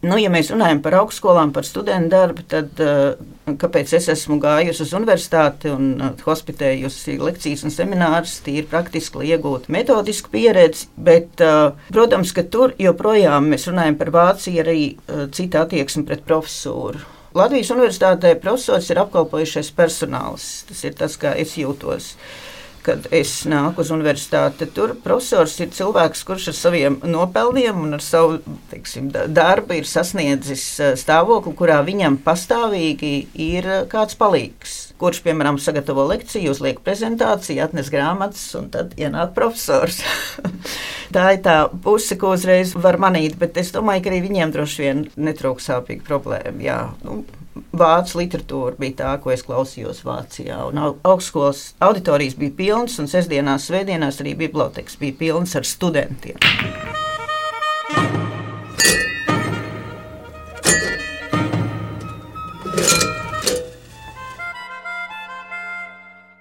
Nu, 0.00 0.16
ja 0.16 0.30
mēs 0.32 0.48
runājam 0.48 0.78
par 0.80 0.94
augstskolām, 1.02 1.50
par 1.52 1.66
studentu 1.68 2.14
darbu, 2.14 2.46
tad 2.48 2.78
uh, 2.80 3.18
kāpēc 3.60 3.92
es 3.98 4.08
esmu 4.14 4.38
gājusi 4.40 4.86
uz 4.86 4.94
universitāti 4.96 5.68
un 5.68 5.90
uh, 5.98 6.14
hospitējusi 6.24 7.18
lekcijas 7.20 7.66
un 7.68 7.74
seminārus, 7.74 8.38
tīri 8.46 8.64
praktiski, 8.70 9.20
lai 9.20 9.34
iegūtu 9.34 9.68
metodisku 9.76 10.32
pieredzi. 10.32 10.88
Bet, 10.96 11.44
uh, 11.44 11.76
protams, 11.92 12.32
ka 12.32 12.48
tur 12.48 12.72
joprojām 12.80 13.52
mēs 13.52 13.68
runājam 13.68 14.00
par 14.00 14.16
Vāciju, 14.16 14.64
arī 14.64 14.82
cita 15.36 15.66
attieksme 15.66 16.08
pret 16.08 16.24
profesūru. 16.24 17.19
Latvijas 17.30 17.70
universitātē 17.70 18.34
profesors 18.42 18.88
ir 18.90 18.98
apkalpojušais 19.04 19.70
personāls. 19.76 20.46
Tas 20.66 20.82
ir 20.86 20.96
tas, 20.98 21.14
kā 21.20 21.36
es 21.38 21.54
jūtos. 21.60 22.16
Kad 22.82 23.06
es 23.14 23.34
nāku 23.46 23.84
uz 23.84 23.90
universitāti, 23.92 24.66
tur 24.74 24.96
profesors 25.04 25.58
ir 25.60 25.68
cilvēks, 25.76 26.24
kurš 26.26 26.48
ar 26.50 26.56
saviem 26.56 26.96
nopelniem 27.04 27.82
un 27.84 27.98
ar 27.98 28.02
savu 28.02 28.40
teiksim, 28.72 29.12
darbu 29.12 29.78
ir 29.78 29.86
sasniedzis 29.86 30.64
eh, 30.80 30.94
stāvokli, 30.98 31.52
kurā 31.58 31.82
viņam 31.86 32.18
pastāvīgi 32.24 33.12
ir 33.36 33.68
eh, 33.68 33.84
kāds 33.92 34.16
palīgs 34.18 34.80
kurš, 35.00 35.22
piemēram, 35.24 35.58
sagatavo 35.60 36.04
lekciju, 36.10 36.52
uzliek 36.54 36.80
prezentāciju, 36.84 37.62
atnes 37.64 37.90
grāmatas, 37.92 38.44
un 38.58 38.70
tad 38.74 38.94
ienāk 39.00 39.34
profesors. 39.36 40.02
tā 41.16 41.26
ir 41.36 41.42
tā 41.46 41.56
puse, 41.84 42.18
ko 42.20 42.34
uzreiz 42.36 42.76
var 42.76 43.00
manīt, 43.02 43.38
bet 43.40 43.58
es 43.60 43.72
domāju, 43.74 44.04
ka 44.04 44.12
arī 44.12 44.22
viņiem 44.28 44.54
droši 44.54 44.86
vien 44.86 45.04
netrūks 45.16 45.70
sāpīga 45.70 46.06
problēma. 46.06 46.58
Jā, 46.64 46.80
nu, 47.06 47.22
Vācu 47.74 48.20
literatūra 48.20 48.78
bija 48.78 48.94
tā, 49.00 49.10
ko 49.22 49.32
es 49.34 49.42
klausījos 49.44 50.04
Vācijā. 50.06 50.60
Augstskolas 51.02 51.72
auditorijas 51.82 52.38
bija 52.38 52.54
pilnas, 52.56 52.96
un 53.02 53.10
sestdienās, 53.10 53.66
svētdienās 53.68 54.22
arī 54.22 54.36
bibliotekas 54.38 54.96
bija 55.02 55.18
pilnas 55.18 55.56
ar 55.58 55.66
studentiem. 55.66 56.38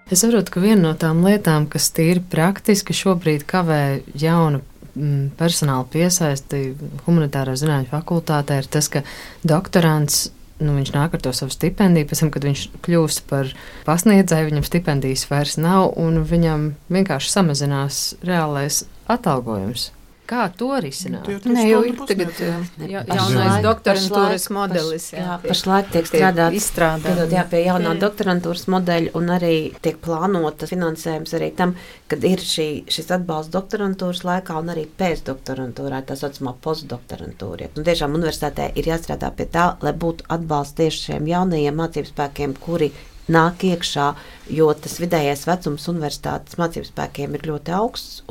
Es 0.10 0.24
saprotu, 0.24 0.56
ka 0.56 0.63
viena 0.63 0.82
no 0.88 0.95
tām 0.98 1.22
lietām, 1.22 1.67
kas 1.69 1.91
tīri 1.93 2.24
praktiski 2.32 2.95
šobrīd 2.98 3.43
kavē 3.50 4.02
jaunu 4.17 4.63
mm, 4.95 5.36
personāla 5.38 5.86
piesaisti 5.93 6.74
humanitāro 7.06 7.54
zinātņu 7.60 7.91
fakultātē, 7.91 8.58
ir 8.63 8.69
tas, 8.74 8.89
ka 8.89 9.04
doktorants 9.45 10.32
nu, 10.60 10.74
viņš 10.76 10.91
nāk 10.95 11.13
ar 11.15 11.24
to 11.24 11.34
savu 11.36 11.54
stipendiju, 11.54 12.10
pēc 12.10 12.24
tam, 12.24 12.32
kad 12.34 12.48
viņš 12.48 12.65
kļūst 12.86 13.24
par 13.30 13.54
pasniedzēju, 13.88 14.50
viņam 14.50 14.65
stipendijas 14.67 15.28
vairs 15.30 15.56
nav, 15.62 15.93
un 16.02 16.24
viņam 16.28 16.72
vienkārši 16.91 17.32
samazinās 17.36 18.02
reālais 18.26 18.84
atalgojums. 19.10 19.91
Kā 20.30 20.44
to 20.54 20.68
risināt? 20.78 21.26
Nē, 21.50 21.63
jau 21.72 21.80
ir 21.89 21.96
tagad 22.06 22.38
ja, 22.86 23.02
jaunais 23.02 23.63
doktorantūras 23.65 24.44
modelis. 24.54 25.08
Jā, 25.15 25.24
jā 25.24 25.38
pašlaik 25.42 25.89
tiek 25.96 26.06
strādāts 26.06 26.60
izstrādāt. 26.60 27.34
Jā, 27.34 27.48
pie 27.50 27.63
jaunā 27.65 27.96
doktorantūras 27.98 28.68
modeļa 28.70 29.15
un 29.18 29.34
arī 29.34 29.54
tiek 29.82 29.98
plānotas 30.04 30.70
finansējums 30.70 31.34
arī 31.39 31.50
tam, 31.58 31.74
kad 32.12 32.30
ir 32.30 32.46
šī, 32.46 32.68
šis 32.94 33.10
atbalsts 33.18 33.54
doktorantūras 33.58 34.22
laikā 34.30 34.62
un 34.62 34.70
arī 34.76 34.86
pēcdoktorantūrā, 35.02 36.04
tā 36.06 36.20
saucamā 36.20 36.54
postdoktorantūra. 36.62 37.74
Un 37.74 37.89
tiešām 37.89 38.18
universitātē 38.20 38.70
ir 38.78 38.94
jāstrādā 38.94 39.34
pie 39.34 39.50
tā, 39.50 39.72
lai 39.82 39.98
būtu 39.98 40.30
atbalsts 40.30 40.78
tieši 40.78 41.08
šiem 41.08 41.34
jaunajiem 41.34 41.82
mācību 41.82 42.13
spēkiem, 42.13 42.60
kuri 42.62 42.94
nāk 43.32 43.65
iekšā, 43.70 44.10
jo 44.54 44.70
tas 44.74 44.98
vidējais 45.02 45.46
vecums 45.48 45.88
universitātes 45.92 46.58
mācību 46.60 46.89
spēkiem 46.89 47.36
ir 47.38 47.50
ļoti 47.52 47.76
augsts. 47.78 48.24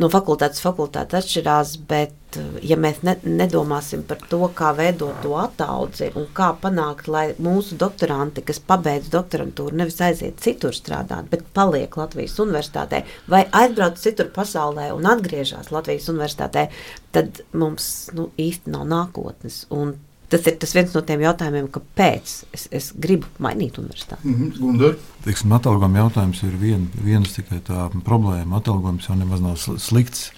No 0.00 0.12
fakultātes 0.12 0.64
fakultāte 0.64 1.18
atšķirās, 1.20 1.76
bet 1.90 2.40
ja 2.64 2.76
mēs 2.80 3.02
ne, 3.06 3.16
nedomāsim 3.24 4.02
par 4.06 4.20
to, 4.30 4.40
kā 4.56 4.72
veidot 4.76 5.20
to 5.24 5.34
ataudzi 5.40 6.10
un 6.18 6.26
kā 6.36 6.50
panākt, 6.60 7.08
lai 7.12 7.26
mūsu 7.42 7.78
doktoranti, 7.80 8.44
kas 8.46 8.60
pabeidz 8.60 9.10
doktorantūru, 9.12 9.76
nevis 9.76 10.00
aiziet 10.04 10.40
citur 10.44 10.74
strādāt, 10.76 11.30
bet 11.32 11.46
paliek 11.56 11.96
Latvijas 11.96 12.38
universitātē 12.42 13.04
vai 13.32 13.44
aizbrauc 13.52 14.00
citur 14.02 14.32
pasaulē 14.34 14.90
un 14.96 15.08
atgriežas 15.12 15.72
Latvijas 15.74 16.10
universitātē, 16.12 16.68
tad 17.16 17.42
mums 17.56 18.10
nu, 18.16 18.30
īsti 18.40 18.74
nav 18.74 18.88
nākotnes. 18.90 19.64
Un 19.72 19.96
Tas 20.30 20.46
ir 20.50 20.56
tas 20.58 20.72
viens 20.74 20.94
no 20.94 21.02
tiem 21.06 21.20
jautājumiem, 21.22 21.68
kāpēc 21.74 22.32
es, 22.56 22.64
es 22.74 22.88
gribu 22.98 23.28
mainīt 23.42 23.78
universitāti. 23.78 24.26
Mm 24.26 24.50
-hmm. 24.52 24.96
Teiksim, 25.24 25.52
atalgojuma 25.52 25.98
jautājums 25.98 26.42
ir 26.42 26.56
vien, 26.60 26.88
viens 27.04 27.32
tikai 27.32 27.60
tā 27.60 27.90
problēma. 28.04 28.56
Atalgojums 28.56 29.08
jau 29.08 29.16
nemaz 29.16 29.40
nav 29.40 29.56
slikts 29.56 30.30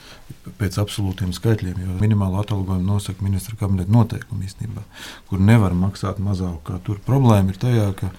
pēc 0.59 0.79
absolūtiem 0.81 1.33
skaitļiem, 1.33 1.81
jo 1.83 1.97
minimālo 2.01 2.41
atalgojumu 2.41 2.87
nosaka 2.87 3.25
ministra 3.25 3.57
kabineta 3.57 3.93
noteikumi 3.93 4.45
īstenībā, 4.45 4.83
kur 5.29 5.41
nevar 5.41 5.73
maksāt 5.73 6.19
mazāk. 6.19 6.73
Tur 6.85 7.01
problēma 7.07 7.49
ir 7.49 7.57
tajā, 7.57 7.93
ka 7.99 8.11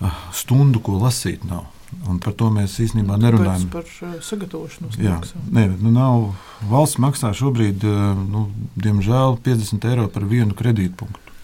ah, 0.00 0.20
stundu, 0.32 0.80
ko 0.80 0.98
lasīt, 1.02 1.44
nav. 1.44 1.66
Un 2.10 2.18
par 2.22 2.34
to 2.38 2.48
mēs 2.52 2.76
īstenībā 2.82 3.16
nerunājam. 3.20 3.68
Par 3.72 3.86
uh, 3.86 4.16
sagatavošanos. 4.22 4.98
Jā, 5.00 5.20
nē, 5.54 5.68
nu 5.80 5.92
nav. 5.94 6.32
Valsts 6.70 7.00
maksā 7.02 7.30
šobrīd, 7.36 7.84
uh, 7.86 8.18
nu, 8.18 8.46
diemžēl, 8.78 9.38
50 9.44 9.86
eiro 9.90 10.08
par 10.12 10.26
vienu 10.28 10.56
kredītpunktu. 10.58 11.36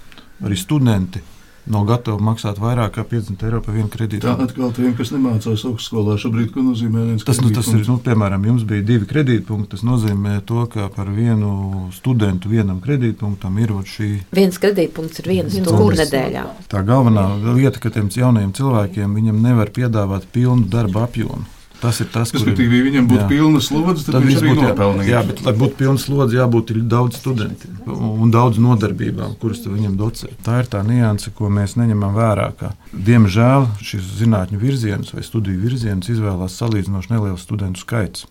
Arī 0.43 0.59
studenti 0.59 1.23
nav 1.71 1.85
gatavi 1.87 2.25
maksāt 2.25 2.59
vairāk 2.63 2.97
kā 2.97 3.05
50 3.07 3.45
eiro 3.47 3.61
par 3.63 3.77
vienu 3.77 3.91
kredītu. 3.93 4.27
Tā 4.27 4.35
atkal 4.47 4.73
tiem, 4.75 4.93
kas 4.99 5.13
nemācās 5.15 5.63
augstskolā, 5.69 6.17
šobrīd, 6.21 6.51
ko 6.55 6.65
nozīmē 6.67 7.05
viens 7.13 7.27
tas, 7.27 7.39
nu, 7.45 7.53
tas 7.55 7.69
ir, 7.71 7.85
nu, 7.87 7.99
piemēram, 8.03 8.49
jums 8.51 8.67
bija 8.69 8.85
divi 8.87 9.09
kredītpunkti. 9.11 9.71
Tas 9.77 9.87
nozīmē 9.87 10.41
to, 10.49 10.67
ka 10.73 10.89
par 10.95 11.11
vienu 11.15 11.89
studentu 11.95 12.51
vienam 12.53 12.83
kredītpunktam 12.83 13.63
ir 13.63 13.75
šī. 13.89 14.11
Viens 14.35 14.59
kredītpunkts 14.63 15.23
ir 15.23 15.31
viena 15.31 15.53
stunda 15.53 16.03
nedēļā. 16.03 16.45
Tā 16.73 16.85
galvenā 16.87 17.29
lieta, 17.53 17.81
ka 17.83 17.95
tiem 17.95 18.11
jaunajiem 18.13 18.53
cilvēkiem 18.59 19.19
viņam 19.19 19.43
nevar 19.43 19.73
piedāvāt 19.75 20.29
pilnu 20.35 20.67
darba 20.71 21.07
apjomu. 21.07 21.47
Tas 21.83 21.99
ir 21.99 22.07
tas, 22.15 22.31
kas 22.31 22.45
manā 22.47 22.55
viņam 22.87 23.09
būtu 23.11 23.25
pilna 23.27 23.61
slodze, 23.65 24.05
tad, 24.07 24.15
tad 24.15 24.27
viņš 24.29 24.37
arī 24.39 24.53
nopelnīja. 24.55 25.09
Jā, 25.11 25.23
bet, 25.27 25.41
lai 25.43 25.55
būtu 25.59 25.79
pilna 25.81 25.99
slodze, 25.99 26.37
jābūt 26.39 26.71
daudz 26.87 27.19
studentiem 27.19 27.81
un 27.91 28.31
daudz 28.31 28.61
nodarbībām, 28.63 29.35
kuras 29.43 29.65
viņam 29.67 29.97
docē. 29.99 30.31
Tā 30.47 30.61
ir 30.63 30.71
tā 30.71 30.85
nianse, 30.87 31.33
ko 31.35 31.51
mēs 31.51 31.75
neņemam 31.81 32.15
vērā. 32.15 32.47
Diemžēl 32.95 33.67
šis 33.83 34.15
zinātņu 34.21 34.63
virziens 34.63 35.11
vai 35.11 35.27
studiju 35.27 35.59
virziens 35.65 36.13
izvēlās 36.13 36.61
salīdzinoši 36.63 37.15
neliels 37.17 37.43
studentu 37.43 37.83
skaits. 37.83 38.29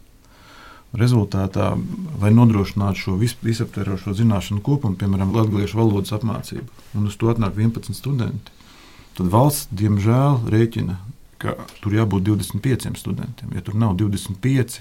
Rezultātā, 0.96 1.74
lai 2.24 2.32
nodrošinātu 2.36 3.04
šo 3.04 3.20
vis, 3.20 3.36
visaptverošo 3.44 4.16
zināšanu 4.16 4.64
kopumu, 4.64 4.96
piemēram, 5.00 5.36
latviešu 5.36 5.80
valodas 5.80 6.16
apmācību, 6.16 6.68
un 6.96 7.08
uz 7.08 7.20
to 7.20 7.32
atnāk 7.32 7.60
11 7.60 7.96
studenti, 7.96 8.52
tad 9.16 9.32
valsts, 9.32 9.68
diemžēl, 9.76 10.44
rēķina 10.52 10.98
ka 11.42 11.56
tur 11.82 11.96
jābūt 11.96 12.28
25 12.30 13.00
studentiem. 13.00 13.56
Ja 13.56 13.64
tur 13.66 13.78
nav 13.80 13.96
25, 14.00 14.78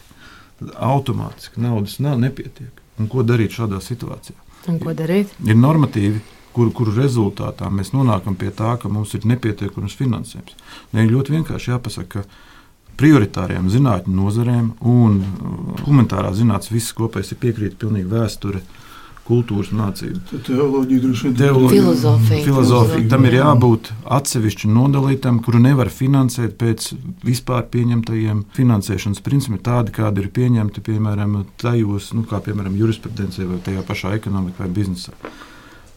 tad 0.61 0.75
automātiski 0.77 1.63
naudas 1.65 1.99
nav 2.03 2.21
nepietiek. 2.23 2.83
Un 3.01 3.09
ko 3.09 3.25
darīt 3.25 3.57
šādā 3.57 3.81
situācijā? 3.85 4.37
Un 4.69 4.77
ko 4.83 4.93
darīt? 4.97 5.33
Ir 5.49 5.57
normatīvi, 5.57 6.21
kuru, 6.53 6.73
kuru 6.77 6.95
rezultātā 6.99 7.71
mēs 7.73 7.95
nonākam 7.97 8.37
pie 8.37 8.53
tā, 8.53 8.75
ka 8.81 8.91
mums 8.93 9.15
ir 9.17 9.25
nepietiekams 9.31 9.97
finansējums. 9.97 10.59
Ne, 10.93 11.07
ļoti 11.09 11.39
vienkārši 11.39 11.73
jāpasaka, 11.73 12.21
ka 12.27 12.97
prioritāriem 13.01 13.71
zinātņu 13.73 14.13
nozarēm 14.13 14.75
un 14.85 15.17
uh, 15.25 15.81
humanitārā 15.87 16.35
zinātnē 16.37 16.77
viss 16.77 16.93
kopējs 16.97 17.33
ir 17.33 17.41
piekrīt 17.41 17.79
pilnīgi 17.81 18.13
vēsture. 18.13 18.61
Uh, 18.61 18.90
kultūras 19.31 19.71
mācību. 19.77 20.41
Teoloģija 20.47 21.03
droši 21.05 21.29
vien 21.29 21.37
ir 21.37 21.69
filozofija. 21.71 22.45
filozofija. 22.45 23.09
Tam 23.13 23.27
ir 23.29 23.37
jābūt 23.39 23.93
atsevišķi 24.19 24.71
nodalītam, 24.75 25.39
kuru 25.45 25.63
nevar 25.63 25.93
finansēt 25.95 26.57
pēc 26.61 26.91
vispār 27.27 27.69
pieņemtajiem 27.73 28.43
finansēšanas 28.57 29.23
principiem, 29.27 29.61
tādi, 29.71 29.95
kādi 29.97 30.25
ir 30.25 30.33
pieņemti 30.37 30.85
piemēram 30.91 31.39
tajos, 31.63 32.11
nu, 32.17 32.27
kā 32.29 32.43
piemēram 32.45 32.77
jurisprudencē 32.81 33.47
vai 33.51 33.61
tajā 33.67 33.87
pašā 33.87 34.17
ekonomikā 34.19 34.67
vai 34.67 34.75
biznesā. 34.81 35.15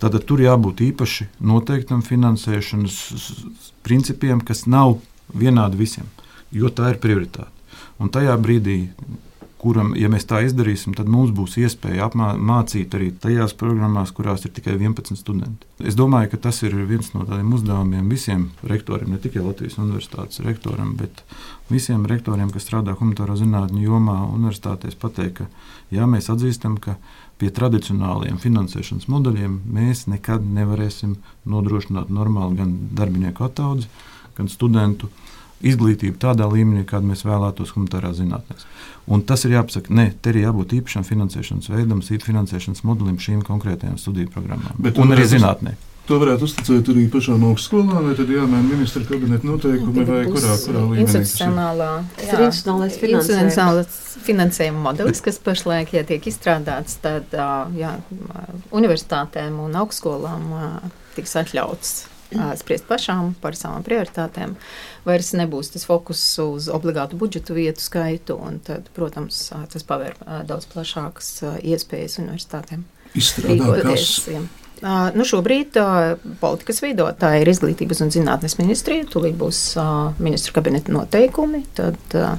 Tātad 0.03 0.25
tur 0.27 0.41
jābūt 0.43 0.81
īpaši 0.83 1.29
noteiktam 1.47 2.01
finansēšanas 2.03 2.97
principiem, 3.87 4.41
kas 4.43 4.65
nav 4.67 4.97
vienādi 5.31 5.79
visiem, 5.79 6.09
jo 6.51 6.71
tā 6.75 6.91
ir 6.91 6.99
prioritāte. 7.03 7.51
Un 8.01 8.11
tajā 8.11 8.35
brīdī 8.41 8.77
kuram, 9.63 9.93
ja 9.95 10.09
mēs 10.11 10.25
tā 10.27 10.41
izdarīsim, 10.43 10.95
tad 10.97 11.07
mums 11.11 11.31
būs 11.35 11.55
iespēja 11.61 12.09
apmācīt 12.09 12.95
arī 12.97 13.09
tajās 13.23 13.55
programmās, 13.59 14.11
kurās 14.15 14.43
ir 14.43 14.51
tikai 14.55 14.75
11 14.75 15.15
studenti. 15.19 15.69
Es 15.79 15.95
domāju, 15.99 16.33
ka 16.33 16.41
tas 16.49 16.59
ir 16.67 16.75
viens 16.89 17.13
no 17.15 17.23
tādiem 17.27 17.53
uzdevumiem 17.55 18.09
visiem 18.11 18.49
rektoriem, 18.67 19.13
ne 19.13 19.21
tikai 19.23 19.43
Latvijas 19.45 19.79
universitātes 19.79 20.43
rektoram, 20.43 20.93
bet 20.99 21.23
visiem 21.71 22.03
rektoriem, 22.09 22.51
kas 22.51 22.67
strādā 22.67 22.95
humanitāro 22.99 23.37
zinātņu 23.39 23.83
jomā, 23.85 24.19
universitātēs, 24.35 24.99
pateikt, 24.99 25.41
ka 25.41 25.95
jā, 25.95 26.07
mēs 26.09 26.29
atzīstam, 26.33 26.77
ka 26.83 26.97
pie 27.41 27.49
tradicionāliem 27.55 28.37
finansēšanas 28.39 29.09
modeļiem 29.11 29.61
mēs 29.73 30.05
nekad 30.11 30.43
nevarēsim 30.43 31.17
nodrošināt 31.49 32.11
normālu 32.13 32.59
gan 32.59 32.75
darbinieku 32.95 33.47
ataudzi, 33.47 33.89
gan 34.37 34.51
studentu 34.51 35.09
izglītību 35.63 36.19
tādā 36.21 36.47
līmenī, 36.51 36.83
kādu 36.87 37.09
mēs 37.11 37.23
vēlētos 37.27 37.73
humanitārā 37.75 38.11
zinātnē. 38.17 38.59
Un 39.13 39.23
tas 39.27 39.43
ir 39.47 39.57
jāpasaka, 39.57 39.91
ne, 39.95 40.11
te 40.21 40.31
ir 40.31 40.43
jābūt 40.45 40.77
īpašam 40.79 41.07
finansēšanas 41.07 41.71
veidam, 41.73 42.03
finansēšanas 42.03 42.85
modelim 42.87 43.17
šīm 43.19 43.41
konkrētajām 43.47 43.97
studiju 43.99 44.31
programmām. 44.35 44.77
Bet 44.83 45.01
un 45.01 45.15
arī 45.15 45.27
zinātnē. 45.27 45.75
To 46.03 46.17
varētu 46.19 46.43
uzticēt 46.43 46.89
arī 46.91 47.05
pašām 47.11 47.45
augstskolām, 47.47 48.09
vai 48.09 48.13
tad 48.17 48.31
jāmaina 48.31 48.65
ministra 48.67 49.05
kabineta 49.07 49.47
noteikumi, 49.47 50.03
vai 50.03 50.25
kurā, 50.27 50.55
kurā 50.65 50.81
līmenī? 50.83 51.05
Institucionālā, 51.05 51.91
jā, 52.19 52.39
institucionālais 52.43 53.99
finansējuma 54.25 54.83
modelis, 54.83 55.23
kas 55.23 55.39
pašlaik, 55.43 55.95
ja 55.95 56.03
tiek 56.07 56.27
izstrādāts, 56.27 56.99
tad 57.03 57.31
jā, 57.79 57.93
universitātēm 58.75 59.61
un 59.63 59.79
augstskolām 59.79 60.51
tiks 61.15 61.39
atļauts 61.39 61.95
spriest 62.61 62.87
pašām 62.89 63.33
par 63.43 63.57
savām 63.59 63.85
prioritātēm. 63.85 64.55
Vairs 65.07 65.33
nebūs 65.37 65.73
tas 65.75 65.87
fokus 65.89 66.23
uz 66.43 66.69
obligātu 66.71 67.19
budžetu 67.19 67.57
vietu 67.57 67.83
skaitu, 67.83 68.39
un 68.39 68.59
tad, 68.63 68.89
protams, 68.95 69.45
tas 69.73 69.87
paver 69.87 70.17
daudz 70.47 70.67
plašākas 70.71 71.31
iespējas 71.61 72.19
universitātēm. 72.23 72.85
Izstrādāties. 73.13 74.19
Uh, 74.83 75.13
nu 75.15 75.23
šobrīd 75.23 75.77
uh, 75.79 76.17
politikas 76.41 76.81
veidotāja 76.83 77.39
ir 77.39 77.47
izglītības 77.47 78.01
un 78.03 78.09
zinātnes 78.11 78.57
ministrija. 78.59 79.05
Tūlīt 79.07 79.37
būs 79.39 79.59
uh, 79.79 80.09
ministru 80.19 80.57
kabineta 80.57 80.91
noteikumi. 80.91 81.61
Tad, 81.77 81.99
uh, 82.19 82.33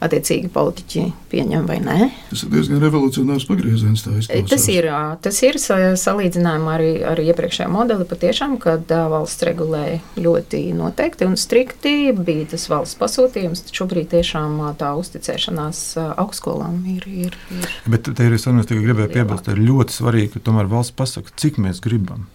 attiecīgi 0.00 0.50
politiķi 0.52 1.04
pieņem 1.30 1.66
vai 1.68 1.78
nē. 1.84 2.08
Tas 2.30 2.44
ir 2.44 2.52
diezgan 2.54 2.80
revolucionārs 2.82 3.46
pagrieziens. 3.48 4.04
Tas 4.04 4.66
ir, 4.72 4.88
tas 5.24 5.40
ir 5.46 5.58
salīdzinājumā 5.60 6.74
arī 6.78 6.90
ar 7.06 7.20
iepriekšējo 7.22 7.70
modeli, 7.72 8.08
patiešām, 8.08 8.56
kad 8.62 8.90
valsts 8.90 9.46
regulēja 9.46 10.00
ļoti 10.20 10.62
noteikti 10.78 11.28
un 11.28 11.36
strikti. 11.40 11.94
Bija 12.16 12.48
tas 12.54 12.66
valsts 12.72 12.98
pasūtījums, 13.00 13.64
tad 13.66 13.80
šobrīd 13.82 14.10
tiešām 14.16 14.58
tā 14.80 14.92
uzticēšanās 14.98 15.84
augstskolām 16.16 16.82
ir. 16.96 17.06
ir, 17.06 17.38
ir 17.60 17.70
Bet 17.90 18.08
te 18.08 18.26
ir, 18.26 18.36
es 18.36 18.48
gribēju 18.48 19.12
piebilst, 19.14 19.48
ir 19.52 19.62
ļoti 19.62 19.96
svarīgi, 20.00 20.34
ka 20.34 20.46
tomēr 20.50 20.70
valsts 20.70 20.96
pasaka, 20.96 21.34
cik 21.40 21.60
mēs 21.62 21.82
gribam 21.84 22.28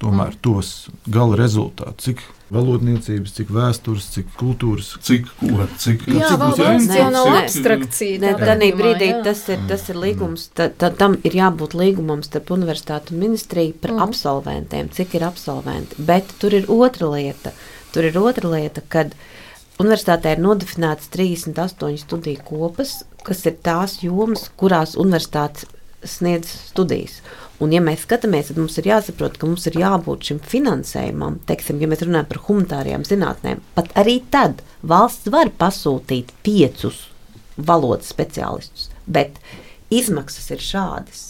tomēr 0.00 0.34
mm. 0.34 0.40
tos 0.44 0.88
gala 1.10 1.38
rezultātus, 1.38 2.04
cik 2.08 2.22
valodniecības, 2.50 3.32
cik 3.36 3.50
vēstures, 3.54 4.06
cik 4.14 4.30
kultūras, 4.40 4.90
cik 5.06 5.28
ko, 5.38 5.66
cik 5.78 6.06
jā, 6.10 6.30
cik 6.32 6.44
valsts 6.58 6.96
jau 6.98 7.08
nav 7.14 7.30
abstrakcija. 7.38 8.20
Ne, 8.22 8.32
tādā 8.40 8.70
brīdī 8.78 9.10
jā. 9.12 9.20
tas 9.26 9.44
ir, 9.52 9.60
tas 9.70 9.84
ir 9.92 10.00
līgums, 10.02 10.48
ta, 10.56 10.70
ta, 10.72 10.90
tam 10.90 11.18
ir 11.26 11.36
jābūt 11.38 11.76
līgumam 11.78 12.24
starp 12.26 12.50
universitātu 12.56 13.14
un 13.14 13.22
ministriju 13.26 13.76
par 13.82 13.94
mm. 13.94 14.06
absolventiem, 14.08 14.90
cik 14.96 15.18
ir 15.20 15.26
absolventi. 15.28 16.00
Bet 16.10 16.34
tur 16.42 16.56
ir 16.58 16.70
otra 16.72 17.12
lieta, 17.14 17.54
tur 17.94 18.10
ir 18.10 18.18
otra 18.18 18.56
lieta, 18.56 18.82
kad 18.88 19.14
Universitātē 19.80 20.34
ir 20.34 20.42
nodefinētas 20.44 21.08
38 21.08 22.02
studiju 22.02 22.42
kopas, 22.44 22.98
kas 23.24 23.46
ir 23.48 23.54
tās 23.64 23.94
jomas, 24.04 24.50
kurās 24.60 24.92
universitāte 25.00 25.64
sniedz 26.04 26.50
studijas. 26.68 27.20
Un, 27.60 27.74
ja 27.74 27.80
mēs 27.84 28.06
skatāmies, 28.06 28.48
tad 28.48 28.56
mums 28.56 28.78
ir 28.80 28.88
jāsaprot, 28.88 29.34
ka 29.36 29.48
mums 29.48 29.66
ir 29.68 29.76
jābūt 29.82 30.30
šim 30.30 30.38
finansējumam. 30.48 31.40
Teiksim, 31.48 31.80
ja 31.82 31.88
mēs 31.90 32.04
runājam 32.06 32.30
par 32.30 32.40
humanitārajām 32.46 33.04
zinātnēm, 33.04 33.60
pat 33.76 33.90
arī 34.00 34.20
tad 34.32 34.62
valsts 34.80 35.28
var 35.32 35.52
pasūtīt 35.60 36.32
piecus 36.46 37.02
valodas 37.60 38.08
speciālistus, 38.14 38.88
bet 39.04 39.36
izmaksas 39.92 40.48
ir 40.54 40.64
šādas. 40.64 41.24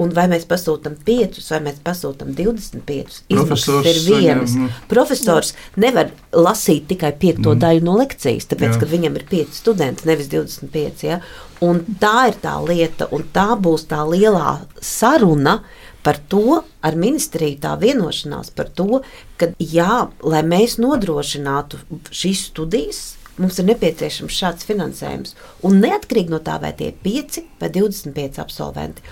Un 0.00 0.12
vai 0.14 0.24
mēs 0.30 0.46
pasūtām 0.48 0.96
5, 1.06 1.40
vai 1.50 1.60
mēs 1.66 1.80
pasūtām 1.84 2.32
25, 2.38 3.22
izmaksas 3.32 3.88
ir 3.90 4.00
vienas. 4.06 4.54
Saņem. 4.54 4.72
Profesors 4.90 5.52
nevar 5.80 6.12
lasīt 6.32 6.86
tikai 6.92 7.12
piekto 7.18 7.52
mm. 7.52 7.62
daļu 7.64 7.86
no 7.86 7.96
lekcijas, 8.00 8.48
tāpēc, 8.52 8.76
Jā. 8.76 8.82
ka 8.82 8.90
viņam 8.90 9.18
ir 9.18 9.26
5 9.30 9.56
studenti, 9.58 10.08
nevis 10.08 10.30
25. 10.32 11.06
Ja? 11.08 11.20
Un 11.62 11.82
tā 12.02 12.28
ir 12.32 12.38
tā 12.42 12.56
lieta, 12.64 13.08
un 13.14 13.26
tā 13.34 13.52
būs 13.60 13.86
tā 13.90 14.02
lielā 14.08 14.60
saruna 14.82 15.60
par 16.02 16.18
to, 16.30 16.62
ar 16.82 16.98
ministriju 16.98 17.60
tā 17.62 17.76
vienošanās 17.78 18.50
par 18.56 18.70
to, 18.74 19.02
ka 19.38 19.52
jā, 19.58 20.06
lai 20.26 20.42
mēs 20.46 20.78
nodrošinātu 20.82 21.78
šīs 22.10 22.48
studijas, 22.50 23.02
mums 23.40 23.58
ir 23.60 23.68
nepieciešams 23.70 24.38
šāds 24.42 24.66
finansējums. 24.68 25.36
Un 25.66 25.78
neatkarīgi 25.82 26.34
no 26.34 26.42
tā, 26.44 26.58
vai 26.62 26.72
tie 26.76 26.90
ir 26.90 26.98
5 27.04 27.44
vai 27.62 27.70
25 27.72 28.42
absolventi 28.42 29.04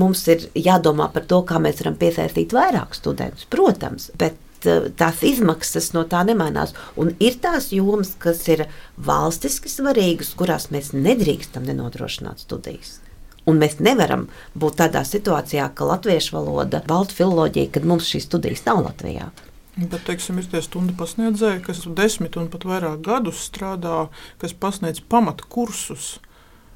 mums 0.00 0.24
ir 0.30 0.48
jādomā 0.58 1.10
par 1.14 1.26
to, 1.30 1.42
kā 1.46 1.60
mēs 1.62 1.82
varam 1.82 1.98
piesaistīt 2.00 2.54
vairāk 2.56 2.96
studentus, 2.96 3.46
protams, 3.50 4.10
bet 4.18 4.66
eh, 4.68 4.90
tās 4.98 5.22
izmaksas 5.26 5.92
no 5.96 6.04
tā 6.10 6.24
nemainās. 6.26 6.74
Un 7.00 7.14
ir 7.22 7.38
tās 7.42 7.70
jomas, 7.74 8.14
kas 8.18 8.42
ir 8.50 8.66
valstiski 8.96 9.72
svarīgas, 9.72 10.34
kurās 10.38 10.70
mēs 10.74 10.92
nedrīkstam 10.96 11.66
nenodrošināt 11.70 12.44
studijas. 12.46 12.98
Un 13.44 13.58
mēs 13.60 13.76
nevaram 13.84 14.28
būt 14.56 14.78
tādā 14.80 15.02
situācijā, 15.04 15.66
ka 15.76 15.88
latviešu 15.90 16.38
valoda, 16.38 16.80
baltu 16.88 17.18
filoloģija, 17.18 17.74
kad 17.74 17.84
mums 17.88 18.08
šīs 18.08 18.24
studijas 18.30 18.64
nav 18.64 18.80
Latvijā. 18.86 19.28
Bet, 19.74 20.04
teiksim, 20.06 20.38
ir 20.38 20.46
tie 20.48 20.60
stundu 20.62 20.94
pasniedzēji, 20.96 21.64
kas 21.66 21.82
desmit 21.98 22.38
un 22.38 22.46
pat 22.52 22.64
vairāk 22.68 23.02
gadus 23.04 23.42
strādā, 23.48 24.06
kas 24.38 24.54
pasniedz 24.54 25.02
pamatu 25.10 25.48
kursus. 25.50 26.20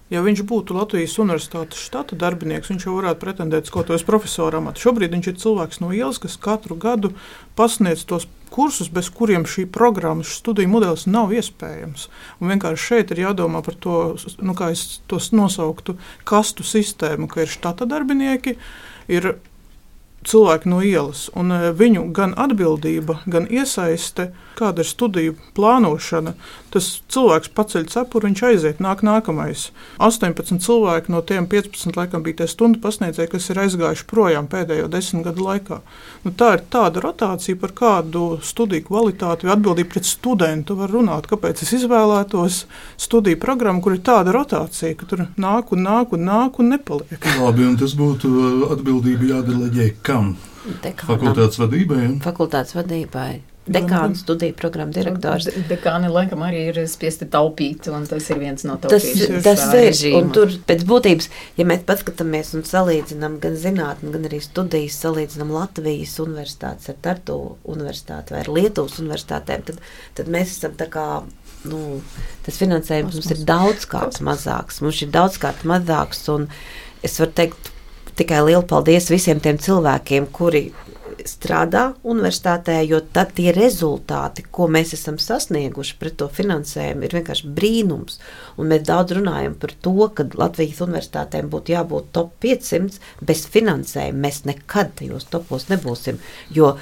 Ja 0.08 0.22
viņš 0.24 0.40
būtu 0.48 0.72
Latvijas 0.72 1.18
Universitātes 1.20 1.82
štata 1.84 2.16
darbinieks, 2.16 2.70
viņš 2.72 2.86
jau 2.86 2.94
varētu 2.96 3.20
pretendēt 3.20 3.68
uz 3.68 3.72
kaut 3.74 3.90
kādu 3.90 4.06
profesoru 4.08 4.62
amatu. 4.62 4.80
Šobrīd 4.86 5.12
viņš 5.12 5.28
ir 5.28 5.36
cilvēks 5.42 5.82
no 5.82 5.92
ielas, 5.92 6.20
kas 6.22 6.38
katru 6.40 6.78
gadu 6.80 7.12
pasniedz 7.58 8.06
tos 8.08 8.24
kursus, 8.48 8.88
bez 8.88 9.10
kuriem 9.12 9.44
šī 9.44 9.66
programmas 9.68 10.32
studiju 10.40 10.70
modelis 10.72 11.04
nav 11.10 11.34
iespējams. 11.36 12.08
Un 12.40 12.54
vienkārši 12.54 12.86
šeit 12.86 13.12
ir 13.12 13.26
jādomā 13.26 13.60
par 13.66 13.76
to, 13.76 13.98
nu, 14.40 14.56
kā 14.56 14.70
es 14.72 15.02
to 15.10 15.20
nosauktu, 15.36 15.98
kastu 16.28 16.64
sistēmu, 16.64 17.28
ka 17.28 17.44
ir 17.44 17.52
štata 17.52 17.84
darbinieki, 17.88 18.56
ir 19.12 19.34
cilvēki 20.26 20.68
no 20.68 20.80
ielas. 20.82 21.28
Un 21.38 21.52
e, 21.54 21.70
viņu 21.76 22.08
gan 22.16 22.34
atbildība, 22.38 23.20
gan 23.30 23.46
iesaiste, 23.50 24.30
kāda 24.58 24.82
ir 24.82 24.88
studiju 24.88 25.36
plānošana, 25.54 26.34
tas 26.74 26.88
cilvēks 27.12 27.52
paceļ 27.54 27.86
cepuri, 27.92 28.28
viņš 28.28 28.42
aiziet, 28.48 28.80
nāk 28.82 29.04
nākamais. 29.06 29.68
18 30.02 30.58
cilvēki 30.64 31.14
no 31.14 31.22
tiem 31.22 31.46
15 31.50 31.96
laikam 31.98 32.24
bija 32.26 32.40
tie 32.42 32.48
stundu 32.50 32.82
pasniedzēji, 32.82 33.30
kas 33.34 33.48
ir 33.52 33.62
aizgājuši 33.62 34.06
projām 34.10 34.48
pēdējo 34.50 34.88
desmit 34.92 35.28
gadu 35.28 35.46
laikā. 35.46 35.80
Nu, 36.24 36.34
tā 36.34 36.54
ir 36.56 36.64
tāda 36.72 37.02
rotācija, 37.04 37.58
par 37.60 37.74
kādu 37.78 38.26
studiju 38.44 38.88
kvalitāti 38.90 39.46
vai 39.46 39.54
atbildību 39.54 39.92
pret 39.94 40.08
studentu 40.08 40.76
var 40.78 40.92
runāt. 40.92 41.30
Kāpēc 41.30 41.62
es 41.64 41.74
izvēlētos 41.78 42.64
studiju 42.98 43.38
programmu, 43.40 43.84
kur 43.84 43.94
ir 43.94 44.02
tāda 44.04 44.34
rotācija, 44.34 44.96
ka 44.98 45.08
tur 45.08 45.24
nāk 45.38 45.72
un 45.76 45.86
nāk 45.86 46.14
un 46.16 46.26
nāk 46.26 46.58
un 46.58 46.74
nepaliek? 46.74 47.30
Labi, 47.38 47.64
un 47.70 47.78
tas 47.80 47.94
būtu 47.98 48.72
atbildība 48.74 49.32
jādeleģē 49.36 49.88
kam? 50.08 50.34
Dekānam. 50.82 51.12
Fakultātes 51.12 51.60
vadībai. 51.60 52.00
Ja? 52.02 52.10
Fakultātes 52.24 52.76
vadībai. 52.76 53.30
Dekāna 53.68 54.16
studiju 54.16 54.54
programmu 54.56 54.94
direktors. 54.96 55.44
De, 55.48 55.62
dekāni 55.68 56.08
laikam 56.08 56.40
arī 56.46 56.62
ir 56.70 56.78
spiesti 56.88 57.28
taupīt, 57.28 57.88
un 57.92 58.06
tas 58.08 58.28
ir 58.32 58.40
viens 58.40 58.64
no 58.64 58.78
taupīšanas 58.80 59.44
tas, 59.44 59.64
tas 59.68 60.00
ir, 60.08 60.16
un 60.16 60.30
tur 60.32 60.54
pēc 60.68 60.84
būtības, 60.88 61.28
ja 61.60 61.66
mēs 61.68 61.84
paskatāmies 61.88 62.54
un 62.56 62.64
salīdzinām 62.68 63.36
gan 63.42 63.58
zinātni, 63.60 64.12
gan 64.14 64.24
arī 64.30 64.40
studijas, 64.44 64.96
salīdzinām 65.04 65.52
Latvijas 65.52 66.16
universitātes 66.24 66.88
ar 66.92 67.00
Tartu 67.04 67.38
universitāti 67.68 68.34
vai 68.34 68.44
ar 68.46 68.52
Lietuvas 68.56 68.98
universitātēm, 69.02 69.66
tad, 69.68 69.82
tad 70.16 70.32
mēs 70.32 70.56
esam 70.56 70.76
tā 70.80 70.88
kā 70.92 71.08
nu, 71.68 72.00
tas 72.46 72.60
finansējums 72.60 73.18
mums 73.18 73.32
ir 73.34 73.42
daudzkārt 73.48 74.22
mazāks. 74.24 74.80
Mums 74.84 75.02
ir 75.04 75.12
daudzkārt 75.12 75.66
mazāks, 75.68 76.24
un 76.32 76.48
es 77.04 77.20
varu 77.20 77.36
teikt 77.42 77.74
tikai 78.18 78.42
lielu 78.46 78.66
paldies 78.68 79.08
visiem 79.12 79.40
tiem 79.42 79.58
cilvēkiem, 79.62 80.28
kuri 80.34 80.68
strādā 81.28 81.82
universitātē, 82.06 82.78
jo 82.86 83.00
tad 83.14 83.32
tie 83.36 83.50
rezultāti, 83.54 84.44
ko 84.54 84.68
mēs 84.70 84.94
esam 84.96 85.18
sasnieguši 85.22 85.96
pret 86.00 86.16
to 86.20 86.28
finansējumu, 86.32 87.04
ir 87.04 87.16
vienkārši 87.18 87.50
brīnums. 87.56 88.18
Un 88.58 88.70
mēs 88.72 88.84
daudz 88.88 89.16
runājam 89.18 89.56
par 89.60 89.74
to, 89.84 89.96
ka 90.14 90.26
Latvijas 90.38 90.82
universitātēm 90.84 91.50
būtu 91.52 91.74
jābūt 91.74 92.12
top 92.16 92.34
500, 92.44 93.00
bez 93.24 93.44
finansējuma 93.50 94.24
mēs 94.26 94.44
nekad 94.48 94.94
tajos 95.00 95.28
topos 95.32 95.68
nebūsim. 95.72 96.20
Jo 96.54 96.76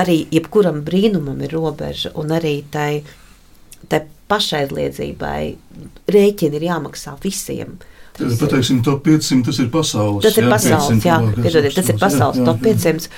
arī 0.00 0.22
jebkuram 0.32 0.82
brīnumam 0.86 1.40
ir 1.44 1.54
robeža, 1.54 2.14
un 2.18 2.34
arī 2.36 2.60
tai, 2.72 3.02
tai 3.88 4.04
pašaizliedzībai 4.30 5.40
rēķini 6.10 6.60
ir 6.60 6.68
jāmaksā 6.70 7.16
visiem. 7.22 7.78
Pateiksim, 8.18 8.82
top 8.84 9.04
500 9.06 9.46
tas 9.46 9.60
ir 9.62 9.70
pasaules. 9.72 10.24
Tas 10.24 10.36
ir 10.36 10.44
jā, 10.44 10.50
pasaules, 10.50 11.04
jā, 11.06 11.20
piedodiet, 11.36 11.76
tas 11.76 11.88
ir 11.88 12.00
pasaules 12.00 12.40
jā, 12.40 12.42
jā, 12.42 12.48
top 12.50 12.60
500, 12.66 13.08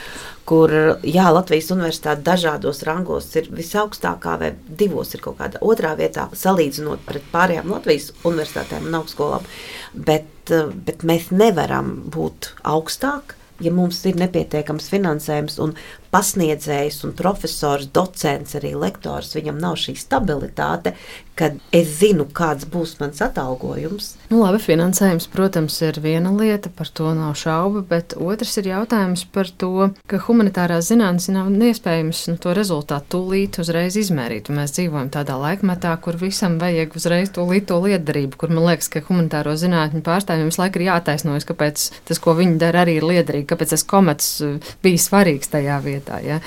kur 0.49 0.74
jā, 1.07 1.26
Latvijas 1.34 1.70
universitāte 1.74 2.24
dažādos 2.26 2.82
rangos 2.86 3.30
ir 3.38 3.49
visaugstākā, 3.55 4.36
vai 4.40 4.53
divos 4.68 5.14
ir 5.16 5.22
kaut 5.24 5.38
kāda 5.40 5.62
otrā 5.64 5.95
vietā, 5.99 6.28
salīdzinot 6.36 7.05
pret 7.09 7.26
pārējām 7.34 7.70
Latvijas 7.72 8.11
universitātēm 8.22 8.90
un 8.90 8.99
augstskolām. 9.01 9.47
Bet, 9.95 10.53
bet 10.86 11.07
mēs 11.09 11.30
nevaram 11.34 11.95
būt 12.12 12.53
augstāk, 12.68 13.36
ja 13.62 13.72
mums 13.74 14.01
ir 14.09 14.18
nepietiekams 14.20 14.88
finansējums 14.90 15.59
un 15.62 15.74
pasniedzējs 16.12 17.03
un 17.07 17.14
profesors, 17.16 17.88
docents, 17.95 18.57
arī 18.59 18.74
lektors, 18.78 19.32
viņam 19.36 19.61
nav 19.62 19.78
šī 19.80 19.95
stabilitāte, 20.01 20.95
kad 21.39 21.57
es 21.72 21.89
zinu, 22.01 22.26
kāds 22.28 22.66
būs 22.68 22.99
mans 23.01 23.22
atalgojums. 23.24 24.12
Nu, 24.28 24.43
labi, 24.43 24.61
finansējums, 24.62 25.28
protams, 25.33 25.78
ir 25.85 25.99
viena 26.05 26.33
lieta, 26.37 26.70
par 26.72 26.91
to 26.93 27.12
nav 27.16 27.35
šauba, 27.41 27.83
bet 27.89 28.14
otrs 28.20 28.55
ir 28.61 28.68
jautājums 28.70 29.24
par 29.33 29.49
to, 29.61 29.89
ka 30.11 30.20
humanitārās 30.26 30.91
zinātnes 30.93 31.30
nav 31.33 31.51
iespējams 31.53 32.22
nu, 32.30 32.37
to 32.43 32.53
rezultātu 32.57 33.16
tūlīt 33.16 33.59
uzreiz 33.62 33.97
izmērīt. 34.01 34.53
Mēs 34.53 34.76
dzīvojam 34.76 35.11
tādā 35.12 35.39
laikmetā, 35.41 35.95
kur 36.05 36.20
visam 36.20 36.59
vajag 36.61 36.97
uzreiz 37.01 37.33
tūlīt 37.35 37.68
to 37.72 37.80
liederību, 37.80 38.39
kur 38.41 38.53
man 38.53 38.68
liekas, 38.68 38.91
ka 38.93 39.05
humanitāro 39.09 39.57
zinātņu 39.59 40.05
pārstāvjiem 40.07 40.53
visu 40.53 40.62
laiku 40.62 40.80
ir 40.80 40.89
jātaisnojas, 40.91 41.49
kāpēc 41.49 41.89
tas, 42.09 42.22
ko 42.22 42.37
viņi 42.39 42.59
dara, 42.61 42.85
arī 42.85 42.99
ir 43.01 43.09
liederīgi, 43.09 43.49
kāpēc 43.53 43.74
tas 43.74 43.87
komets 43.89 44.33
uh, 44.45 44.72
bija 44.85 45.01
svarīgs 45.01 45.53
tajā 45.53 45.80
vietā. 45.85 46.20
Ja? 46.24 46.41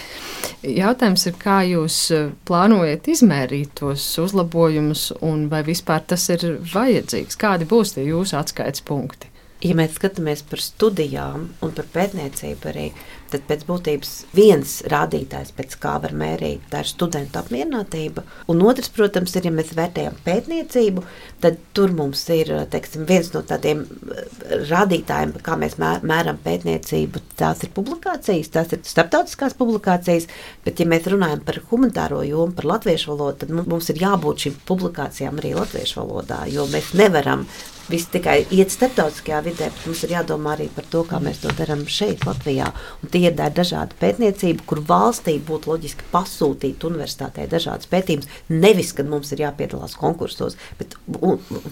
Jautājums 0.65 1.25
ir, 1.29 1.35
kā 1.41 1.59
jūs 1.67 1.99
eh, 2.13 2.29
plānojat 2.47 3.07
izmērīt 3.11 3.75
tos 3.79 4.03
uzlabojumus 4.21 4.74
un 4.79 5.47
vai 5.51 5.61
vispār 5.67 6.03
tas 6.07 6.27
ir 6.33 6.45
vajadzīgs? 6.73 7.39
Kādi 7.39 7.67
būs 7.69 7.95
tie 7.95 8.05
jūsu 8.07 8.37
atskaites 8.39 8.83
punkti? 8.85 9.31
Ja 9.65 9.73
mēs 9.77 9.95
skatāmies 9.97 10.43
par 10.45 10.61
studijām 10.61 11.47
un 11.65 11.71
par 11.73 11.87
pētniecību 11.89 12.67
arī, 12.69 12.89
tad 13.31 13.45
pēc 13.49 13.63
būtības 13.65 14.11
viens 14.35 14.73
rādītājs, 14.91 15.53
pēc 15.57 15.73
kā 15.81 15.95
var 16.03 16.13
mērīt, 16.17 16.67
tā 16.69 16.83
ir 16.83 16.89
studentu 16.89 17.39
apmierinātība. 17.41 18.21
Un 18.51 18.61
otrs, 18.61 18.91
protams, 18.93 19.33
ir, 19.39 19.47
ja 19.49 19.53
mēs 19.55 19.73
vērtējam 19.77 20.19
pētniecību, 20.27 21.03
tad 21.41 21.57
tur 21.77 21.95
mums 21.97 22.21
ir 22.35 22.51
teiksim, 22.71 23.07
viens 23.09 23.31
no 23.33 23.41
tādiem 23.47 23.81
eh, 23.85 24.23
rādītājiem, 24.69 25.33
kā 25.45 25.57
mēs 25.61 25.79
mēram 25.81 26.39
pētniecību. 26.45 27.23
Tās 27.39 27.65
ir 27.65 27.73
publikācijas, 27.75 28.53
tās 28.53 28.75
ir 28.75 28.85
starptautiskās 28.85 29.57
publikācijas, 29.57 30.29
bet, 30.67 30.79
ja 30.79 30.89
mēs 30.89 31.09
runājam 31.11 31.41
par 31.47 31.61
humanitāro 31.71 32.21
jomu, 32.27 32.53
par 32.55 32.69
latviešu 32.75 33.15
valodu, 33.15 33.41
tad 33.43 33.55
mums 33.57 33.89
ir 33.89 34.03
jābūt 34.05 34.45
šīm 34.45 34.61
publikācijām 34.69 35.41
arī 35.41 35.55
latviešu 35.57 36.03
valodā, 36.03 36.43
jo 36.53 36.69
mēs 36.69 36.93
nevaram 36.97 37.47
viss 37.91 38.09
tikai 38.13 38.39
iet 38.55 38.73
starptautiskajā 38.73 39.41
vidē, 39.45 39.69
bet 39.69 39.85
mums 39.85 40.03
ir 40.05 40.15
jādomā 40.15 40.55
arī 40.55 40.67
par 40.73 40.87
to, 40.89 41.03
kā 41.07 41.19
mēs 41.23 41.43
to 41.43 41.53
darām 41.57 41.85
šeit, 41.91 42.25
Latvijā. 42.25 42.71
Un 43.03 43.11
tie 43.13 43.25
ir 43.29 43.37
dažādi 43.37 43.97
pētniecība, 44.01 44.65
kur 44.65 44.81
valstī 44.89 45.37
būtu 45.45 45.71
loģiski 45.71 46.09
pasūtīt 46.13 46.85
universitātē 46.89 47.45
dažādas 47.51 47.89
pētījumus. 47.91 48.29
Nevis, 48.49 48.93
kad 48.97 49.09
mums 49.09 49.31
ir 49.35 49.45
jāpiedalās 49.45 49.93
konkursos, 49.99 50.57
bet 50.79 50.97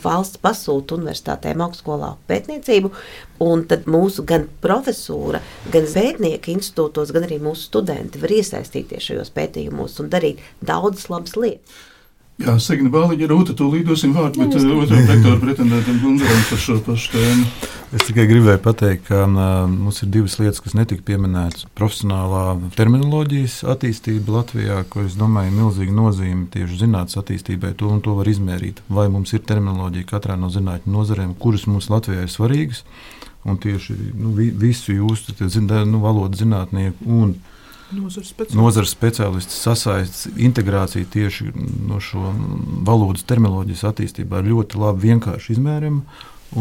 valsts 0.04 0.42
pasūta 0.44 1.00
universitātēm 1.00 1.64
augstskolā 1.66 2.14
pētniecību, 2.30 2.94
un 3.44 3.66
tad 3.70 3.90
mūsu 3.90 4.26
gan 4.30 4.46
profesūra, 4.64 5.42
gan 5.74 5.90
pētnieki 5.94 6.54
institūtos, 6.58 7.14
gan 7.16 7.26
arī 7.28 7.40
mūsu 7.42 7.70
studenti 7.70 8.22
var 8.22 8.34
iesaistīties 8.36 9.10
šajos 9.10 9.34
pētījumos 9.34 10.00
un 10.04 10.14
darīt 10.14 10.44
daudzas 10.62 11.10
labas 11.10 11.36
lietas. 11.40 11.82
Jā, 12.42 12.56
Signa 12.58 12.90
Bāliņa, 12.90 13.28
Rūta, 13.30 13.54
tūlīt 13.54 13.86
dosim 13.86 14.16
vārdu, 14.16 14.42
bet 14.42 14.56
uh, 14.58 14.64
otram 14.82 15.06
rektoru 15.06 15.38
pretendentam 15.38 16.00
Gundaram 16.02 16.40
par 16.50 16.60
šo 16.64 16.80
pašu 16.82 17.12
tēmu. 17.14 17.44
Es 17.94 18.08
tikai 18.08 18.26
gribēju 18.26 18.62
pateikt, 18.64 19.04
ka 19.06 19.20
uh, 19.28 19.44
mums 19.70 20.02
ir 20.02 20.10
divas 20.16 20.40
lietas, 20.40 20.64
kas 20.66 20.74
netika 20.74 21.06
pieminētas. 21.06 21.68
Profesionālā 21.78 22.56
terminoloģijas 22.74 23.60
attīstība 23.76 24.40
Latvijā, 24.40 24.80
ko 24.90 25.06
es 25.06 25.14
domāju, 25.20 25.52
ir 25.52 25.60
milzīga 25.60 25.94
nozīme 26.00 26.48
tieši 26.56 26.82
zinātnīs 26.82 27.22
attīstībai. 27.22 27.76
To 27.78 27.94
un 27.94 28.02
to 28.02 28.18
var 28.18 28.34
izmērīt. 28.34 28.82
Vai 28.90 29.06
mums 29.14 29.36
ir 29.38 29.46
terminoloģija 29.46 30.10
katrā 30.10 30.40
no 30.40 30.50
zinātņu 30.50 30.98
nozarēm, 30.98 31.38
kuras 31.38 31.68
mums 31.70 31.92
Latvijā 31.94 32.26
ir 32.26 32.34
svarīgas, 32.34 32.82
un 33.46 33.62
tieši 33.62 34.00
nu, 34.18 34.34
vi, 34.34 34.50
visu 34.50 34.98
jūsu 34.98 35.38
nu, 35.38 36.02
valodu 36.02 36.42
zinātnieku 36.42 37.14
un 37.22 37.38
Nozares 38.58 38.94
speciālisti 38.94 39.56
sasaista 39.56 40.32
integrāciju 40.42 41.10
tieši 41.14 41.50
no 41.88 42.00
šo 42.04 42.32
valodas 42.86 43.26
terminoloģijas 43.30 43.86
attīstībā 43.92 44.42
ar 44.42 44.50
ļoti 44.50 44.80
labi 44.82 45.10
vienkārši 45.12 45.58
izmērumu 45.58 46.04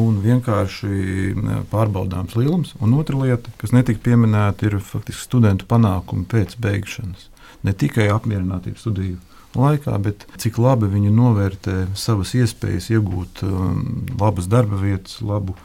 un 0.02 0.20
vienkārši 0.24 1.34
pārbaudāms 1.72 2.36
lielums. 2.38 2.72
Un 2.80 2.94
otra 2.96 3.18
lieta, 3.20 3.52
kas 3.60 3.74
netika 3.76 4.00
pieminēta, 4.06 4.68
ir 4.68 4.78
faktiski 4.84 5.26
studentu 5.26 5.68
panākumi 5.68 6.24
pēc 6.28 6.56
beigšanas. 6.62 7.28
Ne 7.62 7.74
tikai 7.76 8.08
apmierinātība 8.12 8.80
studiju 8.80 9.20
laikā, 9.58 9.96
bet 10.02 10.24
cik 10.40 10.58
labi 10.62 10.88
viņi 10.90 11.12
novērtē 11.12 11.76
savas 11.98 12.32
iespējas 12.38 12.88
iegūt 12.94 13.42
um, 13.46 13.82
labas 14.20 14.48
darba 14.50 14.80
vietas, 14.80 15.20
labu 15.20 15.56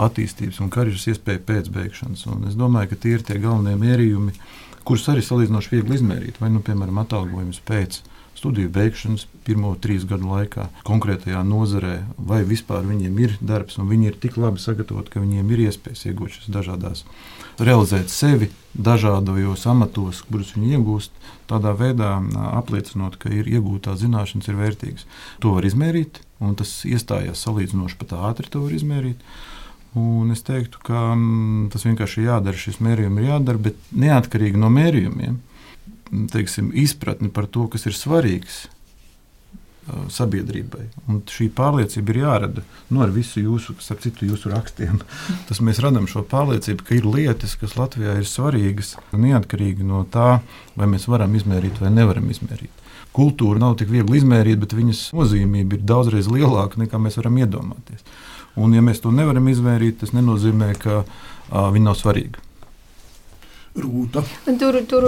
attīstības 0.00 0.60
un 0.64 0.72
karjeras 0.74 1.06
iespēju 1.12 1.44
pēc 1.48 1.70
beigšanas. 1.74 2.26
Un 2.32 2.48
es 2.50 2.58
domāju, 2.58 2.92
ka 2.92 3.00
tie 3.04 3.16
ir 3.18 3.26
tie 3.26 3.38
galvenie 3.42 3.76
mērījumi, 3.80 4.34
kurus 4.84 5.06
arī 5.12 5.22
salīdzinoši 5.24 5.76
viegli 5.76 5.98
izmērīt. 6.00 6.40
Vai, 6.42 6.50
nu, 6.54 6.64
piemēram, 6.64 7.00
atalgojums 7.04 7.62
pēc 7.68 8.02
studiju 8.44 8.68
beigšanas, 8.74 9.26
pirmo 9.46 9.70
trīs 9.80 10.04
gadu 10.08 10.28
laikā, 10.28 10.66
konkrētajā 10.84 11.40
nozarē, 11.46 11.94
vai 12.18 12.42
vispār 12.44 12.84
viņiem 12.84 13.22
ir 13.24 13.38
darbs, 13.40 13.78
un 13.78 13.88
viņi 13.88 14.10
ir 14.10 14.18
tik 14.20 14.36
labi 14.40 14.60
sagatavoti, 14.60 15.14
ka 15.14 15.22
viņiem 15.22 15.54
ir 15.54 15.62
iespējas 15.68 16.04
iegūt 16.10 16.36
šīs 16.36 16.50
dažādas, 16.52 17.04
realizēt 17.62 18.12
sevi 18.12 18.50
dažādos 18.74 19.64
amatos, 19.70 20.24
kurus 20.28 20.52
viņi 20.58 20.74
iegūst, 20.76 21.16
tādā 21.48 21.72
veidā 21.78 22.16
apliecinot, 22.58 23.16
ka 23.22 23.32
ir 23.32 23.48
iegūtās 23.48 24.02
zināšanas 24.02 24.50
ir 24.50 24.60
vērtīgas. 24.60 25.08
To 25.40 25.54
var 25.56 25.64
izmērīt, 25.68 26.20
un 26.44 26.56
tas 26.58 26.80
iestājās 26.88 27.46
salīdzinoši 27.46 28.00
pat 28.02 28.16
ātri, 28.18 28.50
to 28.50 28.66
var 28.66 28.74
izmērīt. 28.76 29.22
Un 29.94 30.32
es 30.34 30.42
teiktu, 30.42 30.80
ka 30.82 31.12
mm, 31.14 31.68
tas 31.70 31.84
vienkārši 31.86 32.22
ir 32.22 32.30
jādara, 32.32 32.58
šis 32.58 32.80
mērījums 32.82 33.20
ir 33.20 33.28
jādara, 33.28 33.60
bet 33.68 33.90
neatkarīgi 33.94 34.58
no 34.58 34.70
mērījumiem, 34.74 35.36
teiksim, 36.32 36.72
izpratni 36.74 37.30
par 37.30 37.46
to, 37.46 37.68
kas 37.70 37.86
ir 37.86 37.94
svarīgs 37.94 38.56
uh, 38.66 40.08
sabiedrībai. 40.10 40.88
Un 41.06 41.22
šī 41.30 41.46
pārliecība 41.54 42.10
ir 42.10 42.20
jārada 42.24 42.64
nu, 42.90 43.04
ar 43.06 43.14
visu 43.14 43.44
jūsu, 43.44 43.76
starp 43.78 44.02
citu, 44.02 44.26
jūsu 44.32 44.50
rakstiem. 44.50 44.98
Tas 45.48 45.62
mēs 45.62 45.78
radām 45.84 46.10
šo 46.10 46.24
pārliecību, 46.26 46.88
ka 46.88 46.98
ir 46.98 47.06
lietas, 47.14 47.54
kas 47.60 47.78
Latvijā 47.78 48.18
ir 48.18 48.26
svarīgas, 48.26 48.96
neatkarīgi 49.14 49.86
no 49.86 50.02
tā, 50.10 50.40
vai 50.74 50.90
mēs 50.90 51.06
varam 51.06 51.38
izmērīt 51.38 51.78
vai 51.84 51.94
nevaram 51.94 52.26
izmērīt. 52.34 52.82
Kultūra 53.14 53.62
nav 53.62 53.78
tik 53.78 53.94
viegli 53.94 54.18
izmērīt, 54.18 54.58
bet 54.58 54.74
viņas 54.74 55.12
nozīmība 55.14 55.78
ir 55.78 55.86
daudzreiz 55.86 56.26
lielāka 56.26 56.82
nekā 56.82 56.98
mēs 56.98 57.22
varam 57.22 57.38
iedomāties. 57.44 58.02
Un, 58.54 58.74
ja 58.74 58.82
mēs 58.86 59.02
to 59.02 59.10
nevaram 59.14 59.48
izmērīt, 59.50 60.00
tas 60.04 60.14
nenozīmē, 60.14 60.74
ka 60.78 61.02
uh, 61.02 61.70
viņi 61.74 61.88
nav 61.88 61.98
svarīgi. 61.98 62.44
Rūta. 63.74 64.20
Tur, 64.54 64.76
tur 64.86 65.04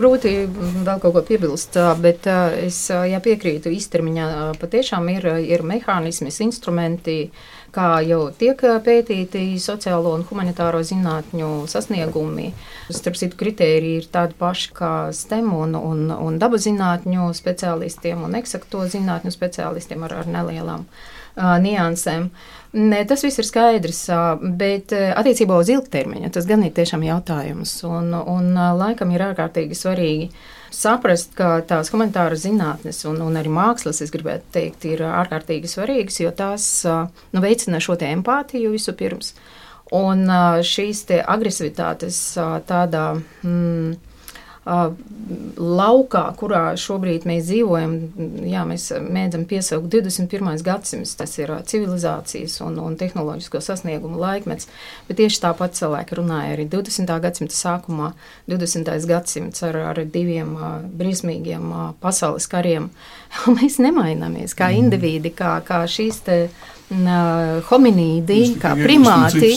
grūti 0.00 0.30
vēl 0.48 1.00
kaut 1.02 1.12
ko 1.12 1.20
piebilst, 1.20 1.76
bet 2.00 2.24
es 2.64 2.78
jā, 2.88 3.18
piekrītu 3.20 3.68
īstermiņā. 3.76 4.28
Patiešām 4.56 5.10
ir, 5.12 5.26
ir 5.44 5.64
mehānismi, 5.68 6.32
instrumenti, 6.46 7.18
kā 7.76 7.90
jau 8.08 8.22
tiek 8.32 8.64
pētīti 8.86 9.44
sociālo 9.60 10.14
un 10.16 10.24
humanitāro 10.30 10.80
zinātņu 10.80 11.50
sasniegumi. 11.68 12.48
Starp 12.88 13.20
citu, 13.20 13.36
kritēriji 13.36 14.00
ir 14.00 14.08
tādi 14.08 14.40
paši 14.40 14.72
kā 14.80 14.94
STEM 15.12 15.52
un, 15.52 15.76
un, 15.76 16.08
un 16.16 16.40
dabas 16.40 16.64
zinātņu 16.64 17.28
speciālistiem 17.36 18.24
un 18.24 18.40
eksakto 18.40 18.88
zinātņu 18.96 19.36
speciālistiem 19.36 20.08
ar, 20.08 20.22
ar 20.22 20.36
nelielām 20.38 20.88
uh, 20.88 21.58
niansēm. 21.60 22.30
Uh, 22.32 22.55
Nē, 22.76 22.98
tas 23.08 23.22
viss 23.24 23.40
ir 23.40 23.46
skaidrs, 23.48 24.02
bet 24.60 24.92
attiecībā 24.92 25.56
uz 25.56 25.70
ilgtermiņu 25.72 26.28
tas 26.34 26.44
gan 26.48 26.60
ir 26.66 26.74
tiešām 26.76 27.06
jautājums. 27.06 27.72
Un, 27.88 28.10
un 28.12 28.50
laikam 28.76 29.14
ir 29.14 29.24
ārkārtīgi 29.30 29.78
svarīgi 29.78 30.26
saprast, 30.76 31.32
ka 31.38 31.62
tās 31.64 31.88
humanitāras 31.94 32.42
zinātnes 32.44 33.00
un, 33.08 33.22
un 33.24 33.38
arī 33.40 33.52
mākslas, 33.54 34.02
es 34.04 34.12
gribētu 34.12 34.52
teikt, 34.58 34.84
ir 34.92 35.06
ārkārtīgi 35.08 35.70
svarīgas, 35.72 36.20
jo 36.20 36.34
tās 36.36 36.66
nu, 36.84 37.40
veicina 37.40 37.80
šo 37.80 37.96
empātiju 37.96 38.74
vispirms. 38.74 39.32
Un 39.96 40.26
šīs 40.66 41.06
agresivitātes 41.22 42.18
tādā. 42.68 43.06
Mm, 43.46 43.96
laukā, 44.66 46.22
kurā 46.38 46.62
šobrīd 46.78 47.26
mēs 47.28 47.46
dzīvojam, 47.48 47.94
jā, 48.50 48.62
mēs 48.66 48.88
mēdzam 49.02 49.44
piesaukt 49.48 49.88
21. 49.92 50.62
gadsimts, 50.66 51.14
tas 51.18 51.36
ir 51.38 51.52
civilizācijas 51.70 52.58
un, 52.66 52.80
un 52.82 52.96
tehnoloģisko 52.98 53.62
sasniegumu 53.62 54.18
laikmets, 54.20 54.68
bet 55.08 55.20
tieši 55.22 55.42
tāpat 55.46 55.78
cilvēki 55.78 56.18
runāja 56.18 56.56
arī 56.56 56.66
20. 56.72 57.14
gadsimta 57.22 57.54
sākumā, 57.54 58.12
20. 58.50 58.90
gadsimts 59.06 59.62
ar, 59.66 59.78
ar 59.92 60.02
diviem 60.04 60.56
briesmīgiem 60.98 61.70
pasaules 62.02 62.50
kariem. 62.50 62.90
mēs 63.56 63.78
nemaināmies 63.82 64.54
kā 64.56 64.72
mm. 64.72 64.82
indivīdi, 64.82 65.34
kā, 65.36 65.58
kā 65.66 65.84
šīs 65.90 66.22
te 66.26 66.40
hominīdi, 67.66 68.56
kā 68.62 68.76
primāti. 68.78 69.48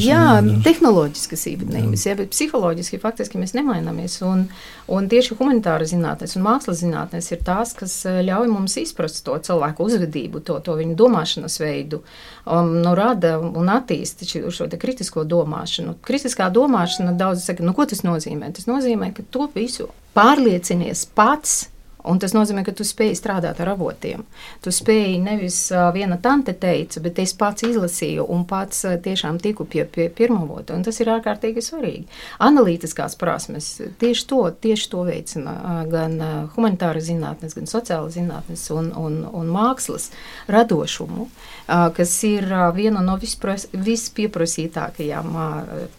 Jā, 0.00 0.40
tehnoloģiskas 0.64 1.42
īpatnības, 1.50 2.04
jā, 2.08 2.14
bet 2.16 2.30
psiholoģiski 2.32 3.00
faktiski 3.02 3.40
mēs 3.40 3.52
nemaināmies. 3.52 4.16
Un, 4.24 4.46
un 4.88 5.08
tieši 5.12 5.36
humanitāra 5.36 5.84
zinātnes 5.88 6.38
un 6.38 6.46
mākslas 6.46 6.80
zinātnes 6.80 7.28
ir 7.34 7.42
tās, 7.44 7.74
kas 7.76 7.98
ļauj 8.06 8.48
mums 8.48 8.78
izprast 8.80 9.20
to 9.26 9.36
cilvēku 9.44 9.84
uzvedību, 9.90 10.40
to, 10.40 10.56
to 10.64 10.78
viņu 10.78 10.96
domāšanas 10.96 11.58
veidu, 11.60 12.00
um, 12.46 12.72
nu, 12.80 12.94
rada 12.96 13.36
un 13.44 13.68
attīsta 13.68 14.24
šo 14.24 14.70
kritisko 14.72 15.26
domāšanu. 15.28 15.98
Kritiskā 16.04 16.48
domāšana 16.54 17.12
daudz 17.18 17.44
saka, 17.44 17.66
nu, 17.66 17.76
ko 17.76 17.84
tas 17.90 18.00
nozīmē? 18.06 18.54
Tas 18.56 18.70
nozīmē, 18.70 19.12
ka 19.12 19.26
to 19.28 19.50
visu 19.52 19.92
pārliecinies 20.16 21.04
pats 21.12 21.66
Un 22.04 22.18
tas 22.20 22.34
nozīmē, 22.36 22.64
ka 22.66 22.74
tu 22.76 22.84
spēj 22.84 23.14
strādāt 23.16 23.60
ar 23.64 23.70
avotiem. 23.72 24.24
Tu 24.64 24.72
spēj 24.74 25.16
nevis 25.24 25.58
viena 25.94 26.18
tante 26.20 26.52
teica, 26.60 27.00
bet 27.04 27.20
es 27.22 27.32
pats 27.38 27.64
izlasīju 27.64 28.26
un 28.34 28.44
pats 28.48 28.84
tiešām 29.04 29.40
tiku 29.40 29.64
pie, 29.64 29.86
pie 29.88 30.10
pirmā 30.12 30.42
avota. 30.44 30.76
Tas 30.84 31.00
ir 31.00 31.12
ārkārtīgi 31.14 31.64
svarīgi. 31.64 32.04
Analītiskās 32.44 33.16
prasmes 33.20 33.70
tieši 34.02 34.28
to, 34.28 34.42
tieši 34.66 34.90
to 34.92 35.06
veicina 35.08 35.56
gan 35.90 36.18
humanitāra 36.56 37.00
zinātnes, 37.04 37.56
gan 37.56 37.70
sociāla 37.70 38.12
zinātnes 38.12 38.68
un, 38.74 38.92
un, 39.00 39.22
un 39.32 39.52
mākslas 39.54 40.10
radošumu, 40.52 41.28
uh, 41.28 41.53
kas 41.66 42.24
ir 42.28 42.44
viena 42.76 43.00
no 43.04 43.16
vispieprasītākajām 43.18 45.36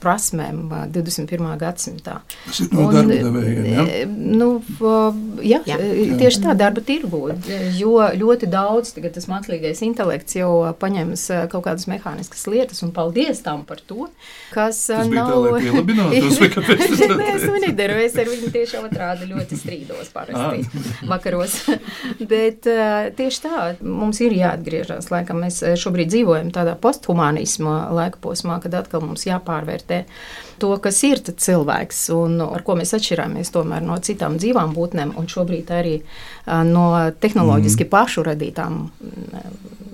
prasmēm 0.03 0.59
uh, 0.69 0.85
21. 0.93 1.57
gadsimtā. 1.61 2.15
Tas 2.45 2.59
ir 2.61 2.67
no 2.75 2.91
darba 2.93 3.13
devējiem, 3.13 3.65
ja? 3.71 3.83
Nu, 4.09 4.61
jā, 5.43 5.59
jā 5.67 5.77
tieši 6.19 6.41
tā 6.45 6.53
darba 6.57 6.81
tirgu, 6.85 7.29
jo 7.77 8.09
ļoti 8.15 8.47
daudz 8.51 8.93
tas 8.95 9.27
mākslīgais 9.31 9.81
intelekts 9.85 10.35
jau 10.37 10.51
paņems 10.79 11.23
kaut 11.51 11.63
kādas 11.67 11.85
mehāniskas 11.89 12.47
lietas, 12.51 12.83
un 12.85 12.91
paldies 12.95 13.41
tam 13.45 13.59
par 13.67 13.79
to, 13.85 14.07
kas 14.53 14.85
tas 14.89 15.07
nav. 15.11 15.33
Nē, 17.15 17.27
es 17.35 17.43
to 17.45 17.55
nedaru, 17.61 17.95
es 18.03 18.15
ar 18.19 18.27
viņu 18.29 18.49
tieši 18.53 18.75
otrādi 18.81 19.23
ļoti 19.29 19.53
strīdos 19.59 20.07
parasti 20.13 20.57
ah. 20.63 20.67
vakaros. 21.09 21.53
Bet 22.31 22.59
tieši 23.17 23.39
tā, 23.45 23.57
mums 23.81 24.17
ir 24.25 24.31
jāatgriežas, 24.35 25.11
laikam 25.13 25.37
mēs 25.43 25.54
eh, 25.63 25.75
šobrīd 25.79 26.11
dzīvojam 26.11 26.51
tādā 26.55 26.75
posthumanisma 26.79 27.75
laika 27.95 28.19
posmā, 28.23 28.57
kad 28.63 28.75
atkal 28.81 29.03
mums 29.05 29.25
jāpārvērtē 29.27 30.03
to, 30.61 30.71
kas 30.83 31.01
ir 31.07 31.21
cilvēks 31.25 32.05
un 32.15 32.39
ar 32.45 32.63
ko 32.65 32.77
mēs 32.79 32.95
atšķirāmies 32.97 33.53
no 33.85 33.97
citām 34.03 34.37
dzīvām 34.39 34.75
būtnēm, 34.75 35.15
un 35.19 35.27
šobrīd 35.31 35.71
arī 35.71 35.95
no 36.67 36.87
tehnoloģiski 37.19 37.85
mm. 37.85 37.91
pašu 37.91 38.23
radītām 38.27 38.79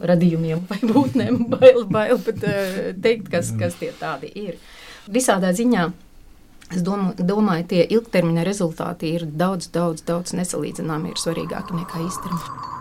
radījumiem 0.02 0.66
vai 0.70 0.80
būtnēm. 0.82 1.42
Bail, 1.54 1.84
bail 1.90 2.22
pat 2.22 2.46
teikt, 3.02 3.30
kas, 3.34 3.52
kas 3.58 3.78
tie 3.80 3.92
tādi 3.98 4.32
ir. 4.48 4.58
Visādā 5.12 5.54
ziņā. 5.54 5.92
Es 6.72 6.84
domu, 6.88 7.12
domāju, 7.18 7.66
tie 7.74 7.82
ilgtermiņa 7.98 8.46
rezultāti 8.48 9.12
ir 9.18 9.26
daudz, 9.28 9.68
daudz, 9.76 10.06
daudz 10.08 10.32
nesalīdzināmi, 10.38 11.12
ir 11.12 11.20
svarīgāki 11.20 11.76
nekā 11.76 12.06
īstermiņa. 12.06 12.81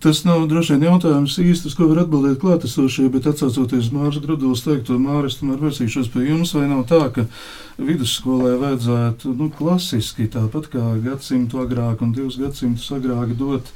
Tas 0.00 0.22
nav 0.24 0.46
droši 0.48 0.78
vien 0.78 0.86
jautājums 0.88 1.34
īsti, 1.42 1.68
uz 1.68 1.74
ko 1.76 1.90
var 1.90 2.06
atbildēt 2.06 2.38
klātesošie, 2.40 3.10
bet 3.12 3.26
atcaucoties 3.28 3.90
Mārcis 3.92 4.22
Gruduls 4.24 4.62
teikto, 4.64 4.96
Māris, 4.96 5.36
tomēr 5.36 5.60
vērsīšos 5.60 6.08
pie 6.14 6.24
jums, 6.24 6.54
vai 6.56 6.70
nav 6.70 6.86
tā, 6.88 7.02
ka 7.12 7.26
vidusskolē 7.80 8.54
vajadzētu 8.60 9.34
nu, 9.36 9.48
klasiski, 9.52 10.28
tāpat 10.32 10.70
kā 10.72 10.84
gadsimtu 11.04 11.60
agrāk 11.62 12.00
un 12.04 12.14
divus 12.16 12.38
gadsimtus 12.40 12.88
agrāk, 12.96 13.34
dot 13.36 13.68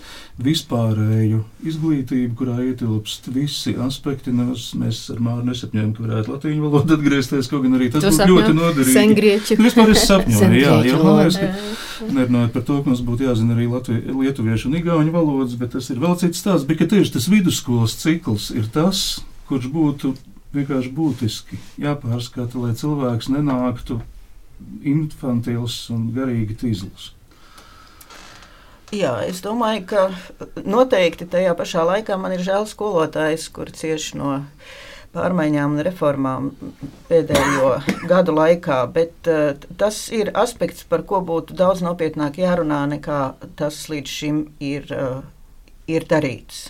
vispārēju 0.44 1.44
izglītību, 1.62 2.32
kurā 2.38 2.56
ietilpst 2.66 3.28
visi 3.34 3.76
aspekti. 3.80 4.32
Nes, 4.34 4.70
mēs 4.78 5.04
ar 5.14 5.20
Māru 5.22 5.44
nesapņojam, 5.46 5.92
ka 5.94 6.04
varētu 6.08 6.34
latviešu 6.34 6.64
valodu 6.64 6.96
atgriezties, 6.98 7.50
kaut 7.52 7.62
gan 7.66 7.78
arī 7.78 7.90
tas 7.94 8.04
būtu 8.08 8.30
ļoti 8.32 8.56
noderīgi. 8.58 8.96
Sengrieķu. 8.96 9.58
Nu, 9.60 9.68
vispār 9.68 9.94
es 9.94 10.06
sapņoju, 10.08 10.58
jā, 10.58 10.74
jā, 10.88 10.98
man 10.98 11.20
liekas, 11.20 11.38
ka 11.38 12.08
nerunājot 12.18 12.56
par 12.56 12.66
to, 12.66 12.80
ka 12.80 12.90
mums 12.90 13.04
būtu 13.06 13.28
jāzina 13.28 13.54
arī 13.54 13.68
latvie, 13.70 14.00
lietuviešu 14.10 14.70
un 14.70 14.78
igauņu 14.80 15.14
valodas, 15.14 15.54
bet 15.60 15.76
tas 15.76 15.90
ir 15.94 16.02
vēl 16.02 16.13
cits 16.20 16.42
stāsts. 16.42 16.66
Bet 16.68 16.82
tieši 16.90 17.16
tas 17.16 17.28
vidusskolas 17.30 17.96
cikls 18.00 18.50
ir 18.54 18.68
tas, 18.72 19.22
kurš 19.48 19.70
būtu 19.72 20.14
vienkārši 20.54 20.92
būtiski 20.94 21.58
jāpārskata, 21.82 22.60
lai 22.62 22.74
cilvēks 22.78 23.30
nenāktu 23.34 24.00
infantils 24.86 25.84
un 25.92 26.08
garīgi 26.14 26.56
tīzlis. 26.62 27.10
Jā, 28.94 29.16
es 29.26 29.40
domāju, 29.42 29.86
ka 29.90 30.02
noteikti 30.62 31.26
tajā 31.26 31.54
pašā 31.58 31.82
laikā 31.88 32.18
man 32.20 32.36
ir 32.36 32.44
žēl 32.46 32.68
skolotājs, 32.70 33.48
kur 33.50 33.72
cieši 33.74 34.20
no 34.20 34.34
pārmaiņām 35.14 35.76
un 35.76 35.82
reformām 35.86 36.48
pēdējo 37.08 37.70
gadu 38.10 38.34
laikā, 38.36 38.78
bet 38.94 39.30
uh, 39.30 39.54
tas 39.80 39.98
ir 40.14 40.30
aspekts, 40.38 40.86
par 40.86 41.04
ko 41.08 41.22
būtu 41.26 41.56
daudz 41.58 41.82
nopietnāk 41.86 42.38
jārunā 42.42 42.84
nekā 42.94 43.20
tas 43.58 43.84
līdz 43.90 44.14
šim 44.18 44.40
ir, 44.62 44.86
uh, 44.94 45.22
ir 45.90 46.06
darīts 46.08 46.68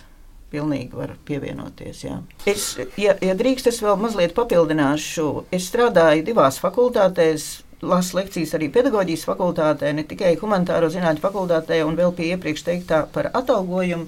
pilnīgi 0.55 0.95
var 0.95 1.15
pievienoties. 1.27 2.05
Jā. 2.05 2.21
Es, 2.47 2.73
ja, 3.01 3.17
ja 3.21 3.35
drīkst, 3.37 3.69
es 3.71 3.81
vēl 3.83 3.99
mazliet 3.99 4.35
papildināšu. 4.37 5.29
Es 5.55 5.69
strādāju 5.71 6.25
divās 6.31 6.61
fakultātēs. 6.63 7.51
Lasu 7.85 8.15
lekcijas 8.17 8.53
arī 8.55 8.69
pedagoģijas 8.73 9.25
fakultātē, 9.27 9.91
ne 9.93 10.05
tikai 10.07 10.31
humanitāro 10.39 10.87
zinātņu 10.89 11.21
fakultātē, 11.21 11.81
un 11.85 11.97
vēl 11.99 12.15
pie 12.17 12.31
iepriekš 12.31 12.63
teiktā 12.65 13.01
par 13.13 13.29
atalgojumu. 13.35 14.07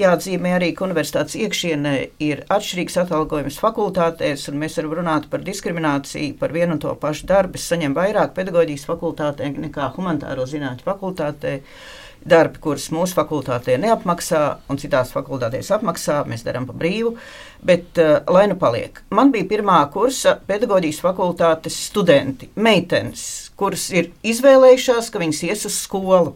Jāatzīmē 0.00 0.54
arī, 0.56 0.70
ka 0.72 0.86
universitātes 0.86 1.36
iekšienē 1.36 1.92
ir 2.24 2.40
atšķirīgs 2.50 2.96
atalgojums 3.04 3.60
fakultātēs, 3.60 4.48
un 4.48 4.56
mēs 4.62 4.78
varam 4.80 4.96
runāt 5.02 5.28
par 5.30 5.44
diskrimināciju, 5.44 6.38
par 6.40 6.56
vienu 6.56 6.78
un 6.78 6.82
to 6.82 6.96
pašu 6.98 7.28
darbu. 7.28 7.60
Es 7.60 7.68
saņemu 7.68 8.00
vairāk 8.00 8.32
pedagoģijas 8.38 8.88
fakultātē 8.88 9.52
nekā 9.58 9.92
humanitāro 9.98 10.48
zinātņu 10.48 10.88
fakultātē. 10.88 11.58
Uh, 11.60 12.01
darbi, 12.28 12.60
kurus 12.62 12.88
mūsu 12.94 13.16
fakultātē 13.18 13.76
neapmaksā, 13.82 14.42
un 14.70 14.78
citās 14.80 15.12
fakultātēs 15.14 15.72
apmaksā, 15.74 16.22
mēs 16.28 16.44
darām 16.46 16.66
pa 16.68 16.76
brīvu. 16.76 17.14
Bet, 17.62 17.98
uh, 18.00 18.20
lai 18.32 18.46
nu 18.50 18.56
paliek, 18.60 19.02
man 19.14 19.32
bija 19.34 19.48
pirmā 19.50 19.78
kursa 19.94 20.36
pedagoģijas 20.48 21.02
fakultātes 21.04 21.76
studenti, 21.88 22.50
meitenes, 22.54 23.52
kuras 23.58 23.88
ir 23.94 24.10
izvēlējušās, 24.26 25.10
ka 25.12 25.22
viņas 25.22 25.44
ies 25.50 25.66
uz 25.70 25.78
skolu. 25.84 26.34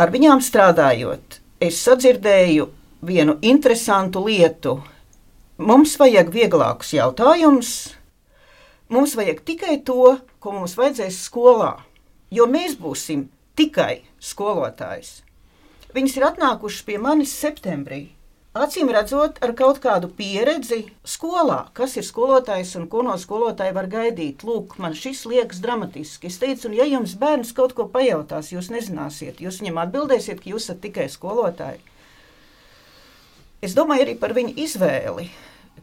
Ar 0.00 0.10
viņām 0.10 0.40
strādājot, 0.40 1.40
es 1.60 1.82
sadzirdēju 1.84 2.70
vienu 3.04 3.36
interesantu 3.42 4.24
lietu. 4.24 4.78
Mums 5.60 5.98
vajag 6.00 6.30
vieglākus 6.32 6.94
jautājumus, 6.96 7.72
mums 8.88 9.12
vajag 9.18 9.42
tikai 9.44 9.76
to, 9.84 10.16
ko 10.40 10.54
mums 10.56 10.72
vajadzēs 10.78 11.18
skolā, 11.26 11.74
jo 12.32 12.46
mēs 12.48 12.78
būsim 12.80 13.26
tikai 13.58 14.02
skolotājs. 14.20 15.20
Viņas 15.94 16.16
ir 16.18 16.26
atnākušas 16.28 16.86
pie 16.86 16.98
manis 17.02 17.32
septembrī. 17.34 18.02
Acīm 18.50 18.88
redzot, 18.90 19.36
ar 19.46 19.52
kaut 19.54 19.78
kādu 19.78 20.08
pieredzi 20.10 20.80
skolā, 21.06 21.68
kas 21.70 21.92
ir 22.00 22.02
skolotājs 22.02 22.72
un 22.80 22.88
ko 22.90 23.04
no 23.06 23.14
skolotāja 23.14 23.74
var 23.76 23.86
gaidīt. 23.86 24.42
Lūk, 24.42 24.74
man 24.82 24.96
šis 24.98 25.22
liekas 25.30 25.62
dramatiski. 25.62 26.26
Es 26.26 26.40
teicu, 26.42 26.66
un 26.66 26.74
ja 26.74 26.88
jums 26.90 27.14
bērns 27.18 27.54
kaut 27.54 27.76
ko 27.78 27.86
pajautās, 27.94 28.50
jūs 28.50 28.72
nezināsiet, 28.74 29.38
jūs 29.38 29.60
viņam 29.62 29.78
atbildēsiet, 29.84 30.42
ka 30.42 30.50
jūs 30.50 30.66
esat 30.66 30.82
tikai 30.82 31.06
skolotāji. 31.14 31.78
Es 33.62 33.78
domāju 33.78 34.08
arī 34.08 34.18
par 34.18 34.34
viņu 34.34 34.56
izvēli, 34.66 35.28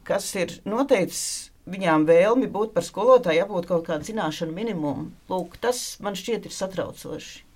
kas 0.03 0.28
ir 0.36 0.57
noteicis 0.68 1.53
viņām 1.72 2.03
vēlmi 2.07 2.51
būt 2.51 2.76
par 2.76 2.84
skolotāju, 2.84 3.45
jābūt 3.45 3.72
kaut 3.72 3.88
kādam 3.88 4.03
zināšanu 4.11 4.55
minimumam. 4.55 5.13
Lūk, 5.32 5.55
tas 5.63 6.01
man 6.03 6.20
šķiet 6.20 6.51
ir 6.51 6.55
satraucoši. 6.55 7.47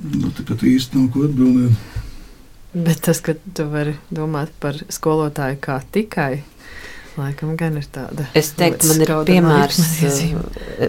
Nu, 0.00 0.30
tā 0.32 0.44
pat 0.48 0.64
īsti 0.64 0.98
nav 0.98 1.10
ko 1.12 1.26
atbildēt. 1.28 2.00
Bet 2.72 3.02
tas, 3.04 3.20
ka 3.20 3.34
tu 3.36 3.66
vari 3.68 3.98
domāt 4.08 4.52
par 4.62 4.78
skolotāju 4.88 5.58
kā 5.60 5.76
tikai, 5.92 6.40
laikam 7.18 7.52
gan 7.60 7.76
ir 7.76 7.84
tāda. 7.92 8.24
Es 8.38 8.54
teiktu, 8.56 8.88
man 8.88 9.04
ir 9.04 9.12
piemērs 9.28 9.80
uh, 10.08 10.22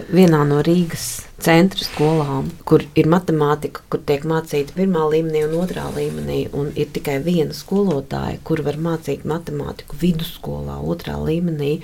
vienā 0.08 0.40
no 0.48 0.62
Rīgas 0.64 1.08
centra 1.44 1.84
skolām, 1.84 2.48
kur 2.64 2.86
ir 2.96 3.10
matemātika, 3.12 3.84
kur 3.92 4.00
tiek 4.08 4.24
mācīta 4.28 4.72
pirmā 4.78 5.04
līmenī 5.12 5.44
un 5.44 5.58
otrā 5.60 5.84
līmenī, 5.92 6.46
un 6.56 6.72
ir 6.72 6.88
tikai 6.94 7.18
viena 7.26 7.52
skolotāja, 7.56 8.40
kur 8.48 8.64
var 8.64 8.80
mācīt 8.80 9.28
matemātiku 9.28 10.00
vidusskolā, 10.00 10.80
otrā 10.80 11.18
līmenī, 11.20 11.76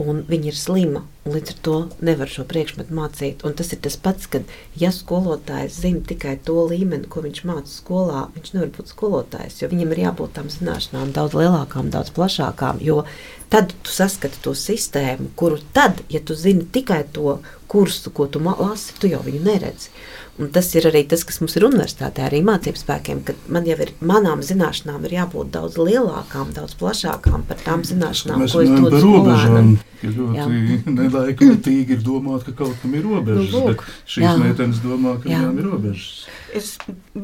un 0.00 0.22
viņa 0.28 0.50
ir 0.50 0.56
slima. 0.56 1.02
Līdz 1.28 1.52
ar 1.52 1.58
to 1.66 1.74
nevar 2.04 2.30
šo 2.32 2.46
priekšmetu 2.48 2.94
mācīt. 2.96 3.44
Un 3.44 3.54
tas 3.58 3.72
ir 3.74 3.80
tas 3.84 3.98
pats, 4.00 4.28
kad 4.30 4.48
ja 4.80 4.90
skolotājs 4.94 5.80
zina 5.82 6.00
tikai 6.08 6.38
to 6.46 6.56
līmeni, 6.70 7.08
ko 7.10 7.22
viņš 7.26 7.42
māca 7.48 7.70
skolā, 7.70 8.22
viņš 8.36 8.54
nevar 8.54 8.72
būt 8.76 8.94
skolotājs. 8.94 9.60
Viņam 9.70 9.92
ir 9.94 10.02
jābūt 10.06 10.34
tam 10.38 10.48
zināšanām 10.52 11.12
daudz 11.16 11.36
lielākām, 11.36 11.92
daudz 11.92 12.12
plašākām. 12.16 12.80
Jo 12.84 13.04
tad 13.52 13.74
tu 13.82 13.92
saskati 13.92 14.40
to 14.44 14.54
sistēmu, 14.56 15.32
kuru 15.36 15.60
tad, 15.74 16.00
ja 16.08 16.22
tu 16.24 16.38
zini 16.38 16.64
tikai 16.72 17.02
to 17.12 17.40
kursu, 17.70 18.10
ko 18.14 18.26
tu 18.26 18.42
lasi, 18.42 18.94
tu 18.98 19.10
jau 19.10 19.20
viņu 19.26 19.42
neredzi. 19.46 19.92
Un 20.38 20.48
tas 20.54 20.68
ir 20.78 20.86
arī 20.88 21.02
tas, 21.10 21.24
kas 21.26 21.40
mums 21.42 21.56
ir 21.58 21.66
universitātē, 21.66 22.22
arī 22.24 22.38
mācību 22.46 22.80
spēkiem, 22.80 23.18
ka 23.26 23.34
man 23.52 23.66
jau 23.68 23.76
ir, 23.84 23.90
manām 24.00 24.44
zināšanām 24.46 25.02
ir 25.08 25.16
jābūt 25.18 25.50
daudz 25.56 25.76
lielākām, 25.76 26.54
daudz 26.56 26.76
plašākām 26.80 27.44
par 27.48 27.60
tām 27.64 27.82
zināšanām, 27.84 28.44
Mēs 28.44 28.54
ko 28.54 28.62
es 28.64 28.70
dodu 28.70 29.00
skolēnam. 29.02 29.72
Ir 30.00 30.14
ļoti 30.16 30.94
nelaikotīgi 31.00 31.98
ir 31.98 32.06
domāt, 32.06 32.46
ka 32.46 32.54
kaut 32.62 32.78
kam 32.80 32.94
ir 32.96 33.04
robežas, 33.04 33.50
nu, 33.52 33.66
lūk, 33.66 33.84
bet 33.84 34.08
šīs 34.14 34.24
jā. 34.24 34.36
meitenes 34.40 34.80
domā, 34.86 35.18
ka 35.20 35.28
jā. 35.28 35.42
viņām 35.42 35.60
ir 35.60 35.68
robežas. 35.74 36.08
Es 36.56 36.72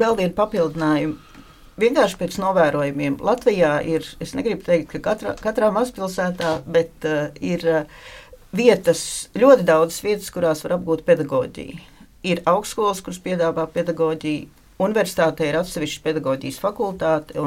vēl 0.03 0.19
vienu 0.21 0.37
papildinājumu. 0.37 1.17
Vienkārši 1.77 2.17
pēc 2.21 2.39
novērojumiem 2.41 3.19
Latvijā 3.21 3.73
ir, 3.85 4.05
es 4.21 4.33
negribu 4.37 4.65
teikt, 4.65 4.93
ka 4.93 5.01
katrā, 5.11 5.35
katrā 5.41 5.73
mazpilsētā, 5.73 6.55
bet 6.69 7.05
uh, 7.05 7.27
ir 7.41 7.65
uh, 7.69 8.07
vietas, 8.57 9.03
ļoti 9.37 9.65
daudz 9.65 10.01
vietas, 10.05 10.33
kurās 10.33 10.65
var 10.65 10.77
apgūt 10.77 11.05
pedagoģiju 11.05 11.96
ir 12.27 12.43
augstskolas, 12.49 13.01
kuras 13.05 13.19
piedāvā 13.23 13.67
pedagoģiju, 13.73 14.47
universitātē 14.83 15.49
ir 15.49 15.59
atsevišķa 15.61 16.03
pedagoģijas 16.05 16.59
fakultāte. 16.61 17.45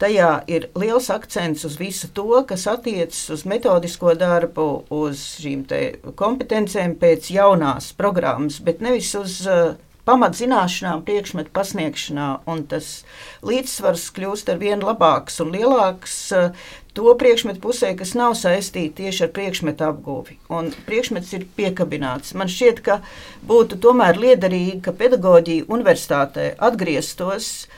Tajā 0.00 0.30
ir 0.48 0.70
liels 0.80 1.10
akcents 1.12 1.66
uz 1.68 1.74
visu 1.76 2.08
to, 2.16 2.30
kas 2.48 2.64
attiecas 2.72 3.20
uz 3.34 3.44
metodisko 3.48 4.14
darbu, 4.16 4.68
uz 4.96 5.26
šīm 5.42 5.66
kompetencēm 6.16 6.96
pēc 7.02 7.28
jaunās 7.34 7.90
programmas, 7.98 8.62
bet 8.64 8.80
nevis 8.80 9.12
uz 9.20 9.42
uh, 9.44 9.74
pamatzināšanām, 10.08 11.04
priekšmetu 11.06 11.52
pasniegšanā, 11.54 12.28
un 12.50 12.64
tas 12.70 12.90
līdzsvars 13.46 14.08
kļūst 14.16 14.50
ar 14.52 14.60
vien 14.62 14.82
labāks 14.84 15.40
un 15.44 15.52
lielāks 15.54 16.16
eh, 16.36 16.66
to 16.96 17.12
priekšmetu 17.18 17.62
pusē, 17.62 17.92
kas 17.98 18.14
nav 18.18 18.34
saistīti 18.38 19.04
tieši 19.04 19.26
ar 19.26 19.34
priekšmetu 19.36 19.86
apgūvi. 19.86 20.38
Un 20.52 20.72
priekšmets 20.86 21.34
ir 21.36 21.46
piekabināts. 21.58 22.34
Man 22.38 22.50
šķiet, 22.50 22.82
ka 22.86 23.00
būtu 23.46 23.78
tomēr 23.82 24.18
liederīgi, 24.20 24.80
ka 24.84 24.96
pedagoģija 24.96 25.68
universitātē 25.70 26.52
atgrieztos 26.58 27.68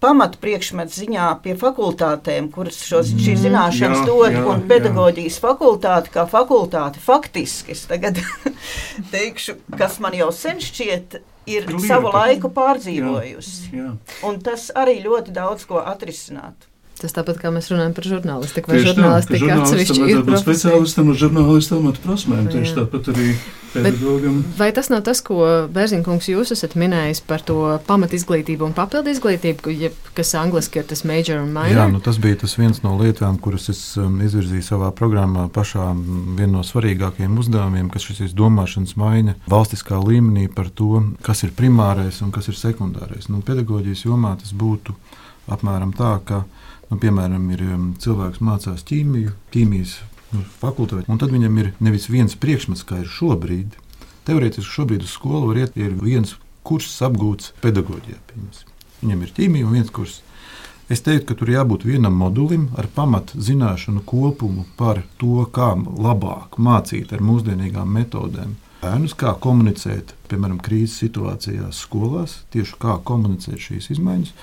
pamatu 0.00 0.40
priekšmetu 0.40 0.96
ziņā 0.96 1.26
pie 1.44 1.54
fakultātēm, 1.60 2.48
kuras 2.54 2.78
šos, 2.88 3.12
šīs 3.12 3.34
mm, 3.34 3.42
zināšanas 3.44 4.00
jā, 4.00 4.06
dod, 4.08 4.38
un 4.48 4.62
pedagoģijas 4.70 5.36
jā. 5.36 5.42
fakultāte 5.44 6.14
kā 6.14 6.24
fakultāte 6.30 7.02
faktiski, 7.04 7.76
es 7.76 7.84
tagad 7.90 8.22
teikšu, 9.12 9.58
kas 9.76 9.98
man 10.00 10.16
jau 10.16 10.30
sen 10.32 10.62
šķiet, 10.64 11.20
ir 11.50 11.68
Lieta. 11.68 11.84
savu 11.86 12.14
laiku 12.14 12.50
pārdzīvojusi. 12.56 13.70
Jā, 13.74 13.84
jā. 13.84 13.92
Un 14.28 14.40
tas 14.44 14.70
arī 14.76 15.00
ļoti 15.04 15.36
daudz 15.36 15.68
ko 15.68 15.82
atrisināt. 15.84 16.69
Tas 17.00 17.16
tāpat 17.16 17.38
kā 17.40 17.52
mēs 17.54 17.70
runājam 17.72 17.94
par 17.96 18.06
žurnālistiku, 18.10 18.74
vai 18.74 18.82
žurnālistiku 18.84 19.48
atsevišķi 19.54 20.02
ir 20.04 20.20
profesija. 20.26 20.42
Speciālistam 20.44 21.08
un 21.12 21.16
žurnālistam 21.16 21.88
at 21.88 22.02
prasmēm, 22.04 22.50
tieši 22.52 22.76
tāpat 22.76 23.08
arī 23.14 23.30
pedagogam. 23.72 24.40
Bet 24.42 24.58
vai 24.58 24.68
tas 24.76 24.90
nav 24.92 25.02
tas, 25.06 25.22
ko 25.24 25.38
Bērziņkungs 25.72 26.28
jūs 26.32 26.52
esat 26.54 26.76
minējis 26.80 27.22
par 27.26 27.44
to 27.46 27.56
pamat 27.86 28.14
izglītību 28.16 28.68
un 28.68 28.74
papildu 28.76 29.12
izglītību, 29.14 29.74
kas 30.16 30.34
angliski 30.38 30.82
ir 30.82 30.88
tas 30.90 31.04
major 31.08 31.42
un 31.44 31.52
minor? 31.54 31.72
Jā, 31.72 31.86
nu 31.92 32.02
tas 32.04 32.20
bija 32.22 32.40
tas 32.42 32.56
viens 32.58 32.82
no 32.84 32.96
lietām, 33.00 33.38
kuras 33.42 33.70
es 33.72 33.82
um, 34.00 34.18
izvirzīju 34.24 34.66
savā 34.66 34.90
programmā 34.96 35.46
pašā 35.54 35.90
viena 35.94 36.52
no 36.58 36.64
svarīgākajiem 36.66 37.38
uzdevumiem, 37.40 37.90
kas 37.92 38.08
šis 38.10 38.34
domāšanas 38.36 38.96
maiņa 39.00 39.38
valstiskā 39.50 40.00
līmenī 40.02 40.48
par 40.52 40.68
to, 40.68 41.04
kas 41.26 41.44
ir 41.46 41.54
primārais 41.56 42.20
un 42.24 42.34
kas 42.34 42.50
ir 42.50 42.58
sekundārais. 42.58 43.30
Nu, 43.30 43.44
pedagoģijas 43.46 44.06
jomā 44.08 44.36
tas 44.40 44.52
būtu 44.56 44.96
apmēram 45.50 45.94
tā, 45.96 46.16
ka 46.26 46.44
Nu, 46.90 46.98
piemēram, 46.98 47.44
ir 47.54 47.60
um, 47.68 47.90
cilvēks 48.02 48.40
mācās 48.42 48.82
ķīmiju, 48.88 49.32
ķīmijas 49.54 49.94
nu, 50.34 50.42
fakultātē, 50.58 51.04
un 51.10 51.20
tad 51.22 51.30
viņam 51.30 51.58
ir 51.62 51.68
nevis 51.78 52.08
viens 52.10 52.34
priekšmets, 52.38 52.82
kā 52.86 53.04
ir 53.04 53.10
šobrīd. 53.10 53.76
Teorētiski 54.26 54.74
šobrīd 54.74 55.06
uz 55.06 55.12
skolu 55.14 55.52
var 55.52 55.60
iet, 55.62 55.78
ir 55.78 55.94
viens 56.02 56.34
kurs 56.66 56.90
apgūts 57.06 57.54
pedagoģijā. 57.62 58.18
Viņam 59.00 59.22
ir 59.22 59.30
ķīmija 59.36 59.68
un 59.68 59.78
viens 59.78 59.92
kurs. 59.94 60.18
Es 60.90 61.04
teiktu, 61.06 61.28
ka 61.28 61.38
tur 61.38 61.52
jābūt 61.52 61.86
vienam 61.86 62.16
modulim 62.18 62.66
ar 62.74 62.88
pamatzināšanu 62.90 64.02
kopumu 64.10 64.66
par 64.78 65.04
to, 65.22 65.44
kā 65.54 65.70
labāk 65.78 66.58
mācīt 66.58 67.14
ar 67.14 67.22
mūsdienīgām 67.22 67.94
metodēm. 67.94 68.56
Bērnus, 68.80 69.14
kā 69.14 69.36
komunicēt, 69.38 70.16
piemēram, 70.26 70.58
krīzes 70.64 70.98
situācijās, 71.04 71.84
skolās, 71.84 72.40
tieši 72.50 72.78
kā 72.82 72.98
komunicēt 73.06 73.62
šīs 73.62 73.90
izmaiņas. 73.94 74.34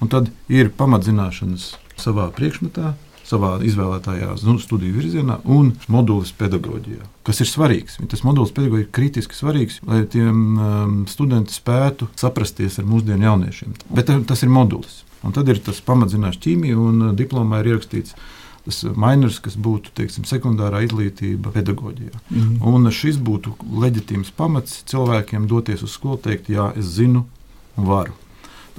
Un 0.00 0.08
tad 0.08 0.30
ir 0.48 0.72
pamatzināšanas 0.78 1.74
savā 2.00 2.30
priekšmetā, 2.36 2.94
savā 3.30 3.52
izvēlētajā 3.66 4.34
studiju 4.40 4.96
virzienā 4.96 5.38
un 5.44 5.74
modulis 5.92 6.32
pedagoģijā, 6.36 7.04
kas 7.26 7.42
ir 7.44 7.50
svarīgs. 7.50 8.00
Tas 8.10 8.24
modulis 8.26 8.54
pedagoģija 8.56 8.88
ir 8.88 8.94
kritiski 8.96 9.38
svarīgs, 9.38 9.78
lai 9.86 10.02
tiem 10.10 10.40
um, 10.56 10.98
studenti 11.10 11.54
spētu 11.54 12.10
saprasties 12.18 12.80
ar 12.80 12.88
mūsdienu 12.90 13.28
jauniešiem. 13.28 13.78
Bet 13.94 14.10
uh, 14.10 14.24
tas 14.26 14.42
ir 14.42 14.52
modulis. 14.52 15.04
Un 15.22 15.36
tad 15.36 15.48
ir 15.52 15.60
tas 15.62 15.82
pamatzināšanas 15.84 16.42
ķīmija, 16.42 16.78
un 16.80 17.10
uh, 17.10 17.16
diplomā 17.16 17.62
ir 17.62 17.74
ierakstīts 17.74 18.16
tas 18.64 18.82
minors, 18.84 19.38
kas 19.40 19.56
būtu 19.56 19.92
teiksim, 19.96 20.26
sekundārā 20.28 20.82
izglītība 20.84 21.52
pedagoģijā. 21.54 22.18
Mm 22.30 22.40
-hmm. 22.40 22.74
Un 22.86 22.90
šis 22.92 23.16
būtu 23.16 23.54
leģitīms 23.84 24.32
pamats 24.36 24.82
cilvēkiem 24.90 25.46
doties 25.48 25.82
uz 25.82 25.94
skolu, 25.96 26.18
teikt, 26.18 26.50
jā, 26.50 26.72
es 26.76 26.84
zinu 26.84 27.24
un 27.76 27.84
varu. 27.86 28.12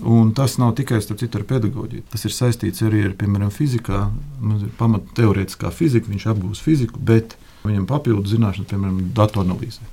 Un 0.02 0.32
tas 0.34 0.58
nav 0.58 0.74
tikai 0.78 1.02
citu, 1.06 1.30
ar 1.38 1.46
pedagoģiju. 1.46 2.08
Tas 2.10 2.26
ir 2.26 2.34
saistīts 2.34 2.82
arī 2.86 3.06
ar, 3.10 3.16
piemēram, 3.18 3.52
fizikā. 3.54 4.08
Mums 4.42 4.66
ir 4.66 4.74
pamata 4.80 5.14
teorētiskā 5.20 5.70
fizika, 5.76 6.10
viņš 6.10 6.28
apgūst 6.34 6.66
fiziku, 6.66 6.98
bet 6.98 7.38
viņam 7.66 7.86
papildu 7.90 8.26
zināšanas, 8.32 8.70
piemēram, 8.72 9.02
datu 9.18 9.44
analīze. 9.44 9.86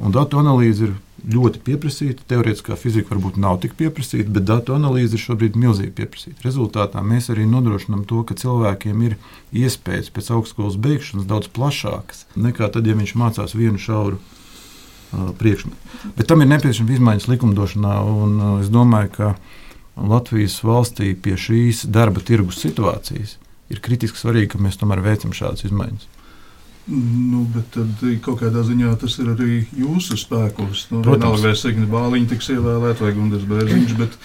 Un 0.00 0.14
datu 0.14 0.38
analīze 0.40 0.86
ir 0.86 0.94
ļoti 1.28 1.60
pieprasīta. 1.66 2.24
Teorētiskā 2.30 2.76
fizika 2.80 3.12
varbūt 3.12 3.36
nav 3.42 3.58
tik 3.60 3.74
pieprasīta, 3.76 4.32
bet 4.32 4.46
datu 4.48 4.72
analīze 4.72 5.18
ir 5.18 5.22
šobrīd 5.22 5.58
milzīgi 5.60 5.92
pieprasīta. 5.98 6.40
Rezultātā 6.46 7.02
mēs 7.04 7.28
arī 7.34 7.44
nodrošinām 7.50 8.06
to, 8.08 8.22
ka 8.24 8.38
cilvēkiem 8.38 9.02
ir 9.10 9.18
iespējas 9.52 10.08
pēc 10.14 10.32
augstskolas 10.38 10.80
beigšanas 10.80 11.28
daudz 11.28 11.52
plašākas 11.52 12.24
nekā 12.40 12.72
tad, 12.72 12.88
ja 12.88 12.96
viņš 12.96 13.12
mācās 13.20 13.56
vienu 13.58 13.80
šauru 13.82 14.22
priekšmetu. 15.12 15.76
Bet 16.16 16.28
tam 16.30 16.42
ir 16.42 16.50
nepieciešama 16.52 16.96
izmaiņas 16.96 17.28
likumdošanā, 17.30 17.96
un 18.24 18.38
es 18.60 18.70
domāju, 18.72 19.12
ka 19.16 19.34
Latvijas 19.96 20.58
valstī 20.64 21.12
pie 21.14 21.36
šīs 21.36 21.84
darba 21.92 22.22
tirgus 22.24 22.62
situācijas 22.64 23.36
ir 23.72 23.80
kritiski 23.84 24.20
svarīgi, 24.20 24.54
ka 24.54 24.62
mēs 24.62 24.80
tomēr 24.80 25.02
veicam 25.04 25.34
šādas 25.36 25.66
izmaiņas. 25.68 26.08
Nu, 26.90 27.44
bet 27.54 27.68
tad 27.76 28.00
kaut 28.24 28.40
kādā 28.40 28.64
ziņā 28.66 28.96
tas 28.98 29.14
ir 29.22 29.28
arī 29.36 29.60
jūsu 29.78 30.16
spēkos. 30.18 30.88
Nu, 30.90 31.04
Protams, 31.06 31.44
vai 31.44 31.52
Signa 31.58 31.86
Bāliņa 31.90 32.32
tiks 32.32 32.50
ievēlēta 32.56 33.06
vai 33.06 33.12
Gundas 33.14 33.44
Bērziņš, 33.46 33.92
bet 34.00 34.16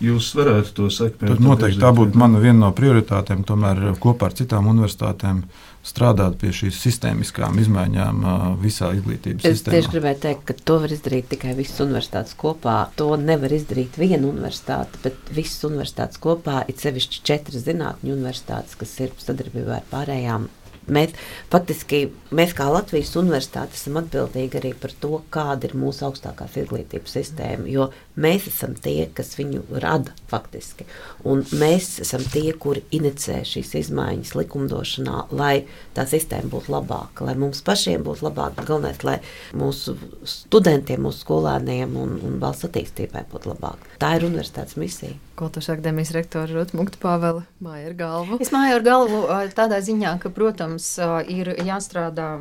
jūs 0.00 0.30
varētu 0.38 0.72
to 0.78 0.88
sekmēt. 0.94 1.34
Tad 1.34 1.42
noteikti 1.44 1.82
tā 1.82 1.90
būtu 1.92 2.16
mana 2.16 2.40
viena 2.40 2.62
no 2.62 2.70
prioritātēm, 2.76 3.42
tomēr 3.44 3.90
kopā 4.00 4.30
ar 4.30 4.38
citām 4.38 4.70
universitātēm 4.72 5.42
strādāt 5.88 6.38
pie 6.40 6.50
šīs 6.54 6.78
sistēmiskām 6.80 7.60
izmaiņām 7.62 8.24
visā 8.62 8.90
izglītības 8.96 9.44
es 9.44 9.58
sistēmā. 9.58 9.76
Es 9.76 9.84
tieši 9.84 9.92
gribēju 9.92 10.20
teikt, 10.24 10.42
ka 10.48 10.56
to 10.70 10.78
var 10.82 10.94
izdarīt 10.96 11.28
tikai 11.32 11.54
visas 11.58 11.82
universitātes 11.84 12.36
kopā. 12.40 12.76
To 13.00 13.10
nevar 13.20 13.52
izdarīt 13.56 14.00
viena 14.00 14.24
universitāte, 14.28 15.00
bet 15.04 15.32
visas 15.34 15.64
universitātes 15.68 16.20
kopā 16.24 16.62
ir 16.68 16.80
sevišķi 16.80 17.24
četras 17.30 17.64
zinātņu 17.68 18.16
universitātes, 18.16 18.76
kas 18.80 18.96
ir 19.04 19.14
sadarbībā 19.22 19.80
ar 19.80 19.88
pārējām 19.92 20.48
Mēs 20.94 21.14
faktiski, 21.52 22.02
mēs 22.34 22.54
kā 22.56 22.68
Latvijas 22.72 23.14
universitāte 23.20 23.76
esam 23.78 24.00
atbildīgi 24.02 24.60
arī 24.60 24.74
par 24.78 24.94
to, 25.02 25.22
kāda 25.34 25.68
ir 25.68 25.76
mūsu 25.78 26.06
augstākās 26.08 26.56
izglītības 26.62 27.18
sistēma, 27.18 27.68
jo 27.70 27.90
mēs 28.18 28.48
esam 28.50 28.74
tie, 28.78 29.08
kas 29.14 29.34
viņu 29.38 29.64
rada 29.82 30.14
faktiski. 30.30 30.86
Un 31.28 31.44
mēs 31.58 31.98
esam 32.04 32.24
tie, 32.32 32.50
kuri 32.52 32.84
inicē 32.94 33.40
šīs 33.48 33.74
izmaiņas 33.82 34.34
likumdošanā, 34.38 35.28
lai 35.38 35.64
tā 35.96 36.06
sistēma 36.08 36.50
būtu 36.52 36.74
labāka, 36.74 37.26
lai 37.28 37.36
mums 37.38 37.62
pašiem 37.66 38.04
būtu 38.06 38.28
labāk, 38.28 38.58
galvenais, 38.64 39.00
lai 39.06 39.18
mūsu 39.56 39.96
studentiem, 40.28 41.02
mūsu 41.06 41.24
skolēniem 41.24 41.96
un, 41.98 42.18
un 42.24 42.36
valsts 42.42 42.68
attīstībai 42.68 43.26
būtu 43.32 43.54
labāk. 43.54 43.88
Tā 44.02 44.16
ir 44.18 44.28
universitātes 44.28 44.78
misija. 44.80 45.16
Kultūras 45.38 45.68
akadēmijas 45.70 46.10
rektora 46.16 46.50
Rutmukta 46.50 46.98
Pāvela 46.98 47.44
māja 47.62 47.92
ar 47.92 47.94
galvu. 47.98 48.38
Es 48.42 48.50
māju 48.50 48.74
ar 48.74 48.82
galvu 48.82 49.20
tādā 49.54 49.78
ziņā, 49.86 50.16
ka, 50.22 50.32
protams, 50.34 50.88
ir 51.30 51.52
jāstrādā 51.62 52.32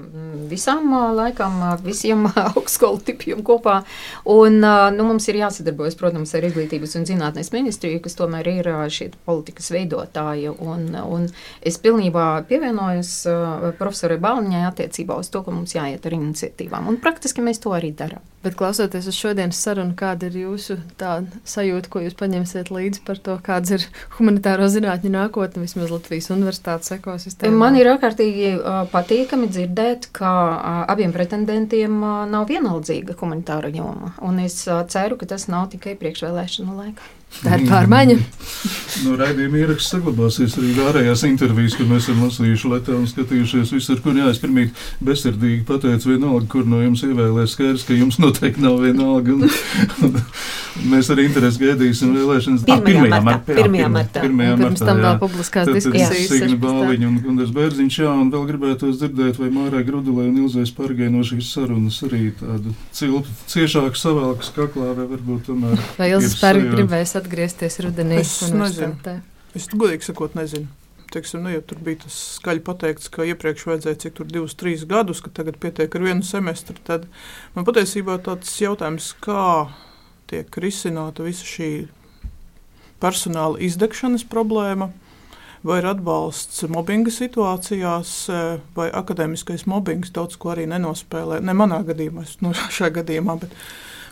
visām 0.50 0.90
laikām, 1.18 1.60
visiem 1.86 2.26
augstskolu 2.56 3.04
tipiem 3.06 3.44
kopā. 3.46 3.84
Un 4.34 4.58
nu, 4.62 5.06
mums 5.12 5.30
ir 5.30 5.44
jāsadarbojas, 5.68 5.98
protams, 6.00 6.34
ar 6.36 6.46
Izglītības 6.48 6.96
un 6.98 7.06
zinātnes 7.06 7.52
ministriju, 7.52 8.02
kas 8.04 8.16
tomēr 8.16 8.48
ir 8.48 8.70
šī 8.90 9.12
politikas 9.26 9.72
veidotāja. 9.72 10.54
Un, 10.60 10.96
un 10.96 11.28
es 11.62 11.78
pilnībā 11.78 12.46
pievienojos 12.48 13.28
profesorai 13.78 14.18
Balniņai 14.18 14.66
attiecībā 14.70 15.18
uz 15.18 15.30
to, 15.30 15.44
ka 15.44 15.52
mums 15.52 15.76
jāiet 15.76 16.06
ar 16.06 16.14
iniciatīvām. 16.14 16.88
Un 16.88 16.98
praktiski 16.98 17.42
mēs 17.44 17.60
to 17.60 17.76
arī 17.76 17.92
darām. 17.92 18.24
Bet 18.48 18.56
klausoties 18.56 19.10
uz 19.12 19.16
šodienas 19.20 19.58
sarunu, 19.60 19.92
kāda 20.00 20.30
ir 20.30 20.38
jūsu 20.46 20.78
sajūta, 20.96 21.90
ko 21.92 22.00
jūs 22.00 22.14
paņemsiet 22.16 22.70
līdzi 22.72 23.02
par 23.04 23.20
to, 23.20 23.36
kāda 23.44 23.76
ir 23.76 23.84
humanitāro 24.16 24.70
zinātņu 24.72 25.12
nākotne 25.12 25.66
vismaz 25.66 25.92
Latvijas 25.92 26.32
universitātes 26.32 26.96
ekosistēmā? 26.96 27.60
Man 27.60 27.76
ir 27.76 27.92
ārkārtīgi 27.92 28.54
uh, 28.56 28.80
patīkami 28.94 29.52
dzirdēt, 29.52 30.08
ka 30.16 30.32
uh, 30.32 30.80
abiem 30.96 31.12
pretendentiem 31.12 32.00
uh, 32.00 32.24
nav 32.32 32.48
vienaldzīga 32.48 33.20
humanitāra 33.20 33.74
joma. 33.76 34.14
Un 34.24 34.40
es 34.46 34.62
ceru, 34.64 35.20
ka 35.20 35.28
tas 35.36 35.50
nav 35.52 35.68
tikai 35.76 36.00
priekšvēlēšanu 36.00 36.80
laikā. 36.80 37.17
Tā 37.44 37.60
ir 37.60 37.68
pārmaiņa. 37.70 38.18
no 39.06 39.16
raidījuma 39.20 39.60
ieraksts 39.62 39.92
saglabāsies 39.94 40.56
arī 40.58 40.72
ārējās 40.88 41.24
intervijas, 41.28 41.76
kur 41.78 41.90
mēs 41.90 42.08
esam 42.08 42.24
lasījuši 42.26 42.72
Latvijā 42.72 42.98
un 42.98 43.10
skatījušies 43.12 43.74
visur, 43.76 44.00
kur 44.04 44.18
jā, 44.18 44.30
es 44.32 44.40
pirmīgi 44.42 44.74
bezsirdīgi 45.06 45.66
pateicu 45.68 46.14
vienalga, 46.14 46.48
kur 46.52 46.66
no 46.70 46.82
jums 46.82 47.04
ievēlēs 47.06 47.54
skaidrs, 47.56 47.86
ka 47.88 47.98
jums 47.98 48.18
noteikti 48.22 48.64
nav 48.64 48.80
vienalga. 48.82 49.36
Un, 49.36 50.08
un, 50.08 50.18
mēs 50.94 51.12
arī 51.14 51.28
interesi 51.30 51.62
gaidīsim 51.62 52.16
vēlēšanas. 52.18 52.66
Pirmajā 52.68 53.22
martā. 53.28 53.56
Pirmajā 53.60 53.92
martā. 53.94 54.24
Pirmajā 54.26 54.56
martā. 54.56 54.72
Pirms 54.72 54.86
tam 54.86 55.04
vēl 55.04 55.22
publiskās 55.22 55.72
diskusijas. 55.72 56.16
Signa 56.32 56.58
Bāliņa 56.62 57.10
un 57.12 57.20
Gundas 57.24 57.54
Bērziņš, 57.56 58.00
jā, 58.04 58.16
un 58.24 58.32
vēl 58.34 58.48
gribētos 58.52 58.98
dzirdēt, 59.02 59.42
vai 59.42 59.52
Mārai 59.54 59.84
Grudulē 59.88 60.28
un 60.32 60.42
Ilzais 60.46 60.74
Pargai 60.76 61.12
no 61.14 61.24
šīs 61.28 61.52
sarunas 61.54 62.00
arī 62.08 62.32
tādu 62.40 62.74
cilpu 62.96 63.38
ciešāku 63.52 64.00
savēlkas 64.00 64.52
kaklā, 64.56 64.92
vai 64.98 65.08
varbūt 65.14 65.48
tomēr. 65.52 65.82
Vai 66.00 66.12
Ilzais 66.14 66.38
Pargai 66.42 66.74
gribēs 66.74 67.17
atgriezties 67.20 67.80
rudenī? 67.86 68.22
Es 68.24 68.40
nezinu. 68.54 69.18
Es 69.58 69.70
godīgi 69.74 70.12
sakot, 70.12 70.38
nezinu. 70.38 70.70
Teiksim, 71.12 71.40
nu, 71.46 71.52
ja 71.54 71.62
tur 71.64 71.80
bija 71.84 72.02
tas 72.04 72.16
skaļi 72.36 72.62
pateikts, 72.68 73.08
ka 73.12 73.24
iepriekš 73.30 73.64
vajadzēja 73.70 74.00
cik 74.04 74.16
tur 74.18 74.28
divus, 74.28 74.58
trīs 74.60 74.84
gadus, 74.90 75.22
ka 75.24 75.32
tagad 75.32 75.56
pietiek 75.64 75.94
ar 75.96 76.04
vienu 76.04 76.26
semestri, 76.28 76.76
tad 76.88 77.06
man 77.56 77.68
patiesībā 77.68 78.18
tāds 78.26 78.52
jautājums, 78.60 79.14
kā 79.24 79.70
tiek 80.28 80.60
risināta 80.60 81.24
visa 81.24 81.48
šī 81.48 81.70
personāla 83.00 83.62
izdegšanas 83.64 84.26
problēma, 84.28 84.90
vai 85.68 85.80
ir 85.82 85.88
atbalsts 85.90 86.66
mobbinga 86.72 87.12
situācijās, 87.14 88.14
vai 88.76 88.88
akadēmiskais 88.92 89.64
mobbings 89.70 90.12
daudz 90.16 90.36
ko 90.40 90.54
arī 90.54 90.68
nenospēlē. 90.70 91.40
Ne 91.46 91.56
manā 91.58 91.82
gadījumā, 91.88 92.28
nu, 92.44 92.54
šajā 92.78 92.94
gadījumā, 93.00 93.40
bet 93.46 93.56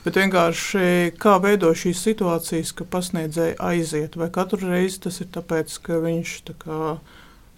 bet 0.06 0.22
vienkārši 0.22 0.88
kā 1.22 1.36
veido 1.44 1.74
šīs 1.76 2.04
situācijas, 2.08 2.72
ka 2.78 2.88
pasniedzēji 2.96 3.58
aiziet. 3.60 4.18
Vai 4.22 4.30
katru 4.34 4.70
reizi 4.70 5.02
tas 5.08 5.20
ir 5.24 5.32
tāpēc, 5.34 5.80
ka 5.86 6.00
viņš 6.06 6.36
tā 6.52 6.58
kā 6.62 6.80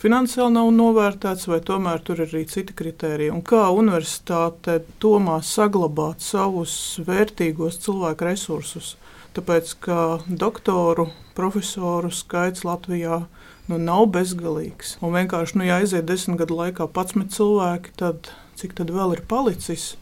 finansiāli 0.02 0.56
nav 0.56 0.72
novērtēts, 0.74 1.50
vai 1.52 1.60
tomēr 1.66 2.02
tur 2.08 2.24
ir 2.24 2.32
arī 2.32 2.46
citi 2.50 2.76
kriteriji. 2.78 3.34
Un 3.36 3.44
kā 3.46 3.68
universitāte 3.76 4.80
domā 5.04 5.42
saglabāt 5.44 6.26
savus 6.26 6.74
vērtīgos 7.06 7.82
cilvēku 7.86 8.32
resursus 8.32 8.96
tāpēc 9.38 9.76
ka 9.86 10.00
doktoru, 10.28 11.12
profesoru 11.38 12.10
skaits 12.14 12.66
Latvijā 12.66 13.22
nu, 13.70 13.78
nav 13.78 14.08
bezgalīgs. 14.16 14.98
Un 15.04 15.14
vienkārši, 15.18 15.60
nu, 15.60 15.68
ja 15.68 15.80
aiziet 15.82 16.08
desmit 16.10 16.40
gadu 16.42 16.58
laikā 16.58 16.88
11 16.90 17.34
cilvēki, 17.36 17.94
tad 18.02 18.32
cik 18.58 18.78
tad 18.80 18.94
vēl 18.94 19.18
ir 19.18 19.24
palicis? 19.30 19.96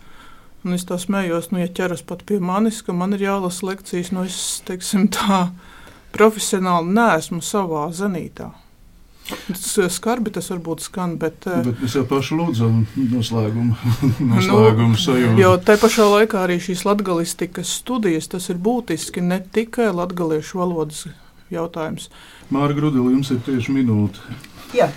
Un 0.66 0.74
es 0.74 0.86
tā 0.90 0.98
smējos, 0.98 1.52
nu, 1.54 1.62
ja 1.62 1.70
ķeras 1.70 2.02
pat 2.10 2.24
pie 2.26 2.40
manis, 2.42 2.82
ka 2.82 2.94
man 2.98 3.14
ir 3.14 3.28
jālasa 3.28 3.68
lekcijas, 3.68 4.10
nu, 4.16 4.26
es 4.26 4.64
teiksim, 4.66 5.08
tā 5.14 5.52
profesionāli 6.16 6.96
neesmu 6.96 7.44
savā 7.46 7.86
zenītā. 7.94 8.50
Tas 9.26 9.78
eh, 9.82 9.90
skarbi 9.90 10.34
tas 10.34 10.52
varbūt 10.52 10.84
skan, 10.86 11.16
bet. 11.22 11.46
Eh, 11.50 11.62
bet 11.66 11.82
mēs 11.82 11.96
jau 11.98 12.04
paši 12.10 12.38
lūdzam 12.38 12.84
noslēgumu, 13.14 13.78
noslēgumu 14.34 14.94
nu, 14.94 15.02
sajūtu. 15.02 15.38
Jo 15.42 15.56
te 15.62 15.78
pašā 15.82 16.06
laikā 16.12 16.44
arī 16.46 16.60
šīs 16.62 16.86
latgalistikas 16.86 17.78
studijas, 17.82 18.30
tas 18.34 18.50
ir 18.54 18.62
būtiski 18.62 19.26
ne 19.26 19.40
tikai 19.42 19.90
latgaliešu 19.94 20.62
valodas 20.62 21.06
jautājums. 21.54 22.10
Māra 22.54 22.78
Grudili, 22.78 23.16
jums 23.16 23.34
ir 23.34 23.42
tieši 23.46 23.74
minūte. 23.74 24.22
Jā. 24.76 24.90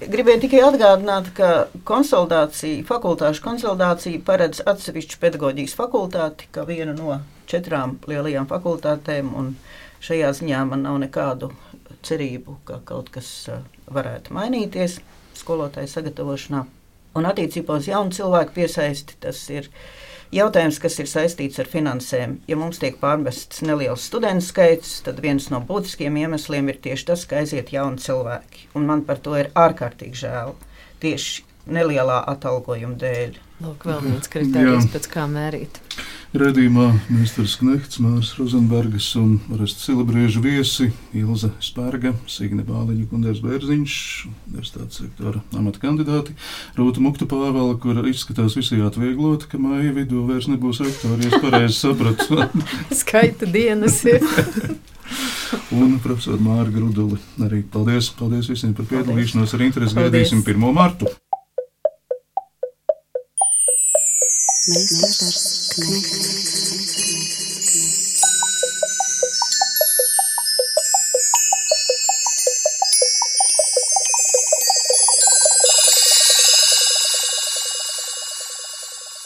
Gribēju 0.00 0.44
tikai 0.46 0.62
atgādināt, 0.64 1.30
ka 1.36 1.50
konsolidācija, 1.88 2.84
fakultāšu 2.88 3.44
konsolidācija 3.44 4.22
paredz 4.26 4.62
atsevišķu 4.72 5.20
pedagoģijas 5.22 5.76
fakultāti, 5.76 6.48
kā 6.54 6.64
vienu 6.68 6.94
no 6.96 7.18
četrām 7.50 7.98
lielajām 8.08 8.48
fakultātēm. 8.50 9.32
Šajā 10.02 10.32
ziņā 10.34 10.64
man 10.66 10.86
nav 10.86 10.96
nekādu 11.02 11.52
cerību, 12.02 12.56
ka 12.66 12.80
kaut 12.88 13.12
kas 13.14 13.28
varētu 13.92 14.34
mainīties 14.34 14.98
skolotāju 15.38 15.90
sagatavošanā. 15.92 16.64
Un 17.18 17.28
attiecībā 17.28 17.76
uz 17.78 17.90
jaunu 17.90 18.14
cilvēku 18.16 18.56
piesaisti 18.56 19.18
tas 19.20 19.38
ir 19.52 19.68
jautājums, 20.32 20.80
kas 20.82 20.98
ir 21.02 21.08
saistīts 21.10 21.60
ar 21.62 21.68
finansēm. 21.70 22.38
Ja 22.50 22.58
mums 22.60 22.80
tiek 22.82 22.98
pārmests 23.00 23.62
neliels 23.66 24.06
studentu 24.08 24.46
skaits, 24.46 24.98
tad 25.06 25.20
viens 25.24 25.48
no 25.52 25.62
būtiskiem 25.68 26.16
iemesliem 26.24 26.72
ir 26.72 26.80
tieši 26.84 27.08
tas, 27.12 27.24
ka 27.28 27.42
aiziet 27.42 27.72
jauni 27.74 28.02
cilvēki. 28.02 28.68
Un 28.78 28.88
man 28.88 29.04
par 29.08 29.22
to 29.22 29.36
ir 29.38 29.52
ārkārtīgi 29.58 30.24
žēl. 30.24 30.54
Tieši 31.02 31.46
nelielā 31.72 32.22
atalgojuma 32.32 32.98
dēļ. 32.98 33.38
Lūk, 33.62 33.86
vēl 33.86 34.02
viens 34.08 34.30
kriterijs, 34.30 34.88
pēc 34.90 35.08
kā 35.12 35.28
mērīt. 35.30 35.78
Redījumā 36.32 36.86
Mr. 37.12 37.44
Knehts, 37.60 37.98
Mārs 38.00 38.30
Rozenbergs 38.38 39.10
un 39.20 39.34
Orests 39.52 39.84
Silabrieža 39.84 40.40
viesi 40.40 40.86
Ilza 41.12 41.50
Spērga, 41.60 42.14
Signe 42.24 42.64
Bāliņa, 42.64 43.04
Gundērs 43.10 43.42
Bērziņš, 43.44 43.96
universitātes 44.48 45.02
sektora 45.02 45.42
amata 45.52 45.82
kandidāti, 45.82 46.32
Rūta 46.78 47.04
Mukta 47.04 47.28
Pāvela, 47.28 47.74
kur 47.82 48.00
izskatās 48.08 48.56
visai 48.56 48.80
atvieglota, 48.86 49.50
ka 49.52 49.60
māja 49.60 49.92
vidū 49.98 50.24
vairs 50.30 50.48
nebūs 50.48 50.80
rektori, 50.80 51.28
ja 51.28 51.34
es 51.34 51.44
pareizi 51.44 51.76
sapratu. 51.76 52.48
Skaita 53.02 53.50
dienas 53.52 54.00
ir. 54.08 54.24
un 55.82 55.98
profesor 56.00 56.40
Māra 56.40 56.72
Gruduli. 56.72 57.20
Arī 57.44 57.60
paldies, 57.76 58.08
paldies 58.16 58.48
visiem 58.48 58.72
par 58.78 58.88
piedalīšanos. 58.88 59.52
Ar 59.52 59.68
interesi 59.68 60.00
gaidīsim 60.00 60.40
1. 60.46 60.64
martu. 60.72 61.12
Meistars 64.64 65.70
Knechts. 65.70 66.52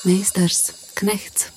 Meistars 0.05 0.72
Knechts. 0.95 1.56